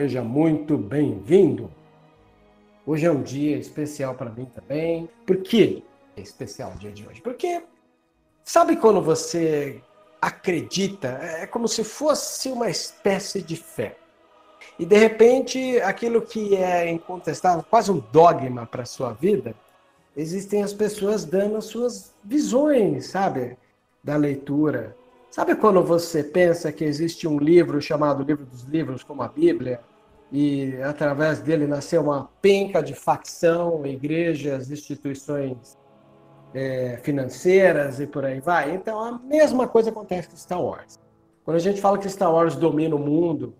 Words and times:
Seja 0.00 0.22
muito 0.22 0.78
bem-vindo. 0.78 1.70
Hoje 2.86 3.04
é 3.04 3.10
um 3.10 3.20
dia 3.20 3.58
especial 3.58 4.14
para 4.14 4.30
mim 4.30 4.46
também. 4.46 5.10
Por 5.26 5.36
que 5.42 5.84
é 6.16 6.22
especial 6.22 6.72
o 6.74 6.78
dia 6.78 6.90
de 6.90 7.06
hoje? 7.06 7.20
Porque 7.20 7.62
sabe 8.42 8.76
quando 8.76 9.02
você 9.02 9.78
acredita, 10.18 11.08
é 11.20 11.46
como 11.46 11.68
se 11.68 11.84
fosse 11.84 12.48
uma 12.48 12.70
espécie 12.70 13.42
de 13.42 13.56
fé. 13.56 13.98
E 14.78 14.86
de 14.86 14.96
repente, 14.96 15.78
aquilo 15.82 16.22
que 16.22 16.56
é 16.56 16.90
incontestável, 16.90 17.62
quase 17.68 17.92
um 17.92 18.02
dogma 18.10 18.64
para 18.64 18.86
sua 18.86 19.12
vida, 19.12 19.54
existem 20.16 20.62
as 20.62 20.72
pessoas 20.72 21.26
dando 21.26 21.58
as 21.58 21.66
suas 21.66 22.14
visões, 22.24 23.08
sabe, 23.08 23.58
da 24.02 24.16
leitura. 24.16 24.96
Sabe 25.30 25.54
quando 25.56 25.84
você 25.84 26.24
pensa 26.24 26.72
que 26.72 26.84
existe 26.84 27.28
um 27.28 27.38
livro 27.38 27.82
chamado 27.82 28.24
Livro 28.24 28.46
dos 28.46 28.62
Livros, 28.62 29.04
como 29.04 29.22
a 29.22 29.28
Bíblia, 29.28 29.78
e 30.32 30.80
através 30.82 31.40
dele 31.40 31.66
nasceu 31.66 32.02
uma 32.02 32.30
penca 32.40 32.82
de 32.82 32.94
facção, 32.94 33.84
igrejas, 33.84 34.70
instituições 34.70 35.76
é, 36.54 36.98
financeiras 37.02 38.00
e 38.00 38.06
por 38.06 38.24
aí 38.24 38.40
vai. 38.40 38.74
Então 38.74 39.02
a 39.02 39.18
mesma 39.18 39.66
coisa 39.66 39.90
acontece 39.90 40.28
com 40.28 40.36
Star 40.36 40.62
Wars. 40.62 40.98
Quando 41.44 41.56
a 41.56 41.60
gente 41.60 41.80
fala 41.80 41.98
que 41.98 42.08
Star 42.08 42.32
Wars 42.32 42.54
domina 42.54 42.94
o 42.94 42.98
mundo, 42.98 43.54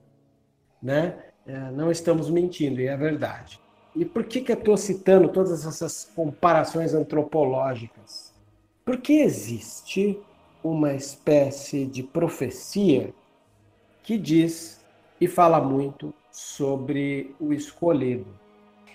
né, 0.80 1.16
é, 1.46 1.70
não 1.72 1.91
estamos 1.91 2.30
mentindo, 2.30 2.80
e 2.80 2.86
é 2.86 2.96
verdade. 2.96 3.60
E 3.94 4.04
por 4.04 4.24
que, 4.24 4.41
que 4.41 4.52
eu 4.52 4.56
estou 4.56 4.76
citando 4.76 5.28
todas 5.28 5.66
essas 5.66 6.08
comparações 6.14 6.94
antropológicas? 6.94 8.32
Porque 8.84 9.14
existe 9.14 10.20
uma 10.62 10.94
espécie 10.94 11.86
de 11.86 12.02
profecia 12.02 13.12
que 14.02 14.16
diz 14.16 14.80
e 15.20 15.26
fala 15.26 15.60
muito 15.60 16.14
sobre 16.41 17.34
o 17.38 17.52
escolhido. 17.52 18.27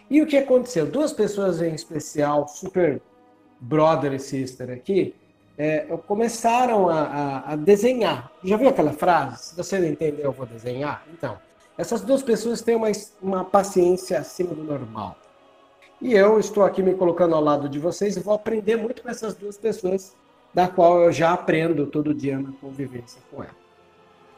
E 0.10 0.20
o 0.20 0.26
que 0.26 0.36
aconteceu? 0.36 0.88
Duas 0.88 1.14
pessoas 1.14 1.62
em 1.62 1.76
especial, 1.76 2.48
super 2.48 3.00
brother 3.60 4.14
e 4.14 4.20
sister 4.20 4.72
aqui, 4.72 5.14
é, 5.56 5.82
começaram 6.08 6.90
a, 6.90 7.02
a, 7.02 7.54
a, 7.54 7.56
desenhar. 7.56 8.32
Já 8.44 8.58
viu 8.58 8.68
aquela 8.68 8.92
frase? 8.92 9.50
Se 9.50 9.56
você 9.56 9.78
não 9.78 9.88
entendeu, 9.88 10.26
eu 10.26 10.32
vou 10.32 10.46
desenhar. 10.46 11.06
Então, 11.14 11.38
essas 11.78 12.02
duas 12.02 12.24
pessoas 12.24 12.62
têm 12.62 12.76
uma, 12.76 12.92
uma 13.22 13.46
paciência 13.46 14.20
acima 14.20 14.54
do 14.54 14.64
normal. 14.64 15.16
E 16.02 16.14
eu 16.14 16.40
estou 16.40 16.64
aqui 16.64 16.82
me 16.82 16.96
colocando 16.96 17.36
ao 17.36 17.42
lado 17.42 17.70
de 17.70 17.78
vocês 17.78 18.18
e 18.18 18.20
vou 18.20 18.34
aprender 18.34 18.76
muito 18.76 19.04
com 19.04 19.10
essas 19.10 19.36
duas 19.36 19.56
pessoas, 19.56 20.16
da 20.52 20.68
qual 20.68 21.04
eu 21.04 21.12
já 21.12 21.32
aprendo 21.32 21.86
todo 21.86 22.14
dia 22.14 22.40
na 22.40 22.52
convivência 22.60 23.22
com 23.32 23.44
ela. 23.44 23.65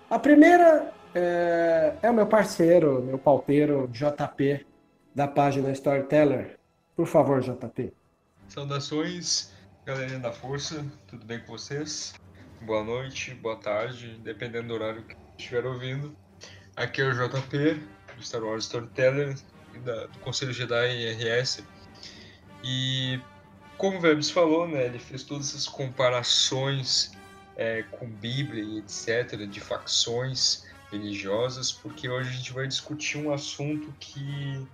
A 0.09 0.17
primeira 0.17 0.93
é, 1.13 1.97
é 2.01 2.09
o 2.09 2.13
meu 2.13 2.25
parceiro, 2.25 3.03
meu 3.03 3.19
palteiro, 3.19 3.89
JP, 3.89 4.65
da 5.13 5.27
página 5.27 5.69
Storyteller. 5.71 6.57
Por 6.95 7.05
favor, 7.05 7.41
JP. 7.41 7.93
Saudações, 8.47 9.51
galerinha 9.85 10.19
da 10.19 10.31
Força, 10.31 10.85
tudo 11.09 11.25
bem 11.25 11.41
com 11.41 11.47
vocês? 11.47 12.13
Boa 12.61 12.85
noite, 12.85 13.33
boa 13.35 13.57
tarde, 13.57 14.17
dependendo 14.23 14.69
do 14.69 14.75
horário 14.75 15.03
que 15.03 15.17
estiver 15.37 15.65
ouvindo. 15.65 16.15
Aqui 16.77 17.01
é 17.01 17.09
o 17.09 17.13
JP, 17.13 17.83
do 18.15 18.23
Star 18.23 18.41
Wars 18.41 18.63
Storyteller, 18.63 19.35
da, 19.83 20.05
do 20.05 20.19
Conselho 20.19 20.53
Jedi 20.53 21.15
RS. 21.15 21.65
E 22.63 23.19
como 23.77 23.97
o 23.97 23.99
Vebs 23.99 24.31
falou, 24.31 24.65
né, 24.69 24.85
ele 24.85 24.99
fez 24.99 25.23
todas 25.23 25.49
essas 25.49 25.67
comparações 25.67 27.11
é, 27.57 27.83
com 27.91 28.07
Bíblia 28.07 28.63
e 28.63 28.77
etc., 28.77 29.47
de 29.47 29.59
facções 29.59 30.65
religiosas, 30.91 31.71
porque 31.71 32.07
hoje 32.07 32.29
a 32.29 32.33
gente 32.33 32.53
vai 32.53 32.67
discutir 32.67 33.17
um 33.17 33.33
assunto 33.33 33.93
que 33.99 34.65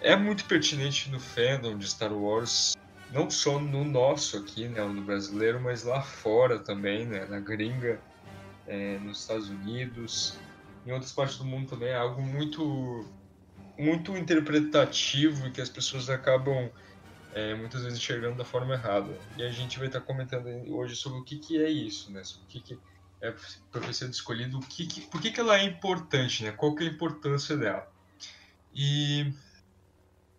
é 0.00 0.14
muito 0.14 0.44
pertinente 0.44 1.10
no 1.10 1.18
fandom 1.18 1.76
de 1.76 1.88
Star 1.88 2.12
Wars, 2.12 2.76
não 3.12 3.28
só 3.28 3.58
no 3.58 3.84
nosso 3.84 4.38
aqui, 4.38 4.68
né, 4.68 4.82
no 4.82 5.02
brasileiro, 5.02 5.60
mas 5.60 5.82
lá 5.82 6.00
fora 6.00 6.58
também, 6.58 7.04
né, 7.04 7.26
na 7.26 7.40
gringa, 7.40 8.00
é, 8.66 8.98
nos 8.98 9.20
Estados 9.20 9.48
Unidos, 9.48 10.38
em 10.86 10.92
outras 10.92 11.12
partes 11.12 11.36
do 11.36 11.44
mundo 11.44 11.68
também, 11.68 11.88
é 11.88 11.96
algo 11.96 12.22
muito 12.22 13.04
muito 13.78 14.16
interpretativo 14.16 15.50
que 15.50 15.60
as 15.60 15.68
pessoas 15.68 16.08
acabam 16.08 16.70
é, 17.36 17.54
muitas 17.54 17.82
vezes 17.82 17.98
enxergando 17.98 18.38
da 18.38 18.46
forma 18.46 18.72
errada. 18.72 19.14
E 19.36 19.42
a 19.42 19.50
gente 19.50 19.78
vai 19.78 19.88
estar 19.88 20.00
comentando 20.00 20.46
hoje 20.74 20.96
sobre 20.96 21.18
o 21.18 21.22
que, 21.22 21.36
que 21.38 21.62
é 21.62 21.68
isso, 21.68 22.10
né? 22.10 22.24
Sobre 22.24 22.44
o 22.44 22.48
que, 22.48 22.60
que 22.60 22.78
é 23.20 23.34
professor 23.70 24.08
escolhido, 24.08 24.56
o 24.56 24.60
que, 24.62 24.86
que, 24.86 25.02
por 25.02 25.20
que, 25.20 25.30
que 25.30 25.38
ela 25.38 25.58
é 25.58 25.64
importante, 25.64 26.44
né? 26.44 26.52
Qual 26.52 26.74
que 26.74 26.82
é 26.82 26.86
a 26.86 26.90
importância 26.90 27.54
dela? 27.54 27.86
E 28.74 29.34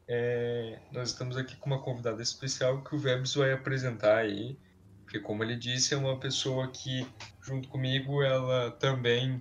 é, 0.07 0.79
nós 0.91 1.09
estamos 1.09 1.37
aqui 1.37 1.55
com 1.57 1.67
uma 1.67 1.79
convidada 1.79 2.19
especial 2.19 2.83
que 2.83 2.95
o 2.95 2.97
Vebs 2.97 3.35
vai 3.35 3.53
apresentar 3.53 4.17
aí, 4.17 4.57
porque 5.03 5.19
como 5.19 5.43
ele 5.43 5.55
disse, 5.55 5.93
é 5.93 5.97
uma 5.97 6.19
pessoa 6.19 6.67
que, 6.67 7.07
junto 7.43 7.67
comigo, 7.67 8.23
ela 8.23 8.71
também 8.71 9.39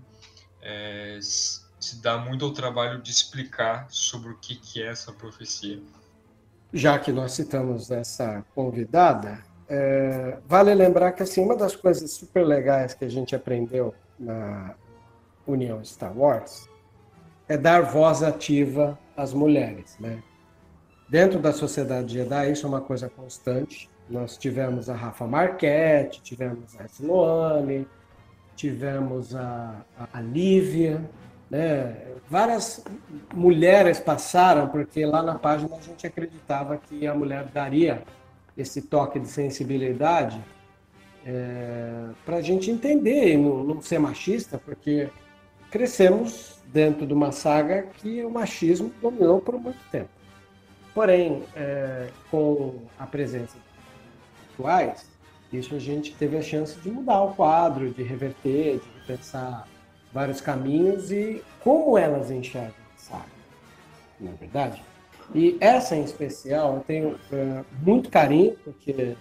é, 0.61 1.19
se 1.23 2.03
dá 2.03 2.19
muito 2.19 2.45
ao 2.45 2.53
trabalho 2.53 3.01
de 3.01 3.11
explicar 3.11 3.87
sobre 3.89 4.29
o 4.31 4.37
que, 4.37 4.57
que 4.57 4.83
é 4.83 4.89
essa 4.89 5.11
profecia. 5.11 5.81
Já 6.73 6.99
que 6.99 7.13
nós 7.13 7.33
citamos 7.33 7.91
essa 7.91 8.45
convidada, 8.55 9.39
é, 9.69 10.39
vale 10.47 10.75
lembrar 10.75 11.13
que 11.13 11.23
assim, 11.23 11.43
uma 11.43 11.57
das 11.57 11.75
coisas 11.75 12.11
super 12.13 12.45
legais 12.45 12.95
que 12.95 13.05
a 13.05 13.09
gente 13.09 13.35
aprendeu 13.35 13.95
na 14.19 14.75
União 15.47 15.83
Star 15.85 16.17
Wars 16.17 16.69
é 17.49 17.57
dar 17.57 17.83
voz 17.83 18.23
ativa 18.23 18.99
às 19.17 19.33
mulheres. 19.33 19.97
Né? 20.01 20.23
Dentro 21.09 21.39
da 21.39 21.53
sociedade 21.53 22.13
Jedi, 22.15 22.53
isso 22.53 22.67
é 22.67 22.69
uma 22.69 22.81
coisa 22.81 23.09
constante. 23.09 23.89
Nós 24.09 24.37
tivemos 24.37 24.91
a 24.91 24.95
Rafa 24.95 25.27
Marquette, 25.27 26.21
tivemos 26.23 26.79
a 26.79 26.87
Sloane, 26.87 27.87
tivemos 28.57 29.35
a, 29.35 29.85
a, 30.13 30.21
Lívia, 30.21 31.09
né? 31.51 31.97
várias 32.29 32.85
mulheres 33.35 34.01
passaram, 34.01 34.69
porque 34.69 35.05
lá 35.05 35.23
na 35.23 35.37
página 35.37 35.77
a 35.77 35.81
gente 35.81 36.07
acreditava 36.07 36.77
que 36.77 37.07
a 37.07 37.15
mulher 37.15 37.45
daria 37.45 38.03
esse 38.57 38.83
toque 38.83 39.19
de 39.21 39.29
sensibilidade 39.29 40.41
é, 41.25 42.09
para 42.25 42.37
a 42.37 42.43
gente 42.43 42.71
entender 42.71 43.35
e 43.35 43.37
não, 43.37 43.65
não, 43.65 43.83
ser 43.83 43.99
machista, 43.99 44.59
porque 44.59 45.09
crescemos 45.71 46.61
dentro 46.67 47.07
de 47.07 47.13
uma 47.13 47.33
saga 47.33 47.83
que 47.83 48.25
o 48.25 48.31
machismo 48.31 48.93
dominou 49.01 49.41
por 49.41 49.59
muito 49.61 49.79
tempo. 49.91 50.09
Porém, 50.95 51.43
é, 51.55 52.09
com 52.31 52.81
a 52.99 53.07
presença 53.07 53.57
atuais, 54.53 55.07
isso 55.53 55.75
a 55.75 55.79
gente 55.79 56.15
teve 56.15 56.39
a 56.39 56.43
chance 56.43 56.79
de 56.81 56.91
mudar 56.91 57.23
o 57.23 57.35
quadro, 57.35 57.91
de 57.91 58.03
reverter, 58.03 58.81
de 58.81 59.07
pensar 59.07 59.69
vários 60.17 60.41
caminhos 60.41 61.13
e 61.13 61.43
como 61.63 61.99
elas 61.99 62.31
enxergam 62.31 62.71
a 62.71 62.99
saga, 62.99 63.25
não 64.19 64.33
é 64.33 64.35
verdade? 64.35 64.83
E 65.35 65.59
essa 65.61 65.95
em 65.95 66.03
especial 66.03 66.77
eu 66.77 66.81
tenho 66.81 67.21
é, 67.31 67.63
muito 67.83 68.09
carinho, 68.09 68.57
porque 68.65 69.15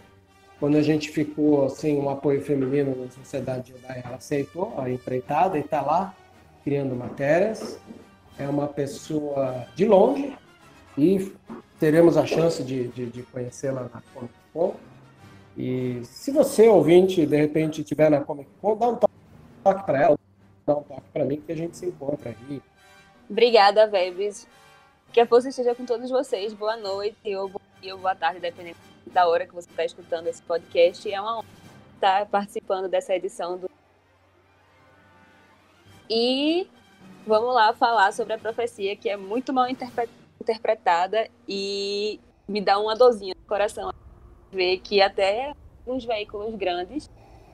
quando 0.57 0.77
a 0.77 0.81
gente 0.81 1.09
ficou 1.09 1.67
sem 1.69 1.99
um 1.99 2.09
apoio 2.09 2.41
feminino 2.41 2.95
na 2.95 3.11
sociedade 3.11 3.73
judaica, 3.73 4.07
ela 4.07 4.15
aceitou 4.15 4.73
a 4.77 4.89
empreitada 4.89 5.57
e 5.57 5.61
está 5.61 5.81
lá 5.81 6.15
criando 6.63 6.95
matérias. 6.95 7.77
é 8.39 8.47
uma 8.47 8.67
pessoa 8.67 9.67
de 9.75 9.85
longe 9.85 10.33
e 10.97 11.33
teremos 11.77 12.15
a 12.15 12.25
chance 12.25 12.63
de, 12.63 12.87
de, 12.87 13.07
de 13.07 13.21
conhecê-la 13.23 13.89
na 13.93 14.01
Comic 14.13 14.33
Con. 14.53 14.75
E 15.57 16.01
se 16.05 16.31
você, 16.31 16.69
ouvinte, 16.69 17.25
de 17.25 17.35
repente 17.35 17.81
estiver 17.81 18.09
na 18.09 18.21
Comic 18.21 18.49
Con, 18.61 18.77
dá 18.77 18.87
um 18.87 18.95
toque 18.95 19.85
para 19.85 20.01
ela, 20.01 20.19
dá 20.65 20.75
um 20.75 20.83
toque 20.83 21.09
para 21.13 21.25
mim, 21.25 21.41
que 21.41 21.51
a 21.51 21.55
gente 21.55 21.77
se 21.77 21.85
encontra 21.85 22.29
aí. 22.29 22.61
Obrigada, 23.29 23.87
Vebs. 23.87 24.47
Que 25.11 25.19
a 25.19 25.27
força 25.27 25.49
esteja 25.49 25.75
com 25.75 25.85
todos 25.85 26.09
vocês. 26.09 26.53
Boa 26.53 26.75
noite, 26.75 27.35
ou 27.35 27.49
bom 27.49 27.59
dia, 27.81 27.93
ou 27.95 28.01
boa 28.01 28.15
tarde, 28.15 28.39
dependendo 28.39 28.77
da 29.07 29.27
hora 29.27 29.45
que 29.47 29.53
você 29.53 29.69
está 29.69 29.85
escutando 29.85 30.27
esse 30.27 30.41
podcast. 30.41 31.09
É 31.11 31.21
uma 31.21 31.37
honra 31.37 31.47
estar 31.95 32.25
participando 32.27 32.89
dessa 32.89 33.15
edição 33.15 33.57
do. 33.57 33.69
E 36.09 36.67
vamos 37.25 37.53
lá 37.53 37.73
falar 37.73 38.11
sobre 38.13 38.33
a 38.33 38.37
profecia, 38.37 38.95
que 38.95 39.09
é 39.09 39.17
muito 39.17 39.53
mal 39.53 39.67
interpretada 39.69 41.29
e 41.47 42.19
me 42.47 42.61
dá 42.61 42.77
uma 42.79 42.95
dorzinha 42.95 43.33
no 43.35 43.47
coração 43.47 43.91
ver 44.51 44.77
que 44.79 45.01
até 45.01 45.53
nos 45.85 46.05
veículos 46.05 46.55
grandes 46.55 47.09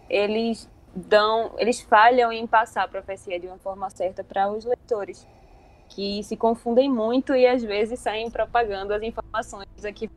eles 0.10 0.70
dão, 0.96 1.54
eles 1.58 1.82
falham 1.82 2.32
em 2.32 2.46
passar 2.46 2.84
a 2.84 2.88
profecia 2.88 3.40
de 3.40 3.48
uma 3.48 3.58
forma 3.58 3.90
certa 3.90 4.24
para 4.24 4.52
os 4.52 4.66
leitores, 4.66 5.28
que 5.90 6.24
se 6.24 6.36
confundem 6.38 6.90
muito 6.90 7.34
e 7.36 7.48
às 7.48 7.64
vezes 7.64 8.00
saem 8.00 8.30
propagando 8.30 8.94
as 8.94 9.02
informações 9.02 9.86
aqui. 9.86 10.10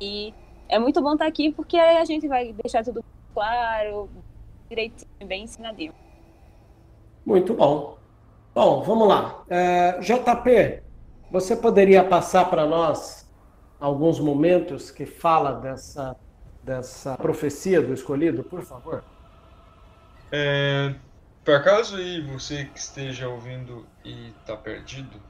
E 0.00 0.34
é 0.68 0.78
muito 0.78 1.00
bom 1.00 1.12
estar 1.12 1.26
aqui 1.26 1.52
porque 1.52 1.76
aí 1.76 1.98
a 1.98 2.04
gente 2.04 2.26
vai 2.26 2.52
deixar 2.52 2.84
tudo 2.84 3.04
claro, 3.34 4.08
direitinho, 4.68 5.08
bem 5.26 5.44
ensinadinho. 5.44 5.94
Muito 7.24 7.54
bom. 7.54 7.96
Bom, 8.54 8.82
vamos 8.82 9.08
lá. 9.08 9.44
É, 9.48 9.98
JP, 10.00 10.82
você 11.30 11.56
poderia 11.56 12.04
passar 12.04 12.50
para 12.50 12.66
nós 12.66 13.30
alguns 13.80 14.20
momentos 14.20 14.90
que 14.90 15.06
fala 15.06 15.52
dessa, 15.52 16.16
dessa 16.62 17.16
profecia 17.16 17.80
do 17.80 17.94
escolhido, 17.94 18.44
por 18.44 18.62
favor? 18.62 19.02
É, 20.32 20.94
por 21.44 21.54
acaso 21.54 21.96
aí 21.96 22.22
você 22.22 22.64
que 22.64 22.78
esteja 22.78 23.28
ouvindo 23.28 23.86
e 24.02 24.28
está 24.40 24.56
perdido, 24.56 25.20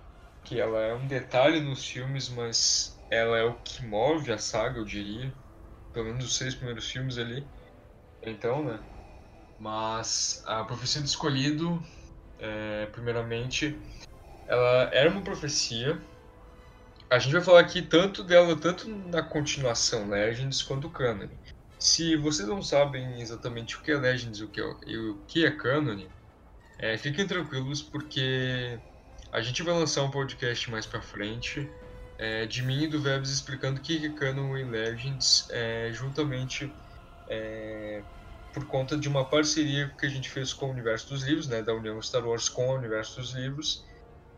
que 0.44 0.60
ela 0.60 0.78
é 0.81 0.94
um 0.94 1.06
detalhe 1.06 1.60
nos 1.60 1.84
filmes, 1.84 2.28
mas 2.28 2.96
ela 3.10 3.37
é 3.37 3.44
o 3.44 3.54
que 3.64 3.84
move 3.84 4.32
a 4.32 4.38
saga, 4.38 4.78
eu 4.78 4.84
diria. 4.84 5.32
Pelo 5.93 6.06
menos 6.06 6.25
os 6.25 6.37
seis 6.37 6.54
primeiros 6.54 6.90
filmes 6.90 7.19
ali. 7.19 7.44
Então, 8.22 8.64
né? 8.64 8.78
Mas 9.58 10.43
a 10.46 10.64
profecia 10.64 11.00
do 11.00 11.06
escolhido 11.06 11.82
é, 12.38 12.87
primeiramente, 12.87 13.78
ela 14.46 14.90
era 14.93 15.08
uma 15.08 15.22
profecia. 15.22 16.00
A 17.08 17.19
gente 17.19 17.32
vai 17.32 17.43
falar 17.43 17.60
aqui 17.60 17.82
tanto 17.82 18.25
dela, 18.25 18.56
tanto 18.56 18.88
na 18.88 19.22
continuação 19.22 20.08
Legends 20.08 20.62
quanto 20.62 20.90
Canon. 20.90 21.28
Se 21.82 22.14
vocês 22.14 22.46
não 22.46 22.62
sabem 22.62 23.20
exatamente 23.20 23.76
o 23.76 23.81
que 23.81 23.90
é 23.90 23.96
Legends 23.96 24.40
o 24.40 24.46
que 24.46 24.61
é, 24.61 24.75
e 24.87 24.96
o 24.96 25.19
que 25.26 25.44
é 25.44 25.50
Canon, 25.50 26.06
é, 26.79 26.96
fiquem 26.96 27.26
tranquilos 27.26 27.82
porque 27.82 28.79
a 29.32 29.40
gente 29.40 29.64
vai 29.64 29.75
lançar 29.75 30.05
um 30.05 30.11
podcast 30.11 30.70
mais 30.70 30.87
pra 30.87 31.02
frente 31.02 31.69
é, 32.19 32.46
de 32.46 32.62
mim 32.62 32.84
e 32.84 32.87
do 32.87 33.00
Vebs 33.00 33.31
explicando 33.31 33.81
o 33.81 33.82
que 33.82 34.06
é 34.06 34.08
Canon 34.11 34.56
e 34.56 34.62
Legends 34.62 35.49
é, 35.50 35.90
juntamente 35.93 36.73
é, 37.29 38.00
por 38.55 38.64
conta 38.67 38.96
de 38.96 39.08
uma 39.08 39.25
parceria 39.25 39.88
que 39.99 40.06
a 40.06 40.08
gente 40.08 40.31
fez 40.31 40.52
com 40.52 40.67
o 40.67 40.70
Universo 40.70 41.08
dos 41.08 41.25
Livros, 41.25 41.49
né, 41.49 41.62
da 41.62 41.75
União 41.75 42.00
Star 42.00 42.25
Wars 42.25 42.49
com 42.49 42.69
o 42.69 42.76
Universo 42.76 43.20
dos 43.20 43.32
Livros. 43.32 43.85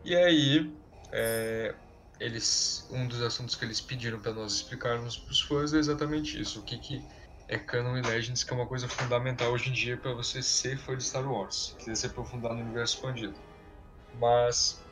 E 0.03 0.15
aí, 0.15 0.73
é, 1.11 1.75
eles, 2.19 2.87
um 2.89 3.07
dos 3.07 3.21
assuntos 3.21 3.53
que 3.53 3.63
eles 3.63 3.79
pediram 3.79 4.19
para 4.19 4.33
nós 4.33 4.53
explicarmos 4.53 5.15
para 5.15 5.31
os 5.31 5.41
fãs 5.41 5.75
é 5.75 5.77
exatamente 5.77 6.41
isso: 6.41 6.61
o 6.61 6.63
que, 6.63 6.79
que 6.79 7.05
é 7.47 7.57
Canon 7.57 7.97
e 7.97 8.01
Legends, 8.01 8.43
que 8.43 8.53
é 8.53 8.55
uma 8.55 8.67
coisa 8.67 8.87
fundamental 8.87 9.51
hoje 9.51 9.69
em 9.69 9.73
dia 9.73 9.97
para 9.97 10.13
você 10.13 10.41
ser 10.41 10.77
fã 10.77 10.95
de 10.97 11.03
Star 11.03 11.29
Wars, 11.29 11.75
quiser 11.77 11.95
se 11.95 12.07
aprofundar 12.07 12.53
no 12.53 12.61
universo 12.61 12.95
expandido. 12.95 13.39
Mas 14.19 14.83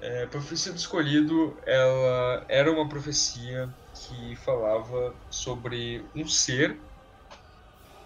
é, 0.00 0.24
a 0.24 0.26
profecia 0.28 0.72
do 0.72 0.78
escolhido, 0.78 1.56
ela 1.64 2.44
era 2.48 2.70
uma 2.70 2.88
profecia 2.88 3.72
que 3.94 4.36
falava 4.36 5.14
sobre 5.30 6.04
um 6.14 6.26
ser 6.26 6.78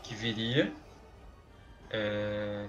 que 0.03 0.15
viria, 0.15 0.73
é, 1.91 2.69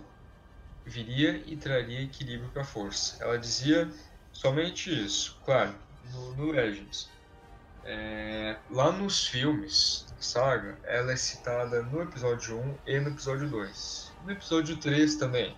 viria 0.86 1.44
e 1.46 1.58
traria 1.58 2.02
equilíbrio 2.02 2.50
para 2.52 2.62
a 2.64 2.66
força. 2.66 3.22
Ela 3.24 3.38
dizia 3.38 3.90
somente 4.32 4.90
isso, 4.90 5.40
claro, 5.44 5.76
no, 6.04 6.36
no 6.36 6.52
Legends. 6.52 7.17
É, 7.88 8.58
lá 8.70 8.92
nos 8.92 9.26
filmes 9.26 10.06
saga, 10.20 10.78
ela 10.84 11.14
é 11.14 11.16
citada 11.16 11.82
no 11.82 12.02
episódio 12.02 12.60
1 12.60 12.76
e 12.86 13.00
no 13.00 13.10
episódio 13.10 13.50
2. 13.50 14.14
No 14.26 14.32
episódio 14.32 14.78
3 14.78 15.16
também. 15.16 15.56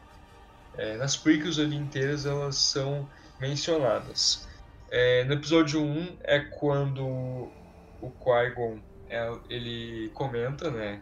É, 0.77 0.95
nas 0.95 1.17
prequels 1.17 1.57
ali 1.57 1.75
inteiras 1.75 2.25
elas 2.25 2.55
são 2.55 3.09
mencionadas. 3.39 4.47
É, 4.91 5.23
no 5.23 5.33
episódio 5.33 5.81
1 5.81 6.17
é 6.23 6.39
quando 6.39 7.03
o 7.05 8.11
Qui-Gon 8.19 8.79
é, 9.09 9.31
ele 9.49 10.09
comenta, 10.13 10.69
né, 10.69 11.01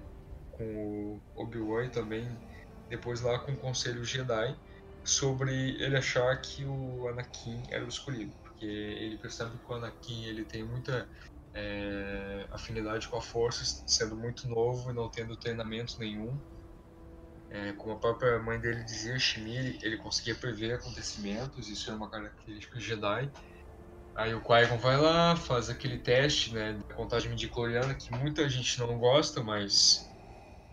com 0.53 0.63
o 0.63 1.21
Obi-Wan 1.35 1.89
também 1.89 2.27
depois 2.89 3.21
lá 3.21 3.37
com 3.39 3.51
o 3.51 3.57
Conselho 3.57 4.03
Jedi 4.03 4.55
sobre 5.03 5.81
ele 5.81 5.97
achar 5.97 6.35
que 6.41 6.65
o 6.65 7.07
Anakin 7.07 7.63
era 7.69 7.83
o 7.83 7.87
escolhido, 7.87 8.33
porque 8.57 8.65
ele 8.65 9.17
percebe 9.17 9.51
que 9.55 9.71
o 9.71 9.75
Anakin 9.75 10.25
ele 10.25 10.43
tem 10.43 10.63
muita 10.63 11.07
é, 11.53 12.47
afinidade 12.51 13.07
com 13.07 13.17
a 13.17 13.21
Força, 13.21 13.83
sendo 13.85 14.15
muito 14.15 14.47
novo 14.47 14.89
e 14.89 14.93
não 14.93 15.07
tendo 15.07 15.37
treinamento 15.37 15.99
nenhum. 15.99 16.35
É, 17.49 17.71
como 17.73 17.93
a 17.93 17.97
própria 17.97 18.39
mãe 18.39 18.59
dele 18.59 18.83
dizia, 18.83 19.17
Shmi, 19.17 19.79
ele 19.81 19.97
conseguia 19.97 20.35
prever 20.35 20.73
acontecimentos, 20.73 21.69
isso 21.69 21.89
é 21.91 21.93
uma 21.93 22.09
característica 22.09 22.79
Jedi. 22.79 23.31
Aí 24.15 24.33
o 24.33 24.41
Qui-Gon 24.41 24.77
vai 24.79 24.97
lá, 24.97 25.35
faz 25.35 25.69
aquele 25.69 25.99
teste, 25.99 26.53
né, 26.53 26.73
da 26.73 26.95
contagem 26.95 27.29
midi-chloriana, 27.29 27.93
que 27.93 28.11
muita 28.11 28.49
gente 28.49 28.79
não 28.79 28.97
gosta, 28.97 29.43
mas 29.43 30.09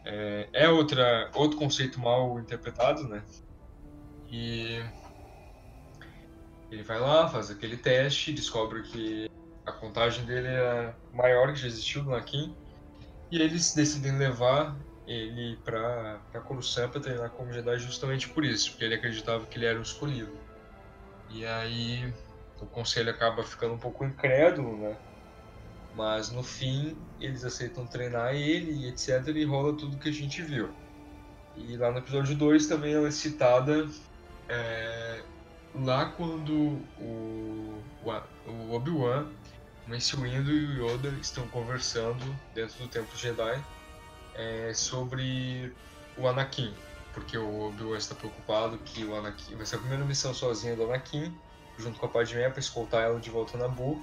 é, 0.06 0.48
é 0.54 0.68
outra, 0.70 1.30
outro 1.34 1.58
conceito 1.58 2.00
mal 2.00 2.40
interpretado, 2.40 3.06
né? 3.06 3.22
E 4.30 4.82
ele 6.74 6.82
vai 6.82 6.98
lá, 6.98 7.28
faz 7.28 7.50
aquele 7.50 7.76
teste, 7.76 8.32
descobre 8.32 8.82
que 8.82 9.30
a 9.64 9.72
contagem 9.72 10.24
dele 10.24 10.48
é 10.48 10.94
maior 11.12 11.52
que 11.52 11.60
já 11.60 11.68
existiu 11.68 12.02
no 12.02 12.10
Nakin, 12.10 12.54
e 13.30 13.40
eles 13.40 13.74
decidem 13.74 14.18
levar 14.18 14.76
ele 15.06 15.56
para 15.64 16.20
Coruscant 16.44 16.90
para 16.90 17.00
treinar 17.00 17.30
como 17.30 17.52
Jedi 17.52 17.78
justamente 17.78 18.28
por 18.28 18.44
isso, 18.44 18.70
porque 18.70 18.84
ele 18.84 18.94
acreditava 18.94 19.46
que 19.46 19.58
ele 19.58 19.66
era 19.66 19.78
o 19.78 19.82
escolhido. 19.82 20.32
E 21.30 21.44
aí 21.44 22.12
o 22.60 22.66
conselho 22.66 23.10
acaba 23.10 23.42
ficando 23.42 23.74
um 23.74 23.78
pouco 23.78 24.04
incrédulo, 24.04 24.76
né? 24.76 24.96
Mas 25.94 26.30
no 26.30 26.42
fim, 26.42 26.96
eles 27.20 27.44
aceitam 27.44 27.86
treinar 27.86 28.34
ele 28.34 28.88
etc. 28.88 29.28
E 29.28 29.44
rola 29.44 29.76
tudo 29.76 29.98
que 29.98 30.08
a 30.08 30.12
gente 30.12 30.42
viu. 30.42 30.70
E 31.56 31.76
lá 31.76 31.90
no 31.92 31.98
episódio 31.98 32.34
2 32.34 32.66
também 32.66 32.94
ela 32.94 33.08
é 33.08 33.10
citada 33.10 33.86
é, 34.48 35.22
lá 35.74 36.06
quando 36.06 36.52
o, 36.98 37.82
o 38.04 38.74
Obi-Wan, 38.74 39.26
o 39.86 39.90
Mace 39.90 40.16
Windu 40.16 40.50
e 40.50 40.80
o 40.80 40.86
Yoda 40.86 41.08
estão 41.20 41.46
conversando 41.48 42.24
dentro 42.54 42.78
do 42.78 42.88
Templo 42.88 43.16
Jedi 43.16 43.64
é, 44.34 44.72
sobre 44.74 45.72
o 46.16 46.26
Anakin. 46.26 46.72
Porque 47.12 47.38
o 47.38 47.68
Obi-Wan 47.68 47.96
está 47.96 48.14
preocupado 48.14 48.78
que 48.78 49.04
o 49.04 49.14
Anakin 49.14 49.56
vai 49.56 49.66
ser 49.66 49.76
a 49.76 49.78
primeira 49.78 50.04
missão 50.04 50.34
sozinha 50.34 50.74
do 50.74 50.84
Anakin, 50.84 51.32
junto 51.78 51.98
com 51.98 52.06
a 52.06 52.08
Padmé, 52.08 52.48
para 52.50 52.60
escoltar 52.60 53.02
ela 53.02 53.20
de 53.20 53.30
volta 53.30 53.56
na 53.56 53.68
Buu 53.68 54.02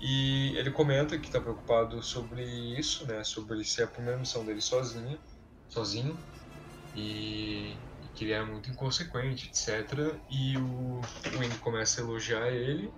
e 0.00 0.56
ele 0.56 0.70
comenta 0.70 1.18
que 1.18 1.26
está 1.26 1.40
preocupado 1.40 2.02
sobre 2.02 2.44
isso, 2.78 3.06
né? 3.06 3.24
Sobre 3.24 3.64
ser 3.64 3.84
a 3.84 3.86
primeira 3.88 4.18
missão 4.18 4.44
dele 4.44 4.60
sozinho, 4.60 5.18
sozinho, 5.68 6.16
e 6.94 7.76
que 8.18 8.24
ele 8.24 8.32
era 8.32 8.44
muito 8.44 8.68
inconsequente, 8.68 9.48
etc. 9.48 10.12
E 10.28 10.58
o 10.58 11.00
Wing 11.38 11.56
começa 11.58 12.00
a 12.00 12.04
elogiar 12.04 12.48
ele, 12.48 12.92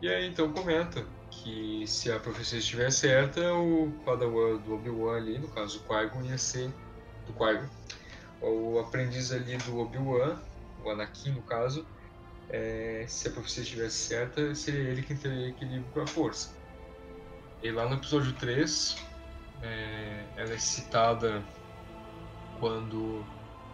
e 0.00 0.08
aí 0.08 0.26
então 0.26 0.50
comenta 0.52 1.04
que 1.30 1.84
se 1.86 2.10
a 2.10 2.18
profecia 2.18 2.58
estiver 2.58 2.90
certa, 2.90 3.52
o 3.52 3.92
Padawan 4.06 4.56
do 4.56 4.74
Obi-Wan 4.74 5.18
ali, 5.18 5.38
no 5.38 5.48
caso 5.48 5.80
o 5.80 5.82
Qui-Gon, 5.82 6.24
ia 6.24 6.38
ser 6.38 6.72
do 7.26 7.34
Qui-Gon. 7.34 7.68
O 8.40 8.78
aprendiz 8.78 9.32
ali 9.32 9.58
do 9.58 9.78
Obi-Wan, 9.78 10.40
o 10.82 10.88
Anakin 10.88 11.32
no 11.32 11.42
caso, 11.42 11.86
é, 12.48 13.04
se 13.06 13.28
a 13.28 13.32
profecia 13.32 13.64
estivesse 13.64 13.96
certa, 13.96 14.54
seria 14.54 14.80
ele 14.80 15.02
quem 15.02 15.16
teria 15.16 15.48
equilíbrio 15.48 15.84
com 15.92 16.00
a 16.00 16.06
força. 16.06 16.56
E 17.62 17.70
lá 17.70 17.86
no 17.86 17.96
episódio 17.96 18.32
3, 18.32 18.96
é, 19.62 20.24
ela 20.36 20.54
é 20.54 20.58
citada 20.58 21.42
quando 22.58 23.24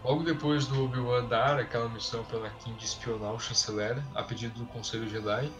logo 0.05 0.23
depois 0.23 0.67
do 0.67 0.85
Obi-Wan 0.85 1.27
dar 1.27 1.59
aquela 1.59 1.89
missão 1.89 2.25
para 2.25 2.39
Anakin 2.39 2.75
de 2.75 2.85
espionar 2.85 3.33
o 3.33 3.41
chanceler 3.41 4.03
a 4.15 4.23
pedido 4.23 4.59
do 4.59 4.67
Conselho 4.67 5.09
Jedi, 5.09 5.51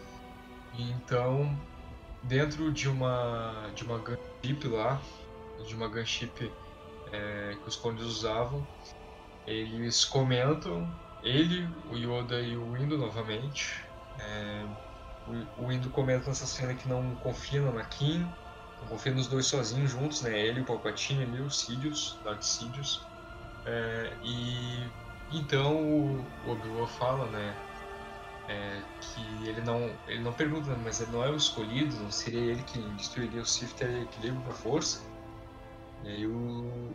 então 0.77 1.57
dentro 2.23 2.71
de 2.71 2.87
uma 2.87 3.69
de 3.75 3.83
uma 3.83 3.97
gunship 3.97 4.67
lá, 4.67 5.01
de 5.65 5.75
uma 5.75 5.87
gunship 5.87 6.51
é, 7.11 7.57
que 7.61 7.67
os 7.67 7.75
condes 7.75 8.05
usavam, 8.05 8.65
eles 9.45 10.05
comentam 10.05 10.89
ele, 11.23 11.67
o 11.91 11.95
Yoda 11.95 12.41
e 12.41 12.57
o 12.57 12.77
Indo 12.77 12.97
novamente. 12.97 13.83
É, 14.19 14.65
o, 15.57 15.71
Indo 15.71 15.89
comenta 15.89 16.27
nessa 16.27 16.45
cena 16.45 16.73
que 16.73 16.87
não 16.87 17.15
confia 17.15 17.61
no 17.61 17.69
Anakin, 17.69 18.19
não 18.81 18.87
confia 18.87 19.13
nos 19.13 19.27
dois 19.27 19.45
sozinhos 19.45 19.91
juntos, 19.91 20.21
né? 20.21 20.37
Ele, 20.39 20.61
o 20.61 20.65
Palpatine 20.65 21.23
ali, 21.23 21.41
o 21.41 21.49
Sidious, 21.49 22.19
Darth 22.23 22.41
Sidious. 22.41 23.05
É, 23.65 24.11
e 24.23 24.89
então 25.31 25.75
o 25.75 26.25
Obi-Wan 26.47 26.87
fala, 26.87 27.25
né? 27.27 27.55
É, 28.49 28.81
que 28.99 29.47
ele 29.47 29.61
não, 29.61 29.89
ele 30.07 30.19
não 30.19 30.33
pergunta, 30.33 30.75
mas 30.83 30.99
ele 30.99 31.11
não 31.11 31.23
é 31.23 31.29
o 31.29 31.35
escolhido, 31.35 31.95
não 31.97 32.11
seria 32.11 32.41
ele 32.41 32.61
que 32.63 32.79
destruiria 32.97 33.41
o 33.41 33.45
Sith 33.45 33.73
ter 33.73 33.89
equilíbrio 34.01 34.41
com 34.43 34.51
a 34.51 34.53
força? 34.53 35.01
E 36.03 36.09
aí 36.09 36.27
o, 36.27 36.91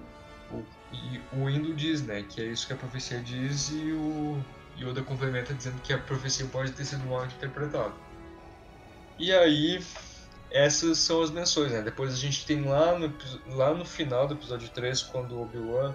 o, 0.51 0.65
e 0.93 1.21
o 1.33 1.49
Indo 1.49 1.73
diz, 1.75 2.03
né, 2.03 2.23
que 2.29 2.43
é 2.43 2.45
isso 2.45 2.67
que 2.67 2.73
a 2.73 2.77
profecia 2.77 3.21
diz 3.21 3.71
e 3.71 3.93
o 3.93 4.43
Yoda 4.79 5.03
complementa 5.03 5.55
dizendo 5.55 5.81
que 5.83 5.93
a 5.93 5.99
profecia 5.99 6.47
pode 6.47 6.73
ter 6.73 6.85
sido 6.85 7.07
mal 7.07 7.25
interpretada. 7.25 7.95
E 9.19 9.33
aí, 9.33 9.83
essas 10.51 10.99
são 10.99 11.23
as 11.23 11.31
menções, 11.31 11.73
né? 11.73 11.81
Depois 11.81 12.13
a 12.13 12.17
gente 12.17 12.45
tem 12.45 12.63
lá 12.65 12.99
no, 12.99 13.13
lá 13.55 13.73
no 13.73 13.85
final 13.85 14.27
do 14.27 14.35
episódio 14.35 14.69
3, 14.69 15.03
quando 15.05 15.33
o 15.33 15.43
Obi-Wan 15.43 15.95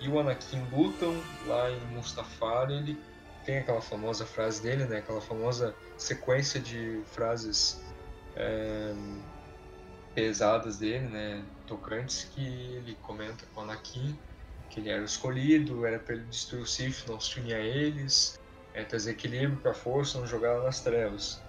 e 0.00 0.08
o 0.08 0.18
Anakin 0.18 0.64
lutam 0.72 1.20
lá 1.46 1.70
em 1.70 1.80
Mustafar, 1.88 2.70
ele 2.70 2.98
tem 3.44 3.58
aquela 3.58 3.80
famosa 3.80 4.26
frase 4.26 4.62
dele, 4.62 4.84
né? 4.84 4.98
Aquela 4.98 5.20
famosa 5.20 5.74
sequência 5.96 6.60
de 6.60 7.00
frases 7.06 7.82
é, 8.36 8.94
pesadas 10.14 10.78
dele, 10.78 11.08
né? 11.08 11.44
Tocantes, 11.66 12.24
que 12.24 12.40
ele 12.40 12.96
comenta 13.02 13.44
com 13.54 13.62
Anakin 13.62 14.16
que 14.68 14.80
ele 14.80 14.90
era 14.90 15.02
o 15.02 15.04
escolhido, 15.04 15.86
era 15.86 15.98
para 15.98 16.14
ele 16.14 16.24
destruir 16.24 16.62
o 16.62 16.66
Sith, 16.66 17.06
não 17.08 17.18
se 17.18 17.40
unir 17.40 17.54
a 17.54 17.60
eles, 17.60 18.38
é, 18.74 18.84
trazer 18.84 19.12
equilíbrio 19.12 19.58
para 19.58 19.72
a 19.72 19.74
força, 19.74 20.18
não 20.18 20.26
jogar 20.26 20.62
nas 20.62 20.80
trevas. 20.80 21.40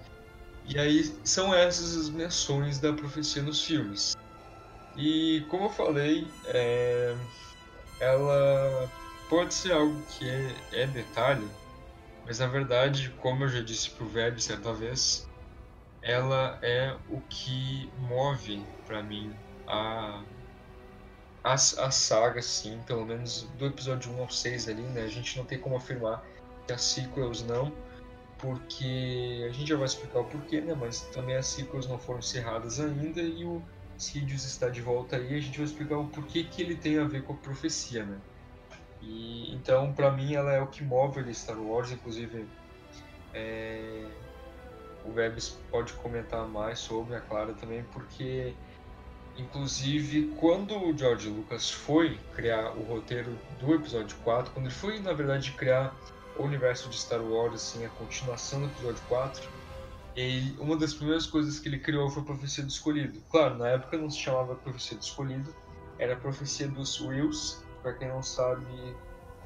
E 0.66 0.80
aí 0.80 1.04
são 1.24 1.54
essas 1.54 1.98
as 1.98 2.10
menções 2.10 2.80
da 2.80 2.94
profecia 2.94 3.42
nos 3.42 3.64
filmes. 3.64 4.16
E 4.96 5.46
como 5.50 5.66
eu 5.66 5.70
falei, 5.70 6.28
é, 6.48 7.16
ela 8.00 8.90
pode 9.30 9.54
ser 9.54 9.74
algo 9.74 10.02
que 10.04 10.30
é, 10.30 10.84
é, 10.84 10.88
detalhe, 10.88 11.48
mas 12.26 12.40
na 12.40 12.48
verdade, 12.48 13.10
como 13.22 13.44
eu 13.44 13.50
já 13.50 13.62
disse 13.62 13.90
para 13.92 14.06
o 14.06 14.14
Web 14.14 14.42
certa 14.42 14.74
vez, 14.74 15.28
ela 16.02 16.58
é 16.62 16.96
o 17.10 17.20
que 17.22 17.92
move 17.98 18.66
para 18.86 19.04
mim 19.04 19.34
a, 19.68 20.24
a, 21.44 21.54
a 21.54 21.92
saga, 21.92 22.42
sim, 22.42 22.82
pelo 22.86 23.06
menos 23.06 23.44
do 23.58 23.66
episódio 23.66 24.12
1 24.14 24.22
ao 24.22 24.30
6 24.30 24.70
ali, 24.70 24.82
né? 24.82 25.02
A 25.02 25.08
gente 25.08 25.38
não 25.38 25.46
tem 25.46 25.60
como 25.60 25.76
afirmar 25.76 26.24
que 26.66 26.74
as 26.74 26.82
sequels 26.82 27.44
não, 27.44 27.72
porque 28.38 29.46
a 29.48 29.52
gente 29.52 29.68
já 29.68 29.76
vai 29.76 29.86
explicar 29.86 30.20
o 30.20 30.26
porquê, 30.26 30.62
né? 30.62 30.74
Mas 30.74 31.02
também 31.08 31.36
as 31.36 31.48
sequels 31.48 31.88
não 31.88 32.00
foram 32.00 32.20
encerradas 32.20 32.80
ainda 32.80 33.22
e 33.22 33.44
o 33.46 33.62
Sidious 34.00 34.46
está 34.46 34.70
de 34.70 34.82
volta 34.82 35.18
aí. 35.18 35.36
A 35.36 35.40
gente 35.40 35.58
vai 35.58 35.66
explicar 35.66 35.98
o 35.98 36.08
porquê 36.08 36.44
que 36.44 36.62
ele 36.62 36.76
tem 36.76 36.98
a 36.98 37.04
ver 37.04 37.24
com 37.24 37.34
a 37.34 37.38
profecia, 37.38 38.04
né? 38.04 38.18
E 39.02 39.54
então, 39.54 39.94
para 39.94 40.12
mim, 40.12 40.34
ela 40.34 40.52
é 40.54 40.62
o 40.62 40.68
que 40.68 40.84
move 40.84 41.20
ele 41.20 41.34
Star 41.34 41.60
Wars, 41.60 41.92
inclusive. 41.92 42.48
É, 43.34 44.06
o 45.06 45.12
Vebs 45.12 45.58
pode 45.70 45.94
comentar 45.94 46.48
mais 46.48 46.80
sobre 46.80 47.16
a 47.16 47.22
Clara 47.22 47.54
também, 47.54 47.84
porque 47.94 48.54
inclusive 49.38 50.34
quando 50.38 50.76
o 50.78 50.98
George 50.98 51.30
Lucas 51.30 51.70
foi 51.70 52.20
criar 52.36 52.72
o 52.72 52.84
roteiro 52.84 53.38
do 53.60 53.74
episódio 53.74 54.18
4, 54.24 54.52
quando 54.52 54.66
ele 54.66 54.76
foi 54.76 55.00
na 55.00 55.14
verdade 55.14 55.52
criar 55.52 55.96
o 56.38 56.44
universo 56.44 56.90
de 56.90 56.98
Star 56.98 57.22
Wars, 57.22 57.54
assim, 57.54 57.86
a 57.86 57.90
continuação 57.90 58.62
do 58.62 58.68
episódio 58.68 59.02
4, 59.08 59.48
ele, 60.16 60.56
uma 60.60 60.76
das 60.76 60.94
primeiras 60.94 61.26
coisas 61.26 61.60
que 61.60 61.70
ele 61.70 61.80
criou 61.80 62.10
foi 62.10 62.24
a 62.24 62.26
Profecia 62.26 62.64
do 62.64 62.70
Escolhido. 62.70 63.22
Claro, 63.30 63.58
na 63.58 63.70
época 63.70 63.98
não 63.98 64.10
se 64.10 64.18
chamava 64.18 64.56
Profecia 64.56 64.98
do 64.98 65.04
Escolhido, 65.04 65.56
era 65.98 66.14
a 66.14 66.18
Profecia 66.18 66.68
dos 66.68 67.00
Wills. 67.00 67.64
Para 67.82 67.94
quem 67.94 68.10
não 68.10 68.22
sabe, 68.22 68.66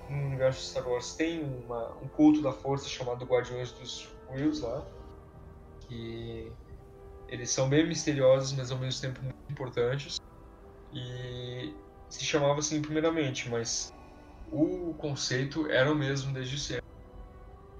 no 0.10 0.26
universo 0.26 0.60
de 0.60 0.66
Star 0.66 0.88
Wars 0.88 1.14
tem 1.16 1.44
uma, 1.44 1.90
um 2.02 2.08
culto 2.08 2.42
da 2.42 2.52
força 2.52 2.88
chamado 2.88 3.26
Guardiões 3.26 3.72
dos 3.74 4.10
Wills 4.32 4.62
lá, 4.62 4.86
que 5.82 6.52
eles 7.28 7.50
são 7.50 7.70
bem 7.70 7.88
misteriosos, 7.88 8.54
mas 8.54 8.72
ao 8.72 8.78
mesmo 8.78 9.02
tempo 9.02 9.22
muito 9.22 9.36
importantes. 9.50 10.20
E 10.92 11.74
se 12.10 12.24
chamava 12.24 12.60
assim 12.60 12.82
primeiramente, 12.82 13.50
mas 13.50 13.92
o 14.52 14.94
conceito 14.98 15.70
era 15.70 15.92
o 15.92 15.96
mesmo 15.96 16.34
desde 16.34 16.60
sempre. 16.60 16.84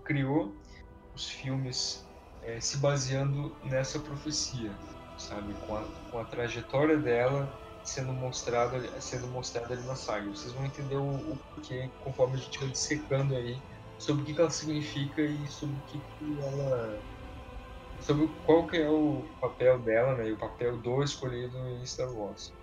Criou 0.04 0.56
os 1.16 1.30
filmes 1.30 2.06
é, 2.46 2.60
se 2.60 2.78
baseando 2.78 3.56
nessa 3.64 4.00
profecia, 4.00 4.72
sabe, 5.18 5.54
com 5.66 5.76
a, 5.76 5.84
com 6.12 6.20
a 6.20 6.26
trajetória 6.26 6.98
dela 6.98 7.52
sendo 7.84 8.14
mostrada, 8.14 8.80
sendo 9.02 9.28
mostrada 9.28 9.74
ali 9.74 9.84
na 9.84 9.96
saga. 9.96 10.30
Vocês 10.30 10.54
vão 10.54 10.66
entender 10.66 10.96
o, 10.96 11.16
o 11.16 11.38
porquê 11.54 11.90
conforme 12.04 12.36
a 12.36 12.38
gente 12.38 12.60
vai 12.60 12.70
dissecando 12.70 13.36
aí 13.36 13.62
sobre 13.98 14.24
o 14.24 14.26
que, 14.26 14.40
ela 14.40 14.50
significa 14.50 15.22
e 15.22 15.48
sobre 15.48 15.76
o 15.76 15.82
que, 15.88 16.00
que 16.00 16.42
ela 16.42 17.00
sobre 18.00 18.28
qual 18.46 18.68
que 18.68 18.78
é 18.78 18.90
o 18.90 19.24
papel 19.40 19.80
dela, 19.80 20.16
né, 20.16 20.28
e 20.28 20.34
o 20.34 20.38
papel 20.38 20.78
do 20.78 21.04
escolhido 21.04 21.58
em 21.58 21.86
Star 21.86 22.12
Wars. 22.12 22.54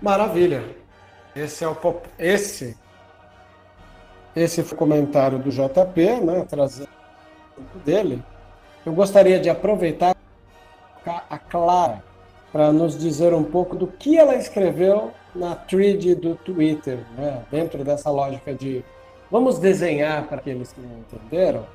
Maravilha. 0.00 0.64
Esse 1.36 1.62
é 1.62 1.68
o 1.68 1.76
esse 2.18 2.76
esse 4.34 4.62
foi 4.62 4.76
o 4.76 4.78
comentário 4.78 5.38
do 5.38 5.50
JP, 5.50 6.20
né, 6.22 6.46
trazendo 6.48 6.88
dele. 7.84 8.22
Eu 8.86 8.92
gostaria 8.92 9.40
de 9.40 9.50
aproveitar 9.50 10.16
a 11.04 11.38
Clara 11.38 12.02
para 12.52 12.72
nos 12.72 12.96
dizer 12.96 13.34
um 13.34 13.44
pouco 13.44 13.76
do 13.76 13.86
que 13.86 14.16
ela 14.16 14.36
escreveu 14.36 15.12
na 15.34 15.54
thread 15.54 16.14
do 16.14 16.34
Twitter, 16.36 17.04
né, 17.16 17.42
dentro 17.50 17.84
dessa 17.84 18.10
lógica 18.10 18.54
de 18.54 18.84
vamos 19.30 19.58
desenhar 19.58 20.26
para 20.26 20.38
aqueles 20.38 20.72
que 20.72 20.80
não 20.80 20.98
entenderam. 20.98 21.66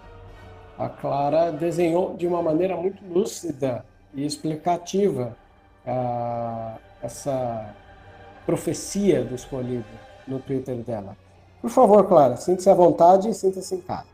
A 0.78 0.90
Clara 0.90 1.52
desenhou 1.52 2.16
de 2.16 2.26
uma 2.26 2.42
maneira 2.42 2.76
muito 2.76 3.04
lúcida 3.06 3.86
e 4.14 4.26
explicativa 4.26 5.36
uh, 5.86 6.80
essa 7.02 7.74
profecia 8.46 9.24
do 9.24 9.36
escolhido 9.36 9.86
no 10.28 10.40
Twitter 10.40 10.76
dela. 10.78 11.18
Por 11.62 11.70
favor, 11.70 12.08
Clara, 12.08 12.38
sinta-se 12.38 12.70
à 12.70 12.74
vontade 12.74 13.30
e 13.30 13.34
sinta-se 13.34 13.76
em 13.76 13.82
casa. 13.82 14.08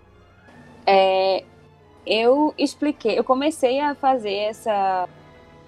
É, 0.86 1.44
eu 2.06 2.54
expliquei, 2.58 3.18
eu 3.18 3.24
comecei 3.24 3.80
a 3.80 3.94
fazer 3.94 4.34
essa, 4.34 5.08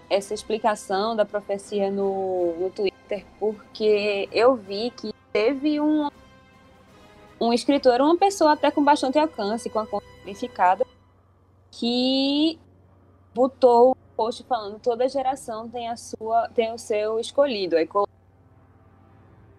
essa 0.10 0.34
explicação 0.34 1.16
da 1.16 1.26
profecia 1.26 1.92
no, 1.92 2.54
no 2.60 2.70
Twitter 2.70 3.26
porque 3.40 4.28
eu 4.32 4.56
vi 4.56 4.92
que 4.92 5.14
teve 5.32 5.80
um, 5.80 6.10
um 7.40 7.54
escritor, 7.54 8.02
uma 8.02 8.18
pessoa 8.18 8.54
até 8.54 8.72
com 8.72 8.84
bastante 8.84 9.20
alcance, 9.20 9.70
com 9.70 9.80
a 9.80 9.86
conta 9.86 10.06
verificada, 10.24 10.86
que 11.70 12.58
botou 13.34 13.92
o 13.92 13.96
post 14.16 14.44
falando 14.44 14.80
toda 14.80 15.10
geração 15.10 15.68
tem 15.68 15.90
a 15.90 15.98
sua 15.98 16.48
tem 16.50 16.72
o 16.72 16.78
seu 16.78 17.20
escolhido. 17.20 17.76
Aí 17.76 17.88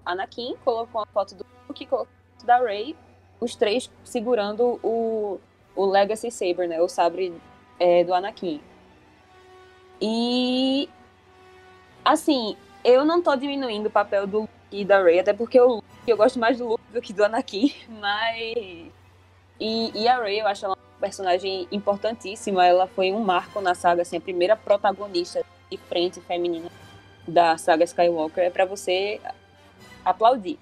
Anakin, 0.04 0.56
colocou 0.64 1.02
a 1.02 1.06
foto 1.06 1.34
do 1.34 1.46
Luke, 1.68 1.86
colocou 1.86 2.08
a 2.12 2.36
foto 2.36 2.46
da 2.46 2.58
Rey, 2.58 2.96
os 3.40 3.54
três 3.54 3.90
segurando 4.04 4.78
o, 4.82 5.40
o 5.74 5.86
Legacy 5.86 6.30
Saber, 6.30 6.68
né? 6.68 6.80
O 6.80 6.88
sabre 6.88 7.32
é, 7.78 8.04
do 8.04 8.14
Anakin. 8.14 8.60
E 10.00 10.88
assim, 12.04 12.56
eu 12.84 13.04
não 13.04 13.22
tô 13.22 13.34
diminuindo 13.36 13.86
o 13.86 13.90
papel 13.90 14.26
do 14.26 14.40
Luke 14.40 14.52
e 14.70 14.84
da 14.84 15.02
Rey, 15.02 15.20
até 15.20 15.32
porque 15.32 15.58
o 15.60 15.76
Luke 15.76 15.84
Eu 16.06 16.16
gosto 16.16 16.38
mais 16.38 16.58
do 16.58 16.68
Luke 16.68 16.84
do 16.92 17.00
que 17.00 17.12
do 17.12 17.24
Anakin, 17.24 17.72
mas. 17.88 18.92
E, 19.60 20.02
e 20.02 20.08
a 20.08 20.20
Rey, 20.20 20.40
eu 20.40 20.46
acho 20.46 20.64
ela 20.64 20.74
uma 20.74 21.00
personagem 21.00 21.66
importantíssima. 21.70 22.66
Ela 22.66 22.86
foi 22.86 23.12
um 23.12 23.20
marco 23.20 23.60
na 23.60 23.74
saga, 23.74 24.02
assim, 24.02 24.16
a 24.16 24.20
primeira 24.20 24.56
protagonista 24.56 25.44
de 25.70 25.78
frente 25.78 26.20
feminina 26.20 26.70
da 27.26 27.56
saga 27.56 27.84
Skywalker. 27.84 28.44
É 28.44 28.50
para 28.50 28.64
você 28.64 29.20
aplaudir. 30.04 30.58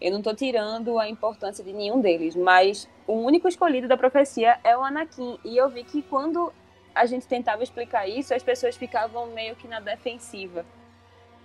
Eu 0.00 0.10
não 0.10 0.18
estou 0.18 0.34
tirando 0.34 0.98
a 0.98 1.08
importância 1.08 1.64
de 1.64 1.72
nenhum 1.72 2.00
deles, 2.00 2.36
mas 2.36 2.88
o 3.06 3.14
único 3.14 3.48
escolhido 3.48 3.88
da 3.88 3.96
profecia 3.96 4.58
é 4.62 4.76
o 4.76 4.84
Anakin. 4.84 5.38
E 5.44 5.56
eu 5.56 5.68
vi 5.68 5.84
que 5.84 6.02
quando 6.02 6.52
a 6.94 7.06
gente 7.06 7.26
tentava 7.26 7.62
explicar 7.62 8.06
isso, 8.06 8.34
as 8.34 8.42
pessoas 8.42 8.76
ficavam 8.76 9.26
meio 9.28 9.56
que 9.56 9.66
na 9.66 9.80
defensiva. 9.80 10.64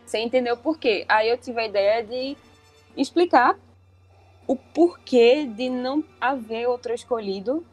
Você 0.06 0.20
entendeu 0.20 0.58
por 0.58 0.78
quê? 0.78 1.06
Aí 1.08 1.30
eu 1.30 1.38
tive 1.38 1.62
a 1.62 1.66
ideia 1.66 2.04
de 2.04 2.36
explicar 2.98 3.58
o 4.46 4.56
porquê 4.56 5.46
de 5.46 5.70
não 5.70 6.04
haver 6.20 6.68
outro 6.68 6.94
escolhido 6.94 7.66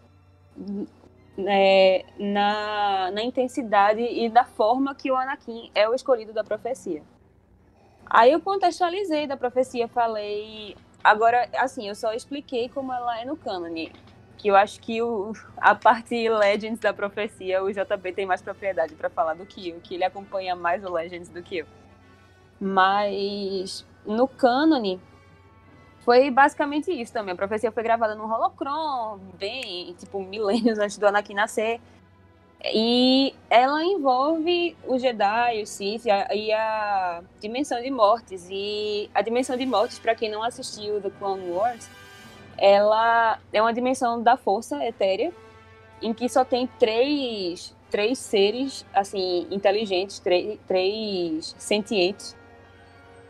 né, 1.37 2.03
na, 2.19 3.11
na 3.13 3.23
intensidade 3.23 4.01
e 4.01 4.29
da 4.29 4.45
forma 4.45 4.95
que 4.95 5.11
o 5.11 5.17
Anakin 5.17 5.71
é 5.75 5.89
o 5.89 5.95
escolhido 5.95 6.33
da 6.33 6.45
profecia. 6.45 7.03
Aí 8.11 8.33
eu 8.33 8.41
contextualizei 8.41 9.27
da 9.27 9.37
profecia, 9.37 9.87
falei. 9.89 10.77
Agora, 11.03 11.49
assim, 11.57 11.89
eu 11.89 11.95
só 11.95 12.13
expliquei 12.13 12.69
como 12.69 12.93
ela 12.93 13.21
é 13.21 13.25
no 13.25 13.37
cânone. 13.37 13.93
Que 14.37 14.49
eu 14.49 14.57
acho 14.57 14.81
que 14.81 15.03
o, 15.03 15.33
a 15.57 15.75
parte 15.75 16.29
Legends 16.29 16.79
da 16.79 16.93
profecia, 16.93 17.63
o 17.63 17.73
JB 17.73 18.13
tem 18.13 18.25
mais 18.25 18.41
propriedade 18.41 18.95
para 18.95 19.11
falar 19.11 19.35
do 19.35 19.45
que 19.45 19.69
eu, 19.69 19.81
que 19.81 19.95
ele 19.95 20.05
acompanha 20.05 20.55
mais 20.55 20.85
o 20.85 20.93
Legends 20.93 21.29
do 21.29 21.43
que 21.43 21.59
eu. 21.59 21.67
Mas 22.61 23.85
no 24.07 24.29
cânone, 24.29 25.01
foi 26.09 26.31
basicamente 26.31 26.91
isso 26.91 27.13
também. 27.13 27.33
A 27.33 27.37
profecia 27.37 27.71
foi 27.71 27.83
gravada 27.83 28.15
no 28.15 28.25
Holocron, 28.25 29.19
bem, 29.39 29.95
tipo, 29.99 30.23
milênios 30.23 30.79
antes 30.79 30.97
do 30.97 31.07
Anakin 31.07 31.35
nascer. 31.35 31.81
E 32.65 33.35
ela 33.49 33.85
envolve 33.85 34.77
o 34.85 34.99
Jedi, 34.99 35.63
o 35.63 35.67
Sith 35.67 36.05
e 36.07 36.53
a, 36.53 37.23
Dimensão 37.41 37.81
de 37.81 37.91
Mortes. 37.91 38.49
E 38.51 39.09
a 39.15 39.23
Dimensão 39.23 39.57
de 39.57 39.65
Mortes, 39.65 39.99
para 39.99 40.15
quem 40.15 40.29
não 40.29 40.43
assistiu 40.43 41.01
The 41.01 41.11
Clone 41.19 41.51
Wars, 41.51 41.89
ela 42.57 43.39
é 43.53 43.63
uma 43.63 43.73
dimensão 43.73 44.21
da 44.21 44.37
força 44.37 44.85
etérea, 44.85 45.33
em 46.03 46.13
que 46.13 46.29
só 46.29 46.45
tem 46.45 46.67
três, 46.79 47.75
três 47.91 48.19
seres, 48.19 48.85
assim, 48.93 49.47
inteligentes, 49.51 50.19
três, 50.19 50.59
três 50.67 51.55
sentientes. 51.59 52.37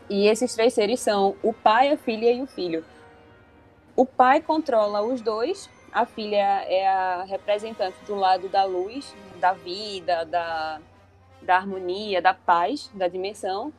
E 0.09 0.25
esses 0.25 0.55
três 0.55 0.73
seres 0.73 0.99
são 0.99 1.35
o 1.43 1.53
pai, 1.53 1.91
a 1.91 1.97
filha 1.97 2.31
e 2.31 2.41
o 2.41 2.47
filho. 2.47 2.83
O 3.95 4.07
pai 4.07 4.41
controla 4.41 5.03
os 5.03 5.21
dois 5.21 5.69
a 5.93 6.05
filha 6.05 6.37
é 6.37 6.87
a 6.87 7.23
representante 7.23 7.97
do 8.05 8.15
lado 8.15 8.47
da 8.49 8.63
luz, 8.63 9.15
da 9.37 9.53
vida, 9.53 10.25
da, 10.25 10.79
da 11.41 11.57
harmonia, 11.57 12.21
da 12.21 12.33
paz, 12.33 12.89
da 12.93 13.07
dimensão. 13.07 13.73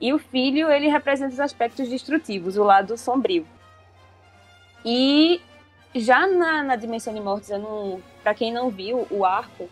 E 0.00 0.12
o 0.12 0.18
filho, 0.18 0.70
ele 0.70 0.88
representa 0.88 1.32
os 1.32 1.40
aspectos 1.40 1.88
destrutivos, 1.88 2.56
o 2.56 2.64
lado 2.64 2.96
sombrio. 2.96 3.46
E 4.84 5.40
já 5.94 6.26
na, 6.26 6.62
na 6.62 6.76
Dimensão 6.76 7.14
de 7.14 7.20
Mortes, 7.20 7.50
para 8.22 8.34
quem 8.34 8.52
não 8.52 8.70
viu 8.70 9.06
o 9.10 9.24
arco, 9.24 9.68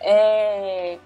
é, 0.00 0.98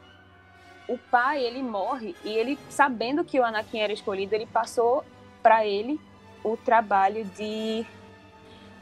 o 0.86 0.98
pai, 0.98 1.42
ele 1.42 1.62
morre 1.62 2.14
e 2.22 2.28
ele, 2.28 2.58
sabendo 2.68 3.24
que 3.24 3.40
o 3.40 3.44
Anakin 3.44 3.78
era 3.78 3.92
escolhido, 3.92 4.34
ele 4.34 4.46
passou 4.46 5.04
para 5.42 5.66
ele 5.66 5.98
o 6.42 6.56
trabalho 6.56 7.24
de 7.24 7.86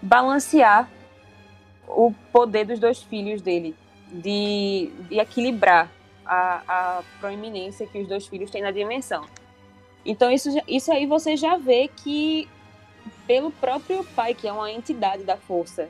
balancear 0.00 0.88
o 1.86 2.12
poder 2.32 2.64
dos 2.64 2.78
dois 2.78 3.02
filhos 3.02 3.42
dele, 3.42 3.74
de, 4.08 4.90
de 5.08 5.18
equilibrar 5.18 5.90
a, 6.24 6.62
a 6.68 7.02
proeminência 7.20 7.86
que 7.86 7.98
os 7.98 8.08
dois 8.08 8.26
filhos 8.26 8.50
têm 8.50 8.62
na 8.62 8.70
dimensão. 8.70 9.24
Então, 10.04 10.30
isso, 10.30 10.48
isso 10.66 10.92
aí 10.92 11.07
você 11.07 11.37
já 11.37 11.57
vê 11.57 11.88
que, 11.88 12.48
pelo 13.26 13.50
próprio 13.50 14.04
pai, 14.16 14.35
que 14.35 14.48
é 14.48 14.52
uma 14.52 14.70
entidade 14.70 15.22
da 15.22 15.37
força, 15.37 15.88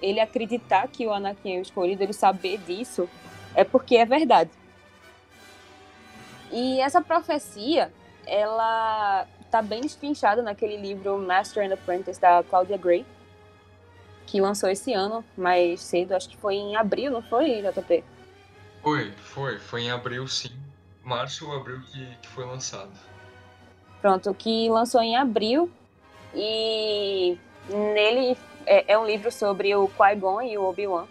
ele 0.00 0.20
acreditar 0.20 0.88
que 0.88 1.06
o 1.06 1.12
Anakin 1.12 1.56
é 1.56 1.58
o 1.58 1.62
escolhido, 1.62 2.02
ele 2.02 2.12
saber 2.12 2.58
disso, 2.58 3.08
é 3.54 3.64
porque 3.64 3.96
é 3.96 4.06
verdade. 4.06 4.50
E 6.50 6.80
essa 6.80 7.00
profecia, 7.00 7.92
ela 8.26 9.26
tá 9.50 9.60
bem 9.60 9.80
destrinchada 9.80 10.42
naquele 10.42 10.76
livro 10.76 11.18
Master 11.18 11.68
and 11.68 11.74
Apprentice 11.74 12.20
da 12.20 12.42
Claudia 12.42 12.76
Gray, 12.76 13.04
que 14.30 14.40
lançou 14.40 14.68
esse 14.68 14.92
ano, 14.92 15.24
mais 15.36 15.80
cedo, 15.80 16.14
acho 16.14 16.28
que 16.28 16.36
foi 16.36 16.54
em 16.54 16.76
abril, 16.76 17.10
não 17.10 17.20
foi, 17.20 17.62
JP? 17.62 18.04
Foi, 18.80 19.10
foi, 19.12 19.58
foi 19.58 19.82
em 19.82 19.90
abril 19.90 20.26
sim. 20.28 20.50
Março 21.02 21.48
ou 21.48 21.56
abril 21.56 21.80
que, 21.90 22.06
que 22.22 22.28
foi 22.28 22.44
lançado. 22.46 22.92
Pronto, 24.00 24.32
que 24.32 24.68
lançou 24.70 25.02
em 25.02 25.16
abril 25.16 25.68
e 26.32 27.36
nele 27.68 28.36
é, 28.64 28.92
é 28.92 28.98
um 28.98 29.04
livro 29.04 29.32
sobre 29.32 29.74
o 29.74 29.88
Qui-Gon 29.88 30.42
e 30.42 30.56
o 30.56 30.62
Obi-Wan. 30.62 31.06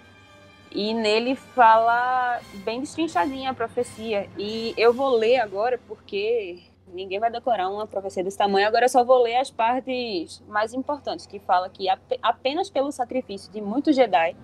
E 0.71 0.93
nele 0.93 1.36
fala 1.36 2.39
bem 2.63 2.79
destrinchadinha 2.79 3.51
a 3.51 3.53
profecia. 3.53 4.29
E 4.38 4.73
eu 4.77 4.93
vou 4.93 5.17
ler 5.17 5.39
agora 5.39 5.79
porque 5.88 6.60
ninguém 6.93 7.19
vai 7.19 7.32
decorar 7.32 7.69
uma 7.69 7.88
profecia 7.88 8.23
desse 8.23 8.38
tamanho. 8.38 8.67
Agora 8.67 8.86
eu 8.86 8.89
só 8.89 9.04
vou 9.04 9.21
ler 9.21 9.38
as 9.38 9.52
partes 9.52 10.43
mais 10.47 10.73
importantes, 10.73 11.25
que 11.25 11.39
fala 11.39 11.69
que 11.69 11.88
apenas 12.21 12.69
pelo 12.69 12.91
sacrifício 12.91 13.52
de 13.52 13.62
muitos 13.62 13.95
Jedi, 13.95 14.36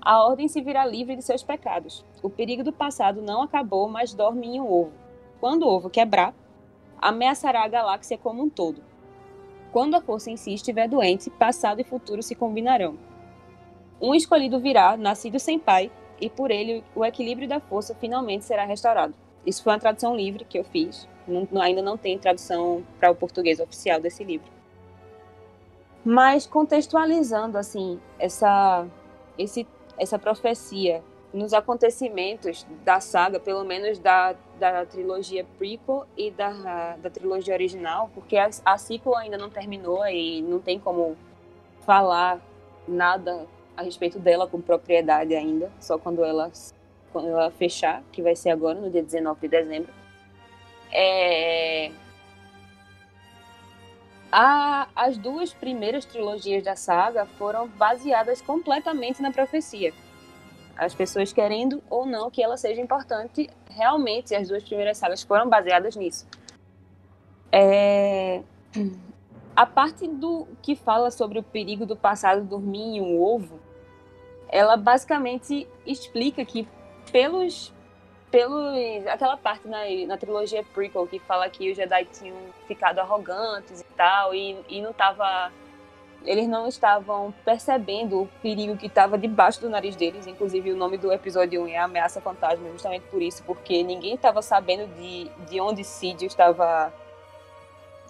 a 0.00 0.24
ordem 0.24 0.48
se 0.48 0.60
virá 0.60 0.84
livre 0.84 1.14
de 1.14 1.22
seus 1.22 1.42
pecados. 1.42 2.04
O 2.22 2.28
perigo 2.28 2.64
do 2.64 2.72
passado 2.72 3.22
não 3.22 3.42
acabou, 3.42 3.88
mas 3.88 4.12
dorme 4.12 4.48
em 4.48 4.60
um 4.60 4.70
ovo. 4.70 4.92
Quando 5.40 5.62
o 5.62 5.68
ovo 5.68 5.88
quebrar, 5.88 6.34
ameaçará 7.00 7.64
a 7.64 7.68
galáxia 7.68 8.18
como 8.18 8.42
um 8.42 8.50
todo. 8.50 8.82
Quando 9.70 9.94
a 9.94 10.00
força 10.00 10.30
em 10.30 10.36
si 10.36 10.52
estiver 10.54 10.88
doente, 10.88 11.30
passado 11.30 11.80
e 11.80 11.84
futuro 11.84 12.22
se 12.22 12.34
combinarão. 12.34 12.98
Um 14.00 14.14
escolhido 14.14 14.58
virá, 14.58 14.96
nascido 14.96 15.38
sem 15.38 15.58
pai, 15.58 15.90
e 16.20 16.28
por 16.28 16.50
ele 16.50 16.84
o 16.94 17.04
equilíbrio 17.04 17.48
da 17.48 17.60
força 17.60 17.94
finalmente 17.94 18.44
será 18.44 18.64
restaurado. 18.64 19.14
Isso 19.46 19.62
foi 19.62 19.72
uma 19.72 19.78
tradução 19.78 20.14
livre 20.14 20.44
que 20.44 20.58
eu 20.58 20.64
fiz. 20.64 21.08
Não, 21.26 21.46
ainda 21.60 21.82
não 21.82 21.96
tem 21.96 22.18
tradução 22.18 22.82
para 22.98 23.10
o 23.10 23.14
português 23.14 23.60
oficial 23.60 24.00
desse 24.00 24.24
livro. 24.24 24.50
Mas 26.04 26.46
contextualizando 26.46 27.56
assim 27.56 28.00
essa 28.18 28.86
esse, 29.38 29.66
essa 29.96 30.18
profecia 30.18 31.02
nos 31.32 31.54
acontecimentos 31.54 32.66
da 32.84 33.00
saga, 33.00 33.40
pelo 33.40 33.64
menos 33.64 33.98
da, 33.98 34.34
da 34.58 34.84
trilogia 34.84 35.46
prequel 35.56 36.06
e 36.16 36.30
da, 36.30 36.96
da 36.96 37.08
trilogia 37.08 37.54
original, 37.54 38.10
porque 38.14 38.36
a, 38.36 38.50
a 38.64 38.76
sequel 38.76 39.16
ainda 39.16 39.38
não 39.38 39.48
terminou 39.48 40.06
e 40.06 40.42
não 40.42 40.58
tem 40.58 40.78
como 40.78 41.16
falar 41.86 42.38
nada 42.86 43.46
a 43.76 43.82
respeito 43.82 44.18
dela 44.18 44.46
com 44.46 44.60
propriedade 44.60 45.34
ainda, 45.34 45.70
só 45.80 45.96
quando 45.96 46.22
ela 46.22 46.50
quando 47.12 47.28
ela 47.28 47.50
fechar, 47.50 48.02
que 48.10 48.22
vai 48.22 48.34
ser 48.34 48.50
agora, 48.50 48.80
no 48.80 48.90
dia 48.90 49.02
19 49.02 49.40
de 49.42 49.48
dezembro. 49.48 49.92
É... 50.92 51.90
A, 54.30 54.88
as 54.94 55.18
duas 55.18 55.52
primeiras 55.52 56.04
trilogias 56.04 56.62
da 56.62 56.74
saga 56.74 57.26
foram 57.26 57.68
baseadas 57.68 58.40
completamente 58.40 59.20
na 59.20 59.30
profecia. 59.30 59.92
As 60.76 60.94
pessoas 60.94 61.32
querendo 61.32 61.82
ou 61.90 62.06
não 62.06 62.30
que 62.30 62.42
ela 62.42 62.56
seja 62.56 62.80
importante, 62.80 63.50
realmente 63.70 64.34
as 64.34 64.48
duas 64.48 64.62
primeiras 64.62 64.96
sagas 64.96 65.22
foram 65.22 65.48
baseadas 65.48 65.96
nisso. 65.96 66.26
É... 67.50 68.42
A 69.54 69.66
parte 69.66 70.08
do 70.08 70.48
que 70.62 70.74
fala 70.74 71.10
sobre 71.10 71.38
o 71.38 71.42
perigo 71.42 71.84
do 71.84 71.94
passado 71.94 72.42
dormir 72.42 72.96
em 72.96 73.00
um 73.02 73.20
ovo, 73.20 73.60
ela 74.48 74.78
basicamente 74.78 75.68
explica 75.84 76.42
que 76.42 76.66
pelos 77.10 77.70
pelos 78.32 79.06
aquela 79.06 79.36
parte 79.36 79.68
na, 79.68 79.80
na 80.06 80.16
trilogia 80.16 80.64
prequel 80.72 81.06
que 81.06 81.18
fala 81.18 81.48
que 81.50 81.70
os 81.70 81.76
Jedi 81.76 82.06
tinham 82.06 82.36
ficado 82.66 82.98
arrogantes 82.98 83.82
e 83.82 83.84
tal 83.94 84.34
e, 84.34 84.56
e 84.68 84.80
não 84.80 84.92
tava 84.92 85.52
eles 86.24 86.48
não 86.48 86.66
estavam 86.66 87.34
percebendo 87.44 88.22
o 88.22 88.28
perigo 88.40 88.76
que 88.76 88.86
estava 88.86 89.18
debaixo 89.18 89.60
do 89.60 89.68
nariz 89.68 89.96
deles. 89.96 90.24
Inclusive, 90.24 90.70
o 90.70 90.76
nome 90.76 90.96
do 90.96 91.12
episódio 91.12 91.64
1 91.64 91.68
é 91.68 91.78
Ameaça 91.78 92.20
Fantasma, 92.20 92.70
justamente 92.70 93.02
por 93.10 93.20
isso, 93.20 93.42
porque 93.42 93.82
ninguém 93.82 94.14
estava 94.14 94.40
sabendo 94.40 94.86
de, 94.94 95.28
de 95.50 95.60
onde 95.60 95.82
Sidio 95.82 96.28
estava, 96.28 96.94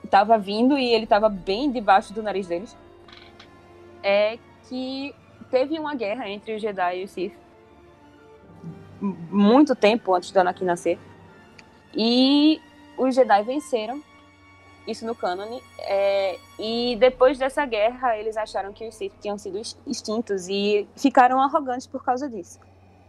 estava 0.04 0.36
vindo 0.36 0.76
e 0.76 0.92
ele 0.92 1.04
estava 1.04 1.30
bem 1.30 1.70
debaixo 1.70 2.12
do 2.12 2.22
nariz 2.22 2.46
deles. 2.46 2.76
É 4.02 4.38
que 4.68 5.14
teve 5.50 5.78
uma 5.78 5.94
guerra 5.94 6.28
entre 6.28 6.54
os 6.54 6.60
Jedi 6.60 7.00
e 7.00 7.04
os 7.04 7.10
Sith 7.10 7.41
muito 9.02 9.74
tempo 9.74 10.14
antes 10.14 10.30
do 10.30 10.38
Anakin 10.38 10.64
nascer. 10.64 10.98
E 11.94 12.60
os 12.96 13.14
Jedi 13.14 13.42
venceram 13.42 14.02
isso 14.86 15.04
no 15.06 15.14
cânone. 15.14 15.62
É, 15.80 16.38
e 16.58 16.96
depois 16.96 17.38
dessa 17.38 17.64
guerra, 17.66 18.16
eles 18.16 18.36
acharam 18.36 18.72
que 18.72 18.86
os 18.86 18.94
Sith 18.94 19.12
tinham 19.20 19.38
sido 19.38 19.60
extintos 19.86 20.48
e 20.48 20.88
ficaram 20.96 21.40
arrogantes 21.40 21.86
por 21.86 22.04
causa 22.04 22.28
disso. 22.28 22.58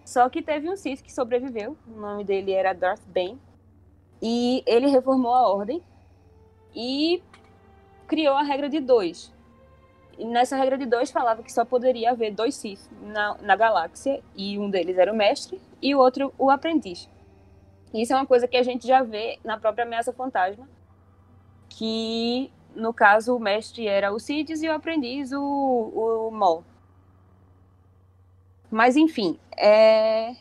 Só 0.05 0.27
que 0.29 0.41
teve 0.41 0.69
um 0.69 0.75
Sith 0.75 1.01
que 1.01 1.13
sobreviveu, 1.13 1.77
o 1.87 1.99
nome 1.99 2.23
dele 2.23 2.51
era 2.51 2.73
Darth 2.73 3.03
Bane, 3.07 3.39
e 4.21 4.63
ele 4.65 4.87
reformou 4.87 5.33
a 5.33 5.47
ordem 5.47 5.81
e 6.75 7.21
criou 8.07 8.35
a 8.35 8.43
regra 8.43 8.69
de 8.69 8.79
dois. 8.79 9.32
E 10.17 10.25
nessa 10.25 10.55
regra 10.55 10.77
de 10.77 10.85
dois 10.85 11.11
falava 11.11 11.41
que 11.41 11.51
só 11.51 11.65
poderia 11.65 12.11
haver 12.11 12.33
dois 12.33 12.55
Sith 12.55 12.87
na, 13.01 13.35
na 13.41 13.55
galáxia, 13.55 14.23
e 14.35 14.57
um 14.59 14.69
deles 14.69 14.97
era 14.97 15.11
o 15.11 15.15
mestre 15.15 15.59
e 15.81 15.95
o 15.95 15.99
outro 15.99 16.33
o 16.37 16.49
aprendiz. 16.49 17.09
Isso 17.93 18.13
é 18.13 18.15
uma 18.15 18.25
coisa 18.25 18.47
que 18.47 18.57
a 18.57 18.63
gente 18.63 18.87
já 18.87 19.03
vê 19.03 19.39
na 19.43 19.57
própria 19.57 19.85
Ameaça 19.85 20.13
Fantasma, 20.13 20.67
que 21.69 22.51
no 22.75 22.93
caso 22.93 23.35
o 23.35 23.39
mestre 23.39 23.87
era 23.87 24.11
o 24.11 24.19
Sidious 24.19 24.61
e 24.63 24.67
o 24.67 24.73
aprendiz 24.73 25.31
o, 25.31 25.41
o 25.41 26.31
Maul. 26.31 26.63
Mas 28.69 28.95
enfim, 28.95 29.39
é... 29.55 30.31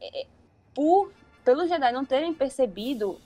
é 0.00 0.26
por 0.74 1.12
pelos 1.44 1.68
Jedi 1.68 1.92
não 1.92 2.04
terem 2.04 2.34
percebido 2.34 3.20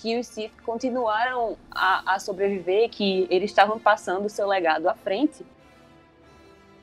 que 0.00 0.18
os 0.18 0.26
Sith 0.26 0.52
continuaram 0.64 1.56
a, 1.70 2.14
a 2.14 2.18
sobreviver, 2.18 2.90
que 2.90 3.26
eles 3.30 3.50
estavam 3.50 3.78
passando 3.78 4.26
o 4.26 4.30
seu 4.30 4.46
legado 4.46 4.88
à 4.88 4.94
frente, 4.94 5.44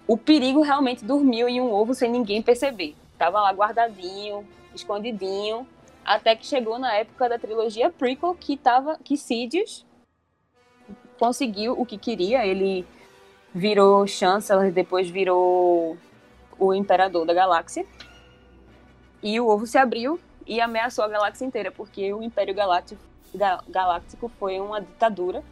o 0.08 0.18
perigo 0.18 0.62
realmente 0.62 1.06
dormiu 1.06 1.48
em 1.48 1.62
um 1.62 1.72
ovo 1.72 1.94
sem 1.94 2.12
ninguém 2.12 2.42
perceber. 2.42 2.96
Tava 3.18 3.40
lá 3.42 3.52
guardadinho, 3.52 4.46
escondidinho, 4.76 5.68
até 6.04 6.36
que 6.36 6.46
chegou 6.46 6.78
na 6.78 6.94
época 6.94 7.30
da 7.30 7.40
trilogia 7.40 7.90
prequel 7.90 8.36
que 8.36 8.58
tava 8.58 8.98
que 9.04 9.16
Sidious 9.16 9.86
conseguiu 11.18 11.80
o 11.80 11.86
que 11.86 11.98
queria, 11.98 12.46
ele 12.46 12.86
virou 13.54 14.06
Chancellor, 14.08 14.72
depois 14.72 15.10
virou 15.10 15.96
o 16.60 16.74
imperador 16.74 17.26
da 17.26 17.34
galáxia. 17.34 17.86
E 19.22 19.40
o 19.40 19.48
ovo 19.48 19.66
se 19.66 19.78
abriu 19.78 20.20
e 20.46 20.60
ameaçou 20.62 21.04
a 21.04 21.08
galáxia 21.08 21.46
inteira, 21.46 21.72
porque 21.72 22.14
o 22.14 22.22
Império 22.22 22.54
Galáctico, 22.54 23.02
Galáctico 23.68 24.30
foi 24.40 24.60
uma 24.60 24.82
ditadura 24.82 25.44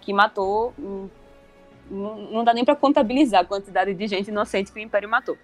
que 0.00 0.12
matou. 0.12 0.72
Hum, 0.78 1.08
não 1.90 2.44
dá 2.44 2.54
nem 2.54 2.64
para 2.64 2.76
contabilizar 2.76 3.42
a 3.42 3.44
quantidade 3.44 3.92
de 3.92 4.06
gente 4.06 4.28
inocente 4.28 4.72
que 4.72 4.78
o 4.78 4.82
Império 4.82 5.08
matou. 5.08 5.36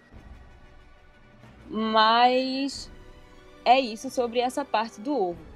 Mas 1.68 2.90
é 3.64 3.78
isso 3.78 4.10
sobre 4.10 4.40
essa 4.40 4.64
parte 4.64 5.00
do 5.00 5.14
ovo. 5.14 5.50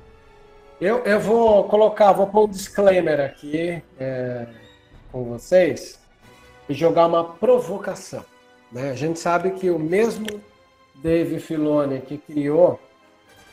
Eu, 0.81 0.99
eu 1.05 1.21
vou 1.21 1.65
colocar, 1.65 2.13
vou 2.13 2.27
pôr 2.27 2.45
um 2.45 2.49
disclaimer 2.49 3.21
aqui 3.21 3.83
é, 3.99 4.47
com 5.11 5.25
vocês 5.25 6.01
e 6.69 6.75
jogar 6.75 7.07
uma 7.07 7.25
provocação. 7.25 8.25
Né? 8.71 8.91
A 8.91 8.95
gente 8.95 9.19
sabe 9.19 9.53
que 9.53 9.71
o 9.71 9.79
mesmo 9.79 10.27
Dave 10.97 11.39
Filoni 11.39 12.01
que 12.01 12.19
criou, 12.19 12.81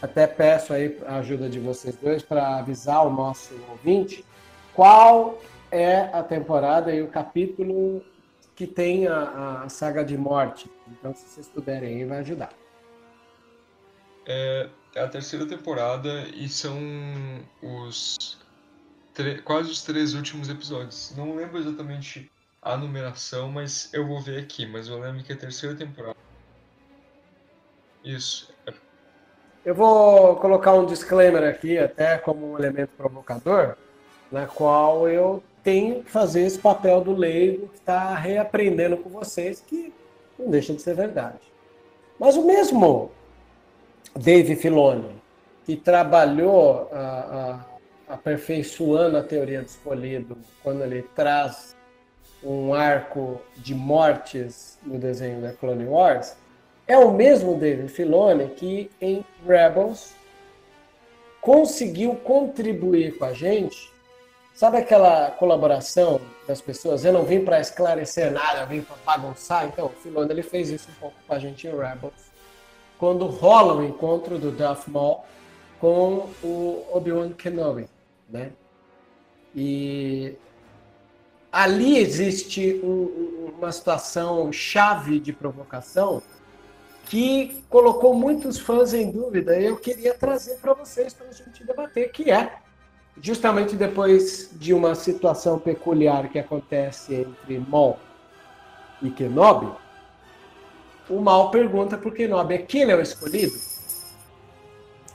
até 0.02 0.26
peço 0.26 0.74
aí 0.74 0.98
a 1.06 1.18
ajuda 1.18 1.50
de 1.50 1.60
vocês 1.60 1.96
dois 1.96 2.24
para 2.24 2.58
avisar 2.58 3.06
o 3.06 3.10
nosso 3.10 3.54
ouvinte 3.70 4.26
qual 4.74 5.40
é 5.70 6.10
a 6.14 6.24
temporada 6.24 6.94
e 6.94 7.02
o 7.02 7.08
capítulo 7.08 8.04
que 8.56 8.68
tem 8.68 9.08
a, 9.08 9.64
a 9.64 9.70
saga 9.70 10.04
de 10.04 10.18
morte. 10.18 10.70
Então, 10.88 11.14
se 11.14 11.26
vocês 11.26 11.48
puderem 11.48 11.98
aí, 11.98 12.06
vai 12.06 12.20
ajudar. 12.20 12.52
É, 14.26 14.70
é 14.96 15.02
a 15.02 15.08
terceira 15.08 15.46
temporada 15.46 16.28
e 16.34 16.48
são 16.48 16.78
os 17.62 18.40
quase 19.44 19.72
os 19.72 19.84
três 19.84 20.14
últimos 20.14 20.50
episódios. 20.50 21.14
Não 21.16 21.36
lembro 21.36 21.58
exatamente 21.58 22.32
a 22.62 22.78
numeração, 22.78 23.52
mas 23.52 23.92
eu 23.94 24.08
vou 24.08 24.22
ver 24.22 24.40
aqui. 24.40 24.66
Mas 24.66 24.88
eu 24.88 25.00
lembro 25.00 25.24
que 25.24 25.32
é 25.32 25.36
a 25.36 25.40
terceira 25.40 25.76
temporada. 25.76 26.18
Isso. 28.04 28.54
Eu 29.64 29.76
vou 29.76 30.38
colocar 30.38 30.74
um 30.74 30.86
disclaimer 30.86 31.44
aqui, 31.44 31.78
até 31.78 32.18
como 32.18 32.52
um 32.52 32.58
elemento 32.58 32.92
provocador, 32.98 33.76
na 34.32 34.48
qual 34.48 35.08
eu 35.08 35.44
tenho 35.64 36.04
que 36.04 36.10
fazer 36.10 36.42
esse 36.42 36.58
papel 36.58 37.02
do 37.02 37.14
leigo 37.14 37.68
que 37.68 37.78
está 37.78 38.16
reaprendendo 38.16 38.98
com 38.98 39.10
vocês, 39.10 39.60
que 39.60 39.94
não 40.40 40.50
deixa 40.50 40.74
de 40.74 40.82
ser 40.82 40.96
verdade. 40.96 41.40
Mas 42.20 42.36
o 42.36 42.46
mesmo 42.46 43.12
Dave 44.16 44.56
Filoni, 44.56 45.22
que 45.64 45.76
trabalhou 45.76 46.90
a, 46.92 47.66
a, 48.10 48.14
aperfeiçoando 48.16 49.16
a 49.18 49.24
teoria 49.24 49.62
do 49.62 49.68
escolhido 49.68 50.38
quando 50.64 50.84
ele 50.84 51.04
traz 51.16 51.76
um 52.44 52.74
arco 52.74 53.40
de 53.58 53.76
mortes 53.76 54.80
no 54.84 54.98
desenho 54.98 55.40
da 55.40 55.54
Clone 55.54 55.86
Wars, 55.86 56.36
é 56.92 56.98
o 56.98 57.12
mesmo 57.12 57.58
Dave 57.58 57.88
Filoni 57.88 58.50
que 58.50 58.92
em 59.00 59.26
Rebels 59.48 60.14
conseguiu 61.40 62.16
contribuir 62.16 63.18
com 63.18 63.26
a 63.26 63.34
gente. 63.34 63.90
Sabe 64.54 64.78
aquela 64.78 65.32
colaboração 65.32 66.20
das 66.46 66.60
pessoas? 66.60 67.06
Eu 67.06 67.14
não 67.14 67.24
vim 67.24 67.46
para 67.46 67.62
esclarecer 67.62 68.32
nada, 68.32 68.60
eu 68.60 68.68
vim 68.68 68.82
para 68.82 68.98
bagunçar. 69.06 69.66
Então, 69.66 69.86
o 69.86 69.90
Filoni 69.90 70.32
ele 70.32 70.44
fez 70.44 70.70
isso 70.70 70.90
um 70.92 71.00
pouco 71.00 71.16
com 71.26 71.34
a 71.34 71.40
gente 71.40 71.66
em 71.66 71.72
Rebels 71.72 72.32
quando 73.00 73.26
rola 73.26 73.74
o 73.74 73.84
encontro 73.84 74.38
do 74.38 74.52
Darth 74.52 74.88
Maul 74.88 75.22
com 75.80 76.30
o 76.44 76.86
Obi-Wan 76.92 77.32
Kenobi, 77.32 77.88
né? 78.30 78.52
E 79.56 80.36
ali 81.52 81.98
existe 81.98 82.80
um, 82.84 83.54
uma 83.58 83.72
situação 83.72 84.52
chave 84.52 85.20
de 85.20 85.34
provocação 85.34 86.22
que 87.12 87.62
colocou 87.70 88.14
muitos 88.16 88.58
fãs 88.58 88.94
em 88.94 89.12
dúvida 89.12 89.60
e 89.60 89.66
eu 89.66 89.76
queria 89.76 90.14
trazer 90.14 90.56
para 90.62 90.74
vocês 90.74 91.14
para 91.14 91.28
a 91.28 91.34
gente 91.34 91.62
debater, 91.62 92.10
que 92.10 92.32
é 92.32 92.54
justamente 93.22 93.76
depois 93.76 94.50
de 94.54 94.74
uma 94.74 94.96
situação 94.96 95.60
peculiar 95.60 96.30
que 96.30 96.40
acontece 96.40 97.14
entre 97.16 97.60
Maul 97.60 97.98
e 99.02 99.10
Kenobi, 99.10 99.76
o 101.10 101.20
Mal 101.20 101.52
pergunta 101.52 101.98
para 101.98 102.08
o 102.08 102.14
Kenobi, 102.14 102.60
quem 102.60 102.90
é 102.90 102.96
o 102.96 103.02
escolhido? 103.02 103.60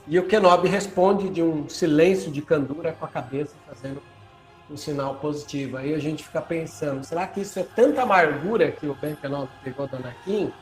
E 0.05 0.19
o 0.19 0.27
Kenobi 0.27 0.67
responde 0.67 1.31
de 1.31 1.41
um 1.41 1.67
silêncio 1.67 2.31
de 2.31 2.43
candura 2.43 2.93
com 2.93 3.05
a 3.05 3.09
cabeça, 3.09 3.55
fazendo 3.67 4.03
um 4.69 4.77
sinal 4.77 5.15
positivo. 5.15 5.77
Aí 5.77 5.95
a 5.95 5.99
gente 5.99 6.23
fica 6.23 6.43
pensando, 6.43 7.03
será 7.03 7.25
que 7.25 7.41
isso 7.41 7.57
é 7.57 7.63
tanta 7.63 8.03
amargura 8.03 8.71
que 8.71 8.85
o 8.85 8.93
Ben 8.93 9.15
Kenobi 9.15 9.49
pegou 9.63 9.87
do 9.87 9.95
Anakin, 9.95 10.53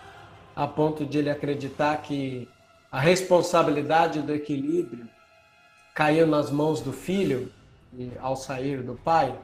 a 0.55 0.67
ponto 0.67 1.05
de 1.05 1.17
ele 1.17 1.29
acreditar 1.29 1.97
que 1.97 2.47
a 2.91 2.99
responsabilidade 2.99 4.21
do 4.21 4.33
equilíbrio 4.33 5.07
caiu 5.93 6.25
nas 6.25 6.49
mãos 6.49 6.81
do 6.81 6.93
filho 6.93 7.51
ao 8.19 8.35
sair 8.35 8.81
do 8.81 8.95
pai? 8.95 9.37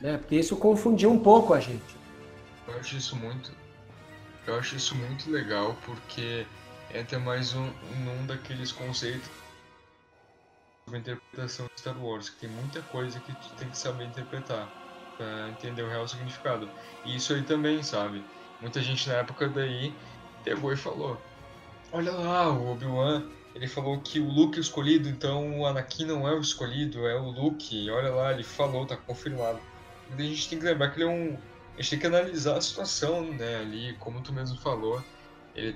Né? 0.00 0.18
Porque 0.18 0.36
isso 0.36 0.56
confundiu 0.56 1.10
um 1.10 1.18
pouco 1.18 1.54
a 1.54 1.60
gente. 1.60 1.96
Eu 2.66 2.78
acho 2.78 2.96
isso 2.96 3.16
muito 3.16 3.50
eu 4.46 4.58
acho 4.58 4.74
isso 4.76 4.94
muito 4.96 5.30
legal 5.30 5.76
porque 5.84 6.46
entra 6.94 7.18
mais 7.18 7.54
um, 7.54 7.66
um 7.66 8.26
daqueles 8.26 8.72
conceitos 8.72 9.30
sobre 10.84 10.98
interpretação 10.98 11.66
de 11.66 11.80
Star 11.80 11.96
Wars, 12.02 12.30
que 12.30 12.40
tem 12.40 12.50
muita 12.50 12.82
coisa 12.82 13.20
que 13.20 13.32
tu 13.32 13.48
tem 13.58 13.68
que 13.68 13.78
saber 13.78 14.06
interpretar 14.06 14.68
para 15.16 15.50
entender 15.50 15.82
o 15.82 15.88
real 15.88 16.08
significado. 16.08 16.68
E 17.04 17.14
isso 17.14 17.32
aí 17.34 17.42
também, 17.42 17.82
sabe? 17.82 18.24
Muita 18.60 18.80
gente 18.80 19.08
na 19.08 19.16
época 19.16 19.48
daí 19.48 19.94
pegou 20.44 20.72
e 20.72 20.76
falou: 20.76 21.20
Olha 21.92 22.12
lá, 22.12 22.50
o 22.50 22.72
Obi-Wan, 22.72 23.24
ele 23.54 23.66
falou 23.66 24.00
que 24.00 24.20
o 24.20 24.28
Luke 24.28 24.56
é 24.56 24.60
o 24.60 24.62
escolhido, 24.62 25.08
então 25.08 25.60
o 25.60 25.66
Anakin 25.66 26.04
não 26.04 26.28
é 26.28 26.34
o 26.34 26.40
escolhido, 26.40 27.06
é 27.06 27.18
o 27.18 27.30
Luke. 27.30 27.90
Olha 27.90 28.10
lá, 28.10 28.32
ele 28.32 28.44
falou, 28.44 28.86
tá 28.86 28.96
confirmado. 28.96 29.60
E 30.16 30.22
a 30.22 30.24
gente 30.24 30.48
tem 30.48 30.58
que 30.58 30.64
lembrar 30.64 30.90
que 30.90 31.00
ele 31.00 31.04
é 31.04 31.12
um 31.12 31.38
a 31.80 31.82
gente 31.82 31.90
tem 31.90 31.98
que 31.98 32.06
analisar 32.06 32.58
a 32.58 32.60
situação, 32.60 33.32
né, 33.32 33.56
ali, 33.56 33.94
como 33.98 34.20
tu 34.20 34.34
mesmo 34.34 34.58
falou, 34.58 35.02
ele 35.54 35.74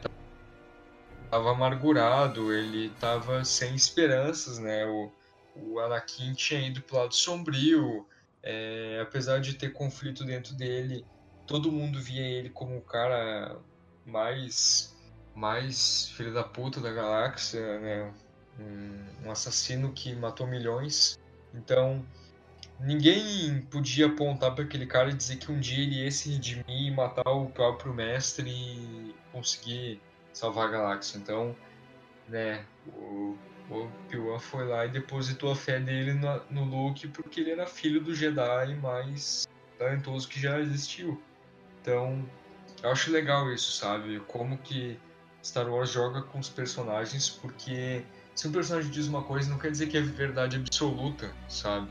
tava 1.31 1.51
amargurado, 1.51 2.53
ele 2.53 2.91
tava 3.01 3.43
sem 3.43 3.75
esperanças, 3.75 4.59
né, 4.59 4.85
o, 4.85 5.11
o 5.57 5.81
Anakin 5.81 6.35
tinha 6.35 6.61
ido 6.61 6.83
pro 6.83 6.99
lado 6.99 7.15
sombrio, 7.15 8.07
é, 8.43 8.99
apesar 9.01 9.41
de 9.41 9.55
ter 9.55 9.73
conflito 9.73 10.25
dentro 10.25 10.55
dele, 10.55 11.07
todo 11.47 11.73
mundo 11.73 11.99
via 12.03 12.21
ele 12.21 12.51
como 12.51 12.77
o 12.77 12.83
cara 12.83 13.57
mais, 14.07 14.95
mais 15.35 16.09
filho 16.11 16.33
da 16.33 16.43
puta 16.45 16.81
da 16.81 16.93
galáxia, 16.93 17.81
né, 17.81 18.15
um, 18.59 19.27
um 19.27 19.31
assassino 19.31 19.93
que 19.93 20.15
matou 20.15 20.47
milhões, 20.47 21.19
então 21.53 22.05
ninguém 22.81 23.61
podia 23.71 24.07
apontar 24.07 24.55
para 24.55 24.65
aquele 24.65 24.87
cara 24.87 25.11
e 25.11 25.15
dizer 25.15 25.37
que 25.37 25.51
um 25.51 25.59
dia 25.61 25.83
ele 25.83 26.03
ia 26.03 26.11
se 26.11 26.31
redimir 26.31 26.65
e 26.69 26.91
matar 26.91 27.31
o 27.31 27.47
próprio 27.47 27.95
mestre 27.95 28.51
e 28.51 29.15
conseguir 29.33 30.01
salvar 30.33 30.69
a 30.69 30.71
galáxia. 30.71 31.19
Então, 31.19 31.57
né? 32.29 32.65
O, 32.87 33.37
o 33.71 34.39
foi 34.39 34.67
lá 34.67 34.85
e 34.85 34.91
depositou 34.91 35.51
a 35.53 35.57
fé 35.57 35.81
dele 35.81 36.13
no, 36.13 36.43
no 36.51 36.65
Luke 36.65 37.09
porque 37.09 37.41
ele 37.41 37.51
era 37.51 37.67
filho 37.67 38.01
do 38.01 38.15
Jedi 38.15 38.75
mais 38.77 39.49
talentoso 39.79 40.29
que 40.29 40.39
já 40.39 40.61
existiu. 40.61 41.21
Então, 41.81 42.29
eu 42.85 42.91
acho 42.91 43.11
legal 43.11 43.51
isso, 43.51 43.73
sabe? 43.73 44.21
Como 44.29 44.59
que 44.59 44.99
Star 45.43 45.67
Wars 45.69 45.91
joga 45.91 46.21
com 46.21 46.39
os 46.39 46.51
personagens, 46.51 47.31
porque 47.31 48.05
se 48.35 48.47
um 48.47 48.53
personagem 48.53 48.91
diz 48.91 49.07
uma 49.07 49.23
coisa, 49.23 49.49
não 49.49 49.59
quer 49.59 49.71
dizer 49.71 49.87
que 49.87 49.97
é 49.97 50.03
verdade 50.03 50.57
absoluta, 50.57 51.33
sabe? 51.49 51.89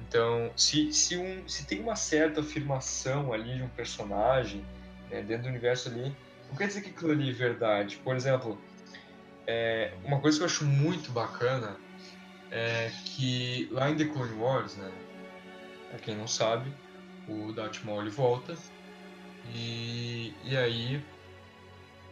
Então, 0.00 0.50
se, 0.56 0.90
se, 0.94 1.18
um, 1.18 1.46
se 1.46 1.66
tem 1.66 1.78
uma 1.80 1.94
certa 1.94 2.40
afirmação 2.40 3.34
ali 3.34 3.54
de 3.56 3.62
um 3.64 3.68
personagem, 3.68 4.64
né, 5.10 5.22
dentro 5.22 5.44
do 5.44 5.48
universo 5.50 5.90
ali, 5.90 6.16
não 6.48 6.56
quer 6.56 6.68
dizer 6.68 6.80
que 6.80 6.88
aquilo 6.88 7.12
ali 7.12 7.28
é 7.28 7.32
verdade. 7.32 7.96
Por 8.02 8.16
exemplo, 8.16 8.58
é, 9.46 9.92
uma 10.04 10.20
coisa 10.20 10.38
que 10.38 10.42
eu 10.42 10.46
acho 10.46 10.64
muito 10.64 11.12
bacana 11.12 11.76
é 12.50 12.90
que 13.04 13.68
lá 13.70 13.90
em 13.90 13.96
The 13.96 14.06
Clone 14.06 14.38
Wars, 14.38 14.74
né, 14.76 14.90
pra 15.90 15.98
quem 15.98 16.16
não 16.16 16.26
sabe, 16.26 16.72
o 17.28 17.52
Darth 17.52 17.84
Maul 17.84 18.08
volta 18.10 18.56
e, 19.52 20.32
e 20.44 20.56
aí 20.56 21.02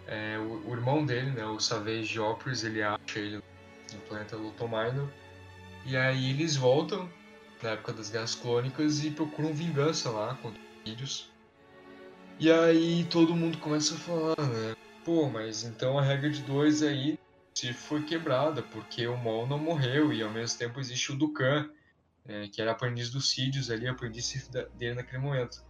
é, 0.06 0.38
o, 0.38 0.68
o, 0.68 0.74
irmão 0.74 1.04
dele, 1.04 1.30
né, 1.30 1.44
o 1.46 1.60
Savage 1.60 2.18
Oprys, 2.18 2.64
ele 2.64 2.82
acha 2.82 3.18
ele 3.18 3.42
no 3.92 4.00
planeta 4.08 4.36
Luton 4.36 4.68
Minor 4.68 5.08
e 5.84 5.96
aí 5.96 6.30
eles 6.30 6.56
voltam 6.56 7.08
na 7.62 7.70
época 7.70 7.92
das 7.92 8.10
Guerras 8.10 8.34
Clônicas 8.34 9.04
e 9.04 9.10
procuram 9.10 9.52
vingança 9.52 10.10
lá 10.10 10.34
contra 10.42 10.60
os 10.60 10.82
filhos. 10.82 11.30
E 12.38 12.50
aí 12.50 13.04
todo 13.04 13.36
mundo 13.36 13.58
começa 13.58 13.94
a 13.94 13.98
falar, 13.98 14.48
né? 14.48 14.74
Pô, 15.04 15.28
mas 15.28 15.62
então 15.64 15.98
a 15.98 16.02
regra 16.02 16.30
de 16.30 16.42
dois 16.42 16.82
aí 16.82 17.18
se 17.54 17.72
foi 17.72 18.02
quebrada, 18.02 18.62
porque 18.62 19.06
o 19.06 19.16
Maul 19.16 19.46
não 19.46 19.58
morreu 19.58 20.12
e 20.12 20.22
ao 20.22 20.30
mesmo 20.30 20.58
tempo 20.58 20.80
existe 20.80 21.12
o 21.12 21.16
Dukan, 21.16 21.68
é, 22.26 22.48
que 22.48 22.62
era 22.62 22.72
aprendiz 22.72 23.10
dos 23.10 23.30
Sídios 23.30 23.70
ali, 23.70 23.86
aprendiz 23.86 24.48
dele 24.74 24.94
naquele 24.94 25.22
momento. 25.22 25.62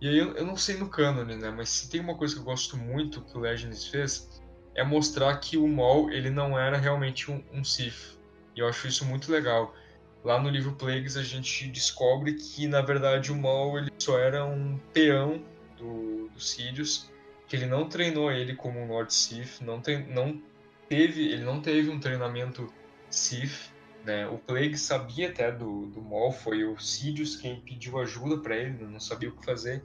E 0.00 0.08
aí 0.08 0.18
eu, 0.18 0.32
eu 0.34 0.46
não 0.46 0.56
sei 0.56 0.76
no 0.76 0.88
cânone, 0.88 1.36
né? 1.36 1.50
Mas 1.50 1.68
se 1.70 1.90
tem 1.90 2.00
uma 2.00 2.14
coisa 2.14 2.34
que 2.34 2.40
eu 2.40 2.44
gosto 2.44 2.76
muito 2.76 3.22
que 3.22 3.36
o 3.36 3.40
Legends 3.40 3.86
fez, 3.86 4.40
é 4.74 4.84
mostrar 4.84 5.36
que 5.38 5.56
o 5.56 5.66
Maul 5.66 6.10
ele 6.10 6.30
não 6.30 6.58
era 6.58 6.76
realmente 6.76 7.30
um, 7.30 7.42
um 7.52 7.64
Sith. 7.64 8.16
E 8.54 8.60
eu 8.60 8.68
acho 8.68 8.86
isso 8.86 9.04
muito 9.04 9.30
legal. 9.30 9.74
Lá 10.22 10.40
no 10.40 10.48
livro 10.48 10.72
Plagues 10.72 11.16
a 11.16 11.22
gente 11.22 11.68
descobre 11.68 12.34
que 12.34 12.66
na 12.66 12.80
verdade 12.80 13.32
o 13.32 13.36
Maul 13.36 13.78
ele 13.78 13.90
só 13.98 14.18
era 14.18 14.44
um 14.44 14.78
peão 14.92 15.42
do, 15.76 16.28
do 16.28 16.40
Sirius, 16.40 17.10
que 17.48 17.56
ele 17.56 17.66
não 17.66 17.88
treinou 17.88 18.30
ele 18.30 18.54
como 18.54 18.78
um 18.78 18.88
Lord 18.88 19.12
Sith, 19.12 19.60
não, 19.60 19.80
tem, 19.80 20.06
não 20.06 20.40
teve, 20.88 21.28
ele 21.28 21.44
não 21.44 21.60
teve 21.60 21.88
um 21.88 21.98
treinamento 21.98 22.72
Sith, 23.10 23.72
né? 24.08 24.26
O 24.26 24.38
Plague 24.38 24.78
sabia 24.78 25.28
até 25.28 25.52
do, 25.52 25.86
do 25.88 26.00
Maul, 26.00 26.32
foi 26.32 26.64
o 26.64 26.78
Sidious 26.78 27.36
quem 27.36 27.60
pediu 27.60 27.98
ajuda 27.98 28.38
para 28.38 28.56
ele, 28.56 28.82
não 28.84 28.98
sabia 28.98 29.28
o 29.28 29.32
que 29.32 29.44
fazer 29.44 29.82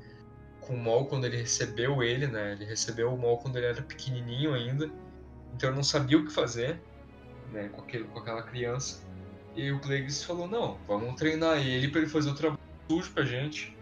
com 0.61 0.75
o 0.75 0.79
Maul 0.79 1.07
quando 1.07 1.25
ele 1.25 1.35
recebeu 1.35 2.01
ele, 2.01 2.25
né? 2.25 2.53
Ele 2.53 2.63
recebeu 2.63 3.13
o 3.13 3.17
Maul 3.17 3.37
quando 3.37 3.57
ele 3.57 3.65
era 3.65 3.81
pequenininho 3.81 4.53
ainda, 4.53 4.89
então 5.53 5.75
não 5.75 5.83
sabia 5.83 6.17
o 6.17 6.25
que 6.25 6.31
fazer, 6.31 6.79
né? 7.51 7.67
Com, 7.67 7.81
aquele, 7.81 8.05
com 8.05 8.19
aquela 8.19 8.41
criança. 8.41 9.03
E 9.57 9.69
o 9.73 9.79
Plagueis 9.79 10.23
falou: 10.23 10.47
não, 10.47 10.77
vamos 10.87 11.15
treinar 11.15 11.57
ele 11.57 11.89
para 11.89 11.99
ele 11.99 12.09
fazer 12.09 12.29
o 12.29 12.35
trabalho 12.35 12.61
sujo 12.89 13.11
pra 13.11 13.25
gente, 13.25 13.75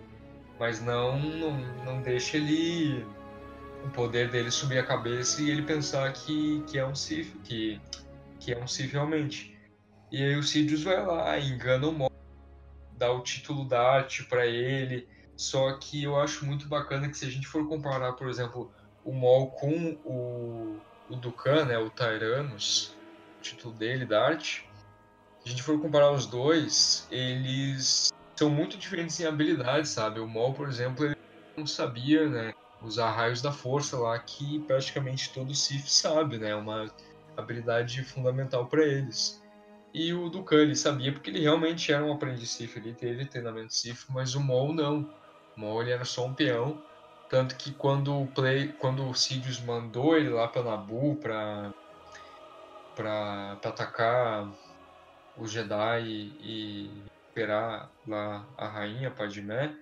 mas 0.59 0.81
não, 0.81 1.19
não, 1.19 1.51
não 1.85 2.01
deixa 2.01 2.37
ele 2.37 3.05
o 3.85 3.89
poder 3.89 4.31
dele 4.31 4.49
subir 4.49 4.79
a 4.79 4.83
cabeça 4.83 5.39
e 5.43 5.51
ele 5.51 5.61
pensar 5.61 6.11
que, 6.13 6.63
que 6.65 6.79
é 6.79 6.85
um 6.85 6.95
Sith, 6.95 7.31
que, 7.43 7.79
que 8.39 8.51
é 8.51 8.57
um 8.57 8.65
Sith 8.65 8.91
realmente. 8.91 9.50
E 10.11 10.21
aí 10.21 10.35
o 10.35 10.43
Sidious 10.43 10.83
vai 10.83 11.01
lá, 11.05 11.39
engana 11.39 11.87
o 11.87 11.93
Maul, 11.93 12.11
dá 12.97 13.09
o 13.11 13.23
título 13.23 13.65
da 13.65 13.81
arte 13.81 14.25
para 14.25 14.45
ele. 14.45 15.07
Só 15.37 15.77
que 15.77 16.03
eu 16.03 16.19
acho 16.19 16.45
muito 16.45 16.67
bacana 16.67 17.09
que 17.09 17.17
se 17.17 17.25
a 17.25 17.29
gente 17.29 17.47
for 17.47 17.67
comparar, 17.67 18.13
por 18.13 18.29
exemplo, 18.29 18.71
o 19.05 19.13
Maul 19.13 19.51
com 19.51 19.99
o, 20.03 20.81
o 21.09 21.15
Dukan, 21.15 21.65
né, 21.65 21.77
o 21.77 21.89
Tyrannus, 21.89 22.97
o 23.39 23.41
título 23.41 23.73
dele 23.73 24.05
da 24.05 24.23
arte, 24.23 24.69
se 25.39 25.47
a 25.47 25.49
gente 25.49 25.63
for 25.63 25.79
comparar 25.81 26.11
os 26.11 26.27
dois, 26.27 27.07
eles 27.09 28.09
são 28.37 28.49
muito 28.49 28.77
diferentes 28.77 29.19
em 29.19 29.25
habilidades, 29.25 29.91
sabe? 29.91 30.19
O 30.19 30.27
Maul, 30.27 30.53
por 30.53 30.67
exemplo, 30.67 31.05
ele 31.05 31.15
não 31.57 31.65
sabia, 31.65 32.29
né, 32.29 32.51
usar 32.81 33.11
raios 33.11 33.41
da 33.41 33.51
força 33.51 33.97
lá, 33.97 34.19
que 34.19 34.59
praticamente 34.67 35.33
todo 35.33 35.55
Sith 35.55 35.87
sabe, 35.87 36.37
né? 36.37 36.49
É 36.49 36.55
uma 36.55 36.93
habilidade 37.37 38.03
fundamental 38.03 38.67
para 38.67 38.83
eles. 38.83 39.40
E 39.93 40.13
o 40.13 40.29
Dukan, 40.29 40.61
ele 40.61 40.75
sabia 40.75 41.11
porque 41.11 41.29
ele 41.29 41.41
realmente 41.41 41.91
era 41.91 42.03
um 42.03 42.13
aprendiz 42.13 42.49
Sith, 42.51 42.77
ele 42.77 42.93
teve 42.93 43.25
treinamento 43.25 43.73
Sith, 43.73 44.05
mas 44.09 44.35
o 44.35 44.39
Maul 44.39 44.73
não. 44.73 45.09
O 45.55 45.59
Maul 45.59 45.81
ele 45.81 45.91
era 45.91 46.05
só 46.05 46.25
um 46.25 46.33
peão, 46.33 46.81
tanto 47.29 47.55
que 47.55 47.71
quando 47.71 48.21
o 48.21 48.27
Play, 48.27 48.73
quando 48.73 49.07
o 49.07 49.13
Sidious 49.13 49.59
mandou 49.59 50.17
ele 50.17 50.29
lá 50.29 50.47
para 50.47 50.63
Naboo 50.63 51.15
para 51.15 51.71
para 52.95 53.53
atacar 53.53 54.51
os 55.37 55.51
Jedi 55.51 56.03
e 56.41 57.03
esperar 57.27 57.89
lá 58.05 58.45
a 58.57 58.67
rainha 58.67 59.09
Padmé, 59.09 59.73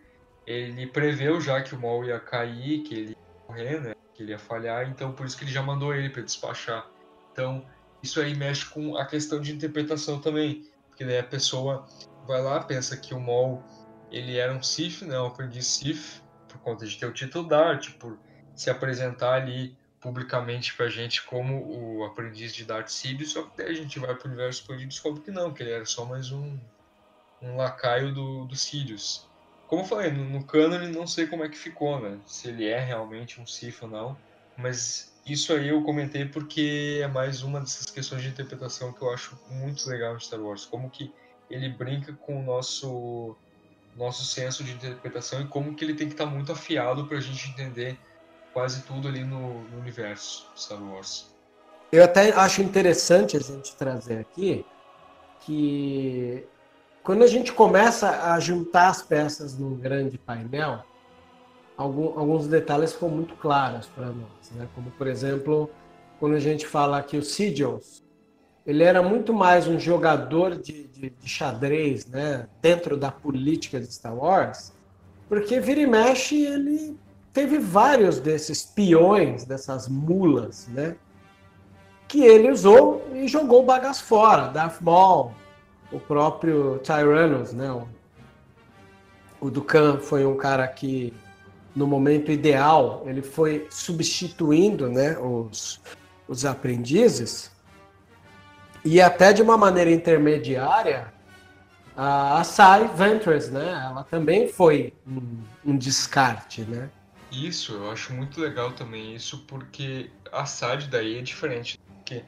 ele 0.46 0.86
preveu 0.88 1.42
já 1.42 1.62
que 1.62 1.74
o 1.74 1.80
Maul 1.80 2.06
ia 2.06 2.20
cair, 2.20 2.84
que 2.84 2.94
ele 2.94 3.10
ia 3.12 3.48
morrer, 3.48 3.82
né? 3.82 3.96
Que 4.14 4.24
ele 4.24 4.32
ia 4.32 4.40
falhar, 4.40 4.88
então 4.88 5.12
por 5.12 5.26
isso 5.26 5.36
que 5.38 5.44
ele 5.44 5.52
já 5.52 5.62
mandou 5.62 5.94
ele 5.94 6.10
para 6.10 6.22
despachar. 6.22 6.88
Então, 7.32 7.66
isso 8.02 8.20
aí 8.22 8.36
mexe 8.36 8.66
com 8.66 8.98
a 8.98 9.06
questão 9.06 9.42
de 9.42 9.52
interpretação 9.52 10.20
também, 10.20 10.66
porque 10.88 11.06
daí 11.06 11.20
a 11.20 11.24
pessoa 11.24 11.86
vai 12.28 12.42
lá, 12.42 12.62
pensa 12.62 12.96
que 12.98 13.14
o 13.14 13.20
Maul 13.20 13.64
ele 14.12 14.38
era 14.38 14.54
um 14.54 14.62
Sith, 14.62 15.02
né, 15.04 15.20
um 15.20 15.28
aprendiz 15.28 15.68
Sith, 15.68 16.22
por 16.48 16.60
conta 16.60 16.86
de 16.86 16.98
ter 16.98 17.06
o 17.06 17.14
título 17.14 17.48
Darth, 17.48 17.92
por 18.00 18.18
se 18.56 18.70
apresentar 18.70 19.34
ali 19.34 19.78
publicamente 20.00 20.74
pra 20.76 20.88
gente 20.88 21.24
como 21.24 21.98
o 22.00 22.06
aprendiz 22.06 22.54
de 22.54 22.64
Darth 22.64 22.90
Sidious, 22.90 23.32
só 23.32 23.44
que 23.44 23.58
daí 23.58 23.72
a 23.72 23.74
gente 23.74 24.00
vai 24.00 24.16
pro 24.16 24.28
universo 24.28 24.62
expandido 24.62 24.86
e 24.86 24.88
descobre 24.88 25.22
que 25.22 25.32
não, 25.32 25.54
que 25.54 25.62
ele 25.62 25.72
era 25.72 25.86
só 25.86 26.06
mais 26.06 26.32
um, 26.32 26.58
um 27.42 27.56
lacaio 27.58 28.14
do, 28.14 28.46
do 28.46 28.56
Sidious. 28.56 29.28
Como 29.68 29.84
eu 29.84 29.86
falei, 29.86 30.12
no, 30.12 30.24
no 30.24 30.44
canon 30.46 30.90
não 30.90 31.06
sei 31.06 31.28
como 31.28 31.44
é 31.44 31.50
que 31.50 31.58
ficou, 31.58 32.00
né? 32.00 32.18
Se 32.26 32.48
ele 32.48 32.68
é 32.68 32.80
realmente 32.80 33.40
um 33.40 33.46
Sith 33.46 33.84
ou 33.84 33.90
não, 33.90 34.18
mas 34.58 35.09
isso 35.26 35.54
aí 35.54 35.70
eu 35.70 35.82
comentei 35.84 36.26
porque 36.26 37.00
é 37.04 37.08
mais 37.08 37.44
uma 37.44 37.60
dessas 37.60 37.86
questões 37.86 38.22
de 38.22 38.30
interpretação 38.30 38.92
que 38.94 39.02
eu 39.02 39.12
acho 39.12 39.38
muito 39.50 39.88
legal 39.90 40.16
em 40.16 40.20
Star 40.20 40.40
Wars, 40.40 40.66
como 40.66 40.90
que 40.90 41.12
ele 41.50 41.70
brinca 41.70 42.14
com 42.14 42.40
o 42.40 42.44
nosso 42.44 43.36
nosso 43.96 44.24
senso 44.24 44.64
de 44.64 44.72
interpretação 44.72 45.42
e 45.42 45.48
como 45.48 45.76
que 45.76 45.84
ele 45.84 45.94
tem 45.94 46.08
que 46.08 46.14
estar 46.14 46.26
muito 46.26 46.52
afiado 46.52 47.06
para 47.06 47.18
a 47.18 47.22
gente 47.22 47.50
entender 47.50 48.00
quase 48.54 48.84
tudo 48.84 49.08
ali 49.08 49.24
no, 49.24 49.62
no 49.64 49.80
universo 49.80 50.48
Star 50.56 50.82
Wars. 50.82 51.34
Eu 51.92 52.04
até 52.04 52.32
acho 52.32 52.62
interessante 52.62 53.36
a 53.36 53.40
gente 53.40 53.76
trazer 53.76 54.20
aqui 54.20 54.66
que 55.42 56.46
quando 57.04 57.24
a 57.24 57.28
gente 57.28 57.52
começa 57.52 58.32
a 58.32 58.40
juntar 58.40 58.90
as 58.90 59.02
peças 59.02 59.58
num 59.58 59.76
grande 59.76 60.18
painel, 60.18 60.84
alguns 61.82 62.48
detalhes 62.48 62.94
ficam 62.94 63.10
muito 63.10 63.36
claros 63.36 63.88
para 63.88 64.08
nós, 64.08 64.52
né? 64.56 64.68
Como 64.76 64.92
por 64.92 65.08
exemplo, 65.08 65.70
quando 66.20 66.36
a 66.36 66.40
gente 66.40 66.68
fala 66.68 67.02
que 67.02 67.18
o 67.18 67.24
Sidious, 67.24 68.04
ele 68.66 68.84
era 68.84 69.02
muito 69.02 69.34
mais 69.34 69.68
um 69.68 69.80
jogador 69.80 70.58
de, 70.58 70.88
de, 70.88 71.10
de 71.10 71.30
xadrez, 71.30 72.06
né? 72.06 72.48
Dentro 72.62 72.98
da 72.98 73.12
política 73.12 73.80
de 73.80 73.92
Star 73.94 74.16
Wars, 74.16 74.74
porque 75.28 75.60
vira 75.60 75.80
e 75.80 75.88
mexe 75.88 76.44
ele 76.44 76.98
teve 77.32 77.58
vários 77.58 78.20
desses 78.20 78.64
peões, 78.64 79.46
dessas 79.46 79.88
mulas, 79.88 80.68
né? 80.68 80.96
Que 82.08 82.24
ele 82.24 82.52
usou 82.52 83.06
e 83.14 83.28
jogou 83.28 83.62
o 83.64 83.66
bagaço 83.66 84.04
fora. 84.04 84.48
Darth 84.48 84.82
Maul, 84.82 85.32
o 85.92 86.00
próprio 86.00 86.80
Tyrannus, 86.80 87.54
né? 87.54 87.72
O 89.40 89.50
Dukan 89.50 90.00
foi 90.00 90.26
um 90.26 90.36
cara 90.36 90.68
que, 90.68 91.14
no 91.80 91.88
momento 91.88 92.30
ideal, 92.30 93.04
ele 93.06 93.22
foi 93.22 93.66
substituindo 93.70 94.90
né, 94.90 95.18
os, 95.18 95.80
os 96.28 96.44
aprendizes. 96.44 97.50
E 98.84 99.00
até 99.00 99.32
de 99.32 99.42
uma 99.42 99.58
maneira 99.58 99.90
intermediária, 99.90 101.14
a 101.96 102.44
Sai 102.44 102.86
Ventress, 102.90 103.50
né? 103.50 103.88
Ela 103.90 104.04
também 104.04 104.50
foi 104.50 104.94
um, 105.08 105.42
um 105.66 105.78
descarte, 105.78 106.64
né? 106.64 106.90
Isso, 107.32 107.74
eu 107.74 107.90
acho 107.90 108.12
muito 108.12 108.42
legal 108.42 108.74
também 108.74 109.16
isso, 109.16 109.46
porque 109.48 110.12
a 110.34 110.46
SAD 110.46 110.88
daí 110.90 111.18
é 111.18 111.22
diferente. 111.22 111.80
Porque 111.96 112.26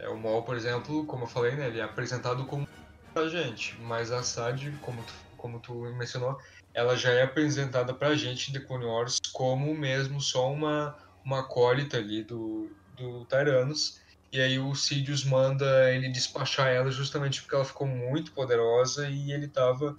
é, 0.00 0.08
o 0.08 0.18
Maul, 0.18 0.42
por 0.42 0.56
exemplo, 0.56 1.04
como 1.06 1.24
eu 1.24 1.28
falei, 1.28 1.54
né, 1.54 1.68
ele 1.68 1.78
é 1.78 1.84
apresentado 1.84 2.44
como 2.44 2.66
a 3.14 3.28
gente, 3.28 3.78
mas 3.82 4.10
a 4.10 4.22
SAD, 4.22 4.72
como 4.80 5.00
tu, 5.02 5.12
como 5.36 5.60
tu 5.60 5.74
mencionou, 5.96 6.38
ela 6.74 6.96
já 6.96 7.10
é 7.10 7.22
apresentada 7.22 7.92
pra 7.92 8.14
gente 8.14 8.52
de 8.52 8.60
Clone 8.60 8.84
Wars 8.84 9.18
como 9.32 9.74
mesmo 9.74 10.20
só 10.20 10.52
uma, 10.52 10.96
uma 11.24 11.40
acólita 11.40 11.96
ali 11.96 12.22
do, 12.22 12.70
do 12.96 13.24
Tyrannus. 13.24 14.00
E 14.32 14.40
aí 14.40 14.58
o 14.58 14.74
Sidious 14.74 15.24
manda 15.24 15.92
ele 15.92 16.08
despachar 16.08 16.68
ela 16.68 16.90
justamente 16.90 17.40
porque 17.42 17.54
ela 17.54 17.64
ficou 17.64 17.86
muito 17.86 18.32
poderosa 18.32 19.08
e 19.08 19.32
ele 19.32 19.48
tava 19.48 19.98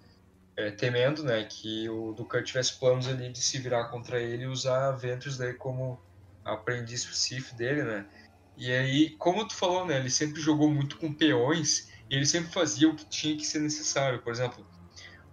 é, 0.56 0.72
temendo, 0.72 1.24
né, 1.24 1.44
que 1.44 1.90
o 1.90 2.14
Dukan 2.14 2.44
tivesse 2.44 2.80
planos 2.80 3.08
ali 3.08 3.30
de 3.30 3.42
se 3.42 3.58
virar 3.58 3.86
contra 3.86 4.22
ele 4.22 4.44
e 4.44 4.48
usar 4.48 4.88
a 4.88 4.92
Ventress 4.92 5.38
daí 5.38 5.54
como 5.54 6.00
aprendiz 6.46 7.02
Sith 7.02 7.54
dele, 7.56 7.84
né? 7.84 8.06
E 8.58 8.72
aí, 8.72 9.10
como 9.12 9.48
tu 9.48 9.56
falou, 9.56 9.86
né, 9.86 9.98
ele 9.98 10.10
sempre 10.10 10.42
jogou 10.42 10.70
muito 10.70 10.98
com 10.98 11.14
peões 11.14 11.90
e 12.10 12.16
ele 12.16 12.26
sempre 12.26 12.52
fazia 12.52 12.90
o 12.90 12.96
que 12.96 13.06
tinha 13.06 13.36
que 13.36 13.46
ser 13.46 13.60
necessário. 13.60 14.22
Por 14.22 14.32
exemplo, 14.32 14.66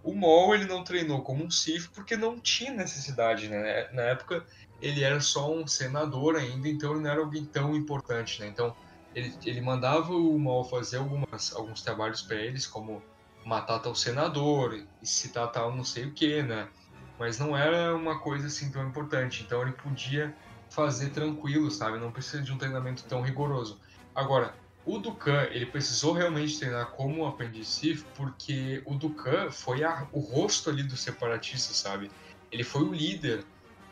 o 0.03 0.13
Maul 0.13 0.55
ele 0.55 0.65
não 0.65 0.83
treinou 0.83 1.21
como 1.21 1.43
um 1.43 1.51
Sith 1.51 1.89
porque 1.93 2.15
não 2.15 2.39
tinha 2.39 2.71
necessidade, 2.71 3.47
né? 3.47 3.89
Na 3.91 4.03
época 4.03 4.45
ele 4.81 5.03
era 5.03 5.19
só 5.19 5.51
um 5.53 5.67
senador 5.67 6.35
ainda, 6.35 6.67
então 6.69 6.91
ele 6.91 7.01
não 7.01 7.09
era 7.09 7.19
alguém 7.19 7.45
tão 7.45 7.75
importante, 7.75 8.39
né? 8.39 8.47
Então 8.47 8.75
ele, 9.13 9.33
ele 9.45 9.61
mandava 9.61 10.13
o 10.13 10.39
Maul 10.39 10.63
fazer 10.63 10.97
algumas, 10.97 11.53
alguns 11.53 11.81
trabalhos 11.81 12.21
para 12.21 12.37
eles, 12.37 12.65
como 12.65 13.01
matar 13.45 13.79
tal 13.79 13.95
senador, 13.95 14.85
citar 15.01 15.51
tal 15.51 15.75
não 15.75 15.83
sei 15.83 16.05
o 16.05 16.13
que, 16.13 16.41
né? 16.43 16.69
Mas 17.17 17.37
não 17.37 17.57
era 17.57 17.95
uma 17.95 18.19
coisa 18.19 18.47
assim 18.47 18.71
tão 18.71 18.87
importante, 18.87 19.43
então 19.43 19.61
ele 19.61 19.73
podia 19.73 20.33
fazer 20.69 21.09
tranquilo, 21.09 21.69
sabe? 21.69 21.97
Não 21.99 22.11
precisa 22.11 22.41
de 22.41 22.51
um 22.53 22.57
treinamento 22.57 23.03
tão 23.03 23.21
rigoroso. 23.21 23.81
Agora, 24.15 24.53
o 24.89 24.97
Dukan, 24.97 25.47
ele 25.51 25.67
precisou 25.67 26.13
realmente 26.13 26.57
treinar 26.57 26.87
como 26.91 27.21
um 27.21 27.27
aprendiz 27.27 27.67
Sith, 27.67 28.03
porque 28.15 28.81
o 28.85 28.95
Dukan 28.95 29.51
foi 29.51 29.83
a, 29.83 30.07
o 30.11 30.19
rosto 30.19 30.69
ali 30.69 30.81
do 30.81 30.97
separatista, 30.97 31.73
sabe? 31.73 32.09
Ele 32.51 32.63
foi 32.63 32.81
o 32.81 32.91
líder 32.91 33.45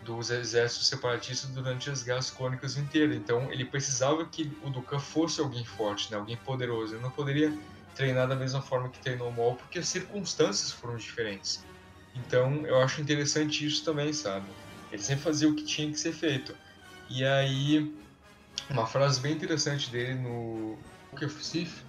dos 0.04 0.32
exércitos 0.32 0.88
separatistas 0.88 1.52
durante 1.52 1.90
as 1.90 2.02
guerras 2.02 2.32
clônicas 2.32 2.78
inteiras. 2.78 3.16
Então, 3.16 3.52
ele 3.52 3.66
precisava 3.66 4.26
que 4.26 4.52
o 4.64 4.70
Dukan 4.72 5.00
fosse 5.00 5.40
alguém 5.40 5.64
forte, 5.64 6.10
né? 6.12 6.18
alguém 6.18 6.38
poderoso. 6.38 6.96
Ele 6.96 7.04
não 7.04 7.12
poderia 7.12 7.54
treinar 7.94 8.28
da 8.28 8.36
mesma 8.36 8.62
forma 8.62 8.90
que 8.90 9.00
treinou 9.00 9.30
o 9.30 9.32
Maul, 9.32 9.56
porque 9.56 9.80
as 9.80 9.88
circunstâncias 9.88 10.72
foram 10.72 10.96
diferentes. 10.96 11.64
Então, 12.16 12.66
eu 12.66 12.80
acho 12.80 13.02
interessante 13.02 13.66
isso 13.66 13.86
também, 13.86 14.12
sabe? 14.14 14.48
Ele 14.92 15.02
sempre 15.02 15.24
fazia 15.24 15.48
o 15.48 15.56
que 15.56 15.64
tinha 15.64 15.92
que 15.92 16.00
ser 16.00 16.14
feito. 16.14 16.56
E 17.10 17.24
aí, 17.24 18.07
uma 18.70 18.86
frase 18.86 19.20
bem 19.20 19.34
interessante 19.34 19.90
dele 19.90 20.16
no 20.16 20.78
Book 21.12 21.26
of 21.26 21.44
Sith 21.44 21.84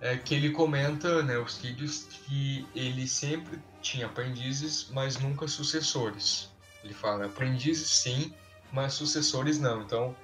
é 0.00 0.16
que 0.16 0.34
ele 0.34 0.50
comenta, 0.50 1.22
né, 1.22 1.38
os 1.38 1.58
vídeos, 1.58 2.04
que 2.04 2.66
ele 2.74 3.08
sempre 3.08 3.58
tinha 3.82 4.06
aprendizes, 4.06 4.88
mas 4.92 5.18
nunca 5.18 5.48
sucessores. 5.48 6.50
Ele 6.84 6.94
fala, 6.94 7.26
aprendizes 7.26 7.88
sim, 7.88 8.32
mas 8.72 8.92
sucessores 8.92 9.58
não. 9.58 9.82
Então, 9.82 10.14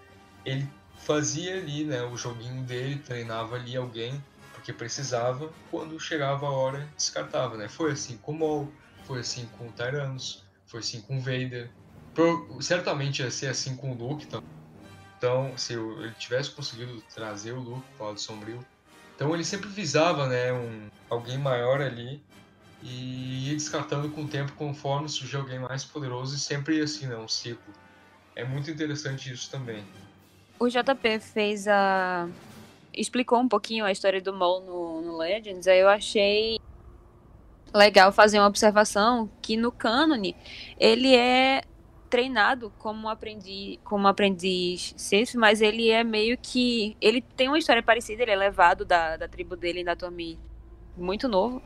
ele 0.45 0.69
fazia 0.99 1.57
ali, 1.57 1.85
né, 1.85 2.03
o 2.03 2.17
joguinho 2.17 2.63
dele, 2.63 2.97
treinava 2.99 3.57
ali 3.57 3.77
alguém 3.77 4.23
porque 4.65 4.73
precisava, 4.73 5.53
quando 5.71 6.01
chegava 6.01 6.47
a 6.47 6.51
hora, 6.51 6.89
descartava, 6.97 7.55
né? 7.55 7.69
Foi 7.69 7.93
assim 7.93 8.17
com 8.17 8.33
o 8.33 8.39
Maul, 8.39 8.73
foi 9.05 9.21
assim 9.21 9.47
com 9.59 9.69
o 9.69 9.73
Tyrannus, 9.73 10.43
foi 10.65 10.81
assim 10.81 11.03
com 11.03 11.19
o 11.19 11.21
Vader. 11.21 11.71
Pro, 12.15 12.63
certamente 12.63 13.21
ia 13.21 13.31
ser 13.31 13.49
assim 13.49 13.77
com 13.77 13.93
o 13.93 13.95
Luke 13.95 14.27
também. 14.27 14.49
Então, 14.49 14.64
se 15.57 15.75
ele 15.75 16.13
tivesse 16.19 16.51
conseguido 16.51 17.03
trazer 17.15 17.53
o 17.53 17.61
Luke 17.61 17.87
para 17.97 18.05
o 18.05 18.09
lado 18.09 18.21
sombrio, 18.21 18.65
então 19.15 19.33
ele 19.35 19.45
sempre 19.45 19.69
visava, 19.69 20.27
né, 20.27 20.53
um 20.53 20.89
alguém 21.09 21.39
maior 21.39 21.81
ali 21.81 22.23
e 22.83 23.49
ia 23.49 23.55
descartando 23.55 24.11
com 24.11 24.25
o 24.25 24.29
tempo 24.29 24.53
conforme 24.53 25.09
surgia 25.09 25.39
alguém 25.39 25.59
mais 25.59 25.85
poderoso 25.85 26.37
e 26.37 26.39
sempre 26.39 26.81
assim, 26.81 27.07
né, 27.07 27.17
um 27.17 27.29
ciclo. 27.29 27.73
É 28.37 28.45
muito 28.45 28.71
interessante 28.71 29.33
isso 29.33 29.51
também. 29.51 29.85
O 30.59 30.69
JP 30.69 31.21
fez 31.21 31.69
a 31.69 32.29
explicou 32.93 33.41
um 33.41 33.49
pouquinho 33.49 33.85
a 33.85 33.91
história 33.91 34.21
do 34.21 34.33
Maul 34.33 34.61
no, 34.61 35.01
no 35.01 35.17
Legends, 35.17 35.67
aí 35.67 35.81
eu 35.81 35.89
achei 35.89 36.59
legal 37.75 38.13
fazer 38.13 38.39
uma 38.39 38.47
observação 38.47 39.29
que 39.43 39.57
no 39.57 39.73
cânone 39.73 40.37
ele 40.79 41.15
é 41.15 41.63
treinado 42.15 42.73
como 42.79 43.09
aprendiz, 43.09 43.77
como 43.83 44.07
aprendiz 44.07 44.95
Sith, 44.97 45.35
mas 45.35 45.61
ele 45.61 45.91
é 45.91 46.05
meio 46.05 46.39
que. 46.39 46.97
Ele 47.01 47.21
tem 47.21 47.49
uma 47.49 47.59
história 47.59 47.83
parecida, 47.83 48.23
ele 48.23 48.31
é 48.31 48.37
levado 48.37 48.85
da, 48.85 49.17
da 49.17 49.27
tribo 49.27 49.57
dele 49.57 49.83
na 49.83 49.97
Tomi 49.97 50.39
muito 50.97 51.27
novo. 51.27 51.61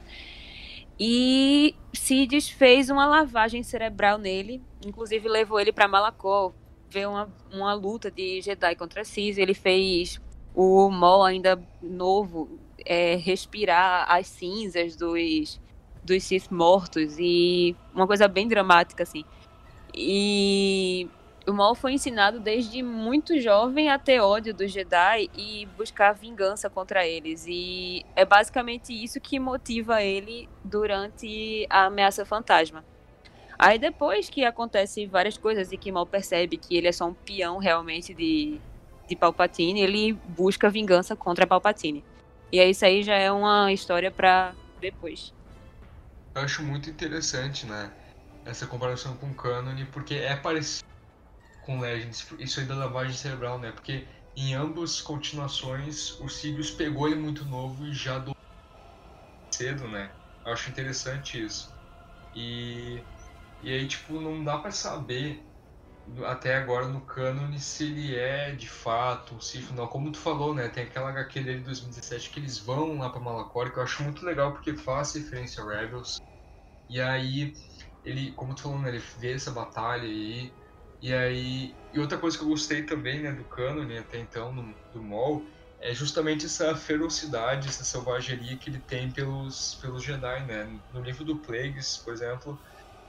E 0.99 1.75
Sidious 1.93 2.49
fez 2.49 2.89
uma 2.89 3.05
lavagem 3.05 3.63
cerebral 3.63 4.17
nele, 4.17 4.63
inclusive 4.87 5.29
levou 5.29 5.61
ele 5.61 5.71
para 5.71 5.87
Malacor, 5.87 6.55
ver 6.89 7.07
uma, 7.07 7.29
uma 7.53 7.75
luta 7.75 8.11
de 8.11 8.41
Jedi 8.41 8.75
contra 8.75 9.05
Cis. 9.05 9.37
Ele 9.37 9.53
fez 9.53 10.19
o 10.55 10.89
Maul 10.89 11.25
ainda 11.25 11.63
novo 11.83 12.59
é, 12.87 13.17
respirar 13.17 14.11
as 14.11 14.27
cinzas 14.29 14.97
dos, 14.97 15.61
dos 16.03 16.25
Sith 16.25 16.51
mortos 16.51 17.19
e 17.19 17.77
uma 17.95 18.07
coisa 18.07 18.27
bem 18.27 18.49
dramática, 18.49 19.03
assim. 19.03 19.27
E 20.01 21.09
o 21.45 21.53
Maul 21.53 21.75
foi 21.75 21.95
ensinado 21.95 22.39
desde 22.39 22.85
muito 22.85 23.41
jovem 23.41 23.91
a 23.91 23.99
ter 23.99 24.21
ódio 24.21 24.55
dos 24.55 24.71
Jedi 24.71 25.29
e 25.37 25.67
buscar 25.77 26.13
vingança 26.13 26.71
contra 26.71 27.05
eles. 27.05 27.47
E 27.49 28.07
é 28.15 28.25
basicamente 28.25 28.93
isso 28.93 29.21
que 29.21 29.41
motiva 29.41 30.01
ele 30.01 30.49
durante 30.63 31.67
a 31.69 31.87
ameaça 31.87 32.25
fantasma. 32.25 32.85
Aí 33.59 33.77
depois 33.77 34.31
que 34.31 34.45
acontece 34.45 35.05
várias 35.07 35.37
coisas 35.37 35.73
e 35.73 35.77
que 35.77 35.91
Maul 35.91 36.07
percebe 36.07 36.57
que 36.57 36.77
ele 36.77 36.87
é 36.87 36.93
só 36.93 37.07
um 37.09 37.15
peão 37.15 37.59
realmente 37.59 38.15
de, 38.15 38.61
de 39.09 39.17
Palpatine, 39.17 39.81
ele 39.81 40.13
busca 40.13 40.71
vingança 40.71 41.17
contra 41.17 41.45
Palpatine. 41.45 42.05
E 42.53 42.61
aí 42.61 42.71
isso 42.71 42.85
aí 42.85 43.03
já 43.03 43.17
é 43.17 43.33
uma 43.33 43.73
história 43.73 44.13
para 44.13 44.55
depois. 44.81 45.35
Eu 46.37 46.43
acho 46.43 46.63
muito 46.63 46.89
interessante, 46.89 47.67
né? 47.67 47.91
Essa 48.49 48.67
comparação 48.67 49.17
com 49.17 49.35
Canon, 49.35 49.87
porque 49.93 50.15
é 50.15 50.35
parecido 50.35 50.83
com 51.61 51.81
Legends, 51.81 52.27
isso 52.39 52.61
aí 52.61 52.67
da 52.67 52.75
lavagem 52.75 53.15
cerebral, 53.15 53.59
né? 53.59 53.71
Porque 53.73 54.09
em 54.35 54.55
ambas 54.55 55.03
continuações 55.03 56.19
o 56.21 56.29
Sirius 56.29 56.71
pegou 56.71 57.07
ele 57.07 57.21
muito 57.21 57.45
novo 57.45 57.87
e 57.87 57.93
já 57.93 58.19
do 58.19 58.33
cedo, 59.55 59.87
né? 59.89 60.15
Eu 60.45 60.53
acho 60.53 60.71
interessante 60.71 61.45
isso. 61.45 61.77
E, 62.35 63.05
e 63.61 63.71
aí, 63.71 63.87
tipo, 63.87 64.21
não 64.21 64.43
dá 64.43 64.59
para 64.59 64.71
saber 64.71 65.45
até 66.25 66.57
agora 66.57 66.89
no 66.89 67.05
canon 67.05 67.57
se 67.59 67.85
ele 67.85 68.17
é 68.17 68.55
de 68.55 68.69
fato 68.69 69.41
Sith 69.43 69.71
não. 69.73 69.87
Como 69.87 70.11
tu 70.11 70.19
falou, 70.19 70.55
né? 70.55 70.69
Tem 70.69 70.85
aquela 70.85 71.11
HQ 71.11 71.43
dele 71.43 71.59
de 71.59 71.65
2017 71.65 72.31
que 72.31 72.41
eles 72.41 72.59
vão 72.59 72.99
lá 72.99 73.11
pra 73.11 73.21
Malacor, 73.21 73.73
que 73.73 73.79
eu 73.79 73.83
acho 73.83 74.03
muito 74.03 74.25
legal 74.25 74.53
porque 74.53 74.75
faz 74.77 75.13
referência 75.15 75.63
a 75.63 75.69
Rebels. 75.69 76.17
E 76.89 77.01
aí 77.01 77.53
ele, 78.09 78.33
como 78.33 78.55
tu 78.55 78.63
falou, 78.63 78.79
né, 78.79 78.89
ele 78.89 79.03
vê 79.19 79.33
essa 79.33 79.51
batalha 79.51 80.05
aí. 80.05 80.53
E 81.01 81.13
aí. 81.13 81.75
E 81.93 81.99
outra 81.99 82.19
coisa 82.19 82.37
que 82.37 82.45
eu 82.45 82.49
gostei 82.49 82.83
também, 82.83 83.21
né, 83.21 83.33
do 83.33 83.45
canon 83.45 83.87
até 83.99 84.19
então, 84.19 84.53
no, 84.53 84.75
do 84.93 85.03
Maul, 85.03 85.47
é 85.81 85.95
justamente 85.95 86.47
essa 86.47 86.75
ferocidade, 86.77 87.69
essa 87.69 87.85
selvageria 87.85 88.57
que 88.57 88.69
ele 88.69 88.81
tem 88.81 89.11
pelos, 89.11 89.77
pelos 89.77 90.03
Jedi, 90.03 90.47
né? 90.47 90.81
No 90.93 91.01
livro 91.01 91.25
do 91.25 91.37
Plagueis, 91.37 91.99
por 91.99 92.13
exemplo, 92.13 92.59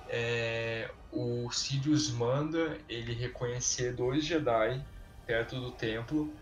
é, 0.08 0.90
o 1.12 1.50
Sidious 1.52 2.10
manda 2.12 2.78
ele 2.88 3.14
reconhecer 3.14 3.94
dois 3.94 4.24
Jedi 4.26 4.84
perto 5.26 5.60
do 5.60 5.72
templo, 5.72 6.34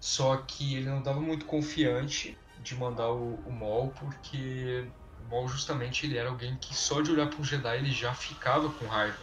só 0.00 0.36
que 0.36 0.76
ele 0.76 0.88
não 0.88 0.98
estava 0.98 1.20
muito 1.20 1.44
confiante 1.46 2.36
de 2.62 2.74
mandar 2.74 3.10
o, 3.10 3.34
o 3.34 3.90
porque 3.96 4.86
Maul 5.34 5.48
justamente 5.48 6.06
ele 6.06 6.16
era 6.16 6.28
alguém 6.28 6.56
que 6.56 6.72
só 6.72 7.02
de 7.02 7.10
olhar 7.10 7.28
para 7.28 7.40
um 7.40 7.44
Jedi 7.44 7.76
ele 7.76 7.90
já 7.90 8.14
ficava 8.14 8.70
com 8.72 8.86
raiva. 8.86 9.18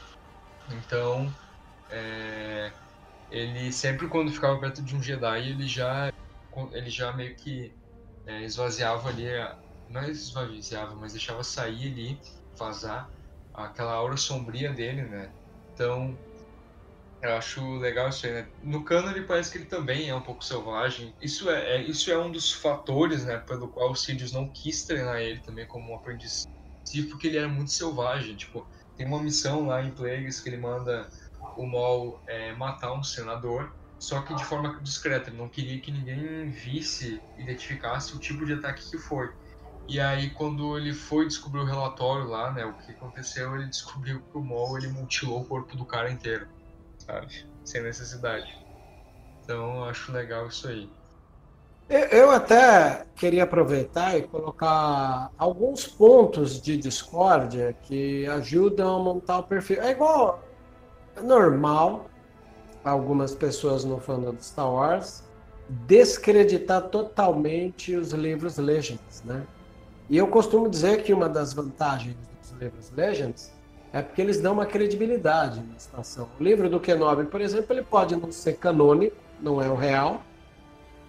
Então, 0.69 1.33
é, 1.89 2.73
ele 3.29 3.71
sempre 3.71 4.09
quando 4.09 4.31
ficava 4.31 4.59
perto 4.59 4.81
de 4.83 4.93
um 4.93 5.01
Jedi 5.01 5.49
ele 5.49 5.67
já 5.67 6.11
ele 6.73 6.89
já 6.89 7.13
meio 7.13 7.33
que 7.37 7.73
é, 8.25 8.43
esvaziava 8.43 9.07
ali, 9.07 9.25
não 9.87 10.03
esvaziava, 10.03 10.95
mas 10.95 11.13
deixava 11.13 11.43
sair 11.43 11.93
ali, 11.93 12.19
vazar 12.57 13.09
aquela 13.53 13.93
aura 13.93 14.17
sombria 14.17 14.73
dele, 14.73 15.03
né? 15.03 15.33
Então, 15.73 16.17
eu 17.21 17.35
acho 17.35 17.77
legal 17.77 18.09
isso 18.09 18.25
aí, 18.25 18.33
né? 18.33 18.47
No 18.63 18.83
Cano 18.83 19.11
ele 19.11 19.21
parece 19.21 19.51
que 19.51 19.59
ele 19.59 19.65
também 19.65 20.09
é 20.09 20.15
um 20.15 20.21
pouco 20.21 20.43
selvagem. 20.43 21.13
Isso 21.21 21.49
é, 21.51 21.75
é, 21.75 21.81
isso 21.83 22.11
é 22.11 22.17
um 22.17 22.31
dos 22.31 22.51
fatores, 22.51 23.23
né, 23.23 23.37
pelo 23.37 23.67
qual 23.67 23.91
o 23.91 23.95
Sidious 23.95 24.31
não 24.31 24.49
quis 24.49 24.85
treinar 24.85 25.21
ele 25.21 25.39
também 25.39 25.67
como 25.67 25.91
um 25.91 25.95
aprendiz, 25.95 26.43
porque 27.09 27.27
ele 27.27 27.37
era 27.37 27.47
muito 27.47 27.71
selvagem. 27.71 28.35
Tipo, 28.35 28.67
tem 28.97 29.05
uma 29.05 29.21
missão 29.21 29.67
lá 29.67 29.83
em 29.83 29.91
Plagueis 29.91 30.39
que 30.39 30.49
ele 30.49 30.57
manda 30.57 31.07
o 31.55 31.65
Maul 31.65 32.19
é, 32.27 32.53
matar 32.53 32.91
um 32.93 33.03
senador, 33.03 33.71
só 33.99 34.21
que 34.23 34.33
de 34.33 34.43
forma 34.43 34.79
discreta. 34.81 35.29
Ele 35.29 35.37
não 35.37 35.47
queria 35.47 35.79
que 35.79 35.91
ninguém 35.91 36.49
visse, 36.49 37.21
identificasse 37.37 38.15
o 38.15 38.19
tipo 38.19 38.45
de 38.47 38.53
ataque 38.53 38.89
que 38.89 38.97
foi. 38.97 39.31
E 39.87 39.99
aí, 39.99 40.31
quando 40.31 40.75
ele 40.75 40.93
foi 40.93 41.27
descobrir 41.27 41.59
o 41.59 41.65
relatório 41.65 42.25
lá, 42.27 42.51
né, 42.51 42.65
o 42.65 42.73
que 42.73 42.91
aconteceu, 42.93 43.55
ele 43.55 43.67
descobriu 43.67 44.21
que 44.21 44.37
o 44.37 44.43
Maul 44.43 44.77
ele 44.77 44.87
mutilou 44.87 45.41
o 45.41 45.45
corpo 45.45 45.75
do 45.75 45.85
cara 45.85 46.11
inteiro 46.11 46.47
sabe? 47.11 47.45
Sem 47.63 47.83
necessidade. 47.83 48.47
Então 49.43 49.83
acho 49.85 50.11
legal 50.11 50.47
isso 50.47 50.67
aí. 50.67 50.89
Eu 51.89 52.31
até 52.31 53.05
queria 53.15 53.43
aproveitar 53.43 54.17
e 54.17 54.21
colocar 54.21 55.29
alguns 55.37 55.85
pontos 55.85 56.61
de 56.61 56.77
discórdia 56.77 57.75
que 57.83 58.25
ajudam 58.27 58.95
a 58.95 58.99
montar 58.99 59.39
o 59.39 59.43
perfil. 59.43 59.81
É 59.81 59.91
igual, 59.91 60.41
é 61.17 61.21
normal, 61.21 62.09
algumas 62.81 63.35
pessoas 63.35 63.83
no 63.83 63.99
fandom 63.99 64.33
do 64.33 64.41
Star 64.41 64.71
Wars 64.71 65.23
descreditar 65.67 66.83
totalmente 66.83 67.95
os 67.95 68.11
livros 68.11 68.57
Legends, 68.57 69.21
né? 69.23 69.45
E 70.09 70.17
eu 70.17 70.27
costumo 70.27 70.69
dizer 70.69 71.03
que 71.03 71.13
uma 71.13 71.27
das 71.27 71.53
vantagens 71.53 72.15
dos 72.41 72.51
livros 72.51 72.89
Legends 72.91 73.53
é 73.93 74.01
porque 74.01 74.21
eles 74.21 74.39
dão 74.39 74.53
uma 74.53 74.65
credibilidade 74.65 75.61
na 75.61 75.77
situação. 75.77 76.29
O 76.39 76.43
livro 76.43 76.69
do 76.69 76.79
Kenobi, 76.79 77.25
por 77.25 77.41
exemplo, 77.41 77.73
ele 77.73 77.83
pode 77.83 78.15
não 78.15 78.31
ser 78.31 78.53
canônico, 78.53 79.15
não 79.41 79.61
é 79.61 79.69
o 79.69 79.75
real, 79.75 80.21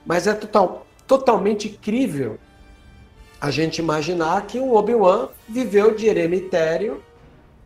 mas 0.04 0.26
é 0.26 0.34
total, 0.34 0.86
totalmente 1.06 1.68
crível 1.68 2.38
a 3.40 3.50
gente 3.50 3.78
imaginar 3.78 4.46
que 4.46 4.58
o 4.58 4.74
Obi-Wan 4.74 5.28
viveu 5.48 5.94
de 5.94 6.06
eremitério 6.06 7.02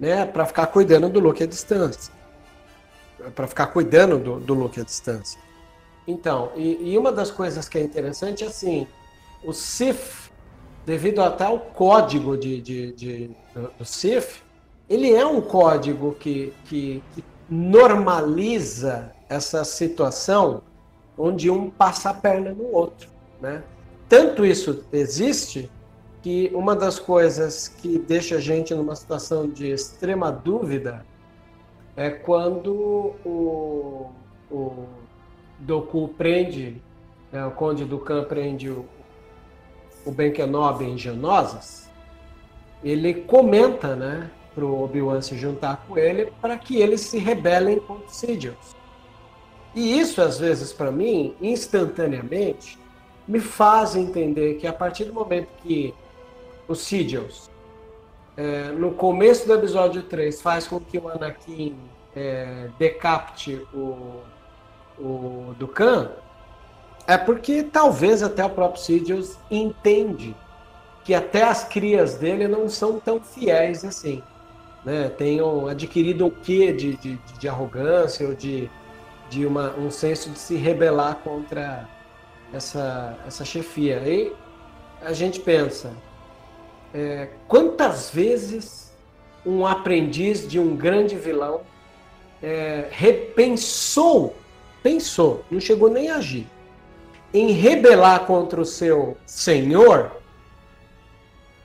né, 0.00 0.24
para 0.24 0.46
ficar 0.46 0.66
cuidando 0.68 1.08
do 1.08 1.20
Luke 1.20 1.42
à 1.42 1.46
distância. 1.46 2.12
Para 3.34 3.46
ficar 3.46 3.66
cuidando 3.68 4.18
do, 4.18 4.40
do 4.40 4.54
Luke 4.54 4.80
à 4.80 4.84
distância. 4.84 5.38
Então, 6.06 6.52
e, 6.54 6.92
e, 6.92 6.98
uma 6.98 7.10
das 7.10 7.30
coisas 7.30 7.68
que 7.68 7.76
é 7.76 7.82
interessante 7.82 8.44
é 8.44 8.46
assim, 8.46 8.86
o 9.44 9.52
Sith, 9.52 10.30
devido 10.84 11.20
até 11.20 11.44
ao 11.44 11.58
código 11.58 12.36
de, 12.36 12.60
de, 12.60 12.92
de 12.92 13.30
do, 13.52 13.70
do 13.78 13.84
Sith, 13.84 14.45
ele 14.88 15.12
é 15.12 15.26
um 15.26 15.40
código 15.40 16.14
que, 16.14 16.52
que, 16.64 17.02
que 17.14 17.24
normaliza 17.48 19.12
essa 19.28 19.64
situação 19.64 20.62
onde 21.18 21.50
um 21.50 21.70
passa 21.70 22.10
a 22.10 22.14
perna 22.14 22.52
no 22.52 22.72
outro, 22.72 23.08
né? 23.40 23.62
Tanto 24.08 24.44
isso 24.44 24.84
existe 24.92 25.70
que 26.22 26.50
uma 26.54 26.76
das 26.76 26.98
coisas 26.98 27.68
que 27.68 27.98
deixa 27.98 28.36
a 28.36 28.40
gente 28.40 28.74
numa 28.74 28.94
situação 28.94 29.48
de 29.48 29.70
extrema 29.70 30.30
dúvida 30.30 31.04
é 31.96 32.10
quando 32.10 33.14
o, 33.24 34.10
o 34.50 34.86
Doku 35.58 36.08
prende, 36.08 36.80
né, 37.32 37.44
o 37.46 37.50
Conde 37.52 37.84
Dukan 37.84 38.24
prende 38.24 38.70
o, 38.70 38.84
o 40.04 40.10
Ben 40.10 40.32
Kenobi 40.32 40.84
em 40.84 40.98
Genosas, 40.98 41.90
ele 42.84 43.14
comenta, 43.14 43.96
né, 43.96 44.30
pro 44.56 44.82
Obi-Wan 44.82 45.20
se 45.20 45.36
juntar 45.36 45.84
com 45.86 45.98
ele 45.98 46.32
para 46.40 46.56
que 46.56 46.80
eles 46.80 47.02
se 47.02 47.18
rebelem 47.18 47.78
contra 47.78 48.08
Sidious. 48.08 48.74
E 49.74 50.00
isso, 50.00 50.22
às 50.22 50.38
vezes, 50.38 50.72
para 50.72 50.90
mim, 50.90 51.36
instantaneamente, 51.42 52.78
me 53.28 53.38
faz 53.38 53.94
entender 53.94 54.54
que 54.54 54.66
a 54.66 54.72
partir 54.72 55.04
do 55.04 55.12
momento 55.12 55.48
que 55.62 55.94
os 56.66 56.80
Sidious, 56.80 57.50
é, 58.34 58.70
no 58.70 58.92
começo 58.92 59.46
do 59.46 59.52
episódio 59.52 60.02
3, 60.02 60.40
faz 60.40 60.66
com 60.66 60.80
que 60.80 60.96
o 60.96 61.06
Anakin 61.06 61.76
é, 62.14 62.70
decapite 62.78 63.60
o, 63.74 64.22
o 64.98 65.54
Dukan, 65.58 66.10
é 67.06 67.18
porque 67.18 67.62
talvez 67.62 68.22
até 68.22 68.42
o 68.42 68.50
próprio 68.50 68.82
Sidious 68.82 69.36
entende 69.50 70.34
que 71.04 71.14
até 71.14 71.44
as 71.44 71.64
crias 71.64 72.14
dele 72.14 72.48
não 72.48 72.68
são 72.68 72.98
tão 72.98 73.20
fiéis 73.20 73.84
assim. 73.84 74.22
Né? 74.86 75.10
Tenham 75.10 75.66
adquirido 75.66 76.26
o 76.26 76.30
quê 76.30 76.72
de, 76.72 76.96
de, 76.96 77.16
de 77.38 77.48
arrogância 77.48 78.26
ou 78.26 78.34
de 78.34 78.70
de 79.28 79.46
uma, 79.46 79.74
um 79.76 79.90
senso 79.90 80.30
de 80.30 80.38
se 80.38 80.56
rebelar 80.56 81.16
contra 81.16 81.88
essa, 82.52 83.18
essa 83.26 83.44
chefia. 83.44 83.96
E 84.06 84.32
a 85.02 85.12
gente 85.12 85.40
pensa, 85.40 85.92
é, 86.94 87.28
quantas 87.48 88.10
vezes 88.10 88.92
um 89.44 89.66
aprendiz 89.66 90.46
de 90.48 90.58
um 90.58 90.76
grande 90.76 91.16
vilão 91.16 91.60
é, 92.42 92.88
repensou, 92.90 94.34
pensou, 94.82 95.44
não 95.50 95.60
chegou 95.60 95.90
nem 95.90 96.10
a 96.10 96.16
agir, 96.16 96.46
em 97.32 97.52
rebelar 97.52 98.26
contra 98.26 98.60
o 98.60 98.64
seu 98.64 99.16
senhor, 99.26 100.12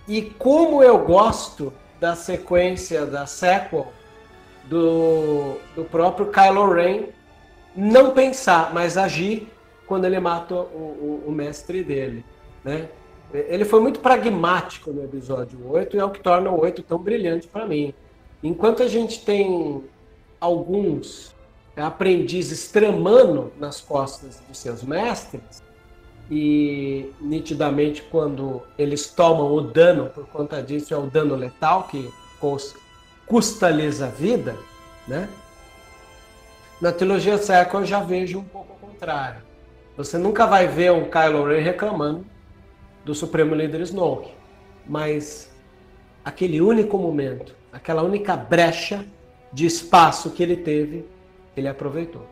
e 0.07 0.22
como 0.22 0.84
eu 0.84 1.05
gosto 1.05 1.72
da 2.02 2.16
sequência 2.16 3.06
da 3.06 3.28
sequel 3.28 3.93
do, 4.64 5.58
do 5.76 5.86
próprio 5.86 6.32
Kylo 6.32 6.74
Ren 6.74 7.04
não 7.76 8.12
pensar, 8.12 8.74
mas 8.74 8.97
agir 8.97 9.47
quando 9.86 10.06
ele 10.06 10.20
mata 10.20 10.56
o, 10.56 10.58
o, 10.58 11.24
o 11.28 11.32
mestre 11.32 11.84
dele, 11.84 12.26
né? 12.64 12.89
Ele 13.34 13.64
foi 13.64 13.80
muito 13.80 14.02
pragmático 14.02 14.91
no 14.91 15.06
episódio 15.06 15.60
8 15.66 15.95
e 15.95 15.99
é 15.99 16.04
o 16.04 16.10
que 16.10 16.20
torna 16.20 16.49
o 16.49 16.60
8 16.60 16.84
tão 16.84 16.97
brilhante 16.97 17.47
para 17.47 17.66
mim. 17.66 17.93
Enquanto 18.43 18.84
a 18.84 18.88
gente 18.88 19.24
tem 19.24 19.82
alguns 20.39 21.34
aprendizes 21.78 22.70
tramando 22.70 23.54
nas 23.58 23.80
costas 23.80 24.41
dos 24.45 24.58
seus 24.58 24.84
mestres, 24.84 25.64
e 26.32 27.12
nitidamente 27.20 28.04
quando 28.04 28.62
eles 28.78 29.08
tomam 29.08 29.52
o 29.52 29.60
dano, 29.60 30.10
por 30.10 30.26
conta 30.28 30.64
disso 30.64 30.94
é 30.94 30.98
o 30.98 31.06
dano 31.06 31.36
letal 31.36 31.90
que 31.90 32.10
custa-lhes 33.28 34.02
a 34.02 34.08
vida, 34.08 34.56
né? 35.06 35.28
Na 36.80 36.94
trilogia 36.94 37.38
sequel 37.38 37.82
eu 37.82 37.86
já 37.86 38.00
vejo 38.00 38.40
um 38.40 38.44
pouco 38.46 38.74
o 38.74 38.88
contrário. 38.88 39.42
Você 39.98 40.18
nunca 40.18 40.48
vai 40.48 40.68
ver 40.68 40.94
um 40.94 41.10
Kylo 41.10 41.46
Ren 41.46 41.60
reclamando 41.60 42.26
do 43.04 43.14
Supremo 43.14 43.54
Líder 43.54 43.82
Snoke, 43.82 44.32
mas 44.88 45.54
aquele 46.24 46.62
único 46.62 46.98
momento, 46.98 47.54
aquela 47.74 48.04
única 48.04 48.38
brecha 48.38 49.06
de 49.52 49.66
espaço 49.66 50.32
que 50.32 50.42
ele 50.42 50.56
teve, 50.56 51.06
ele 51.58 51.68
aproveitou, 51.68 52.26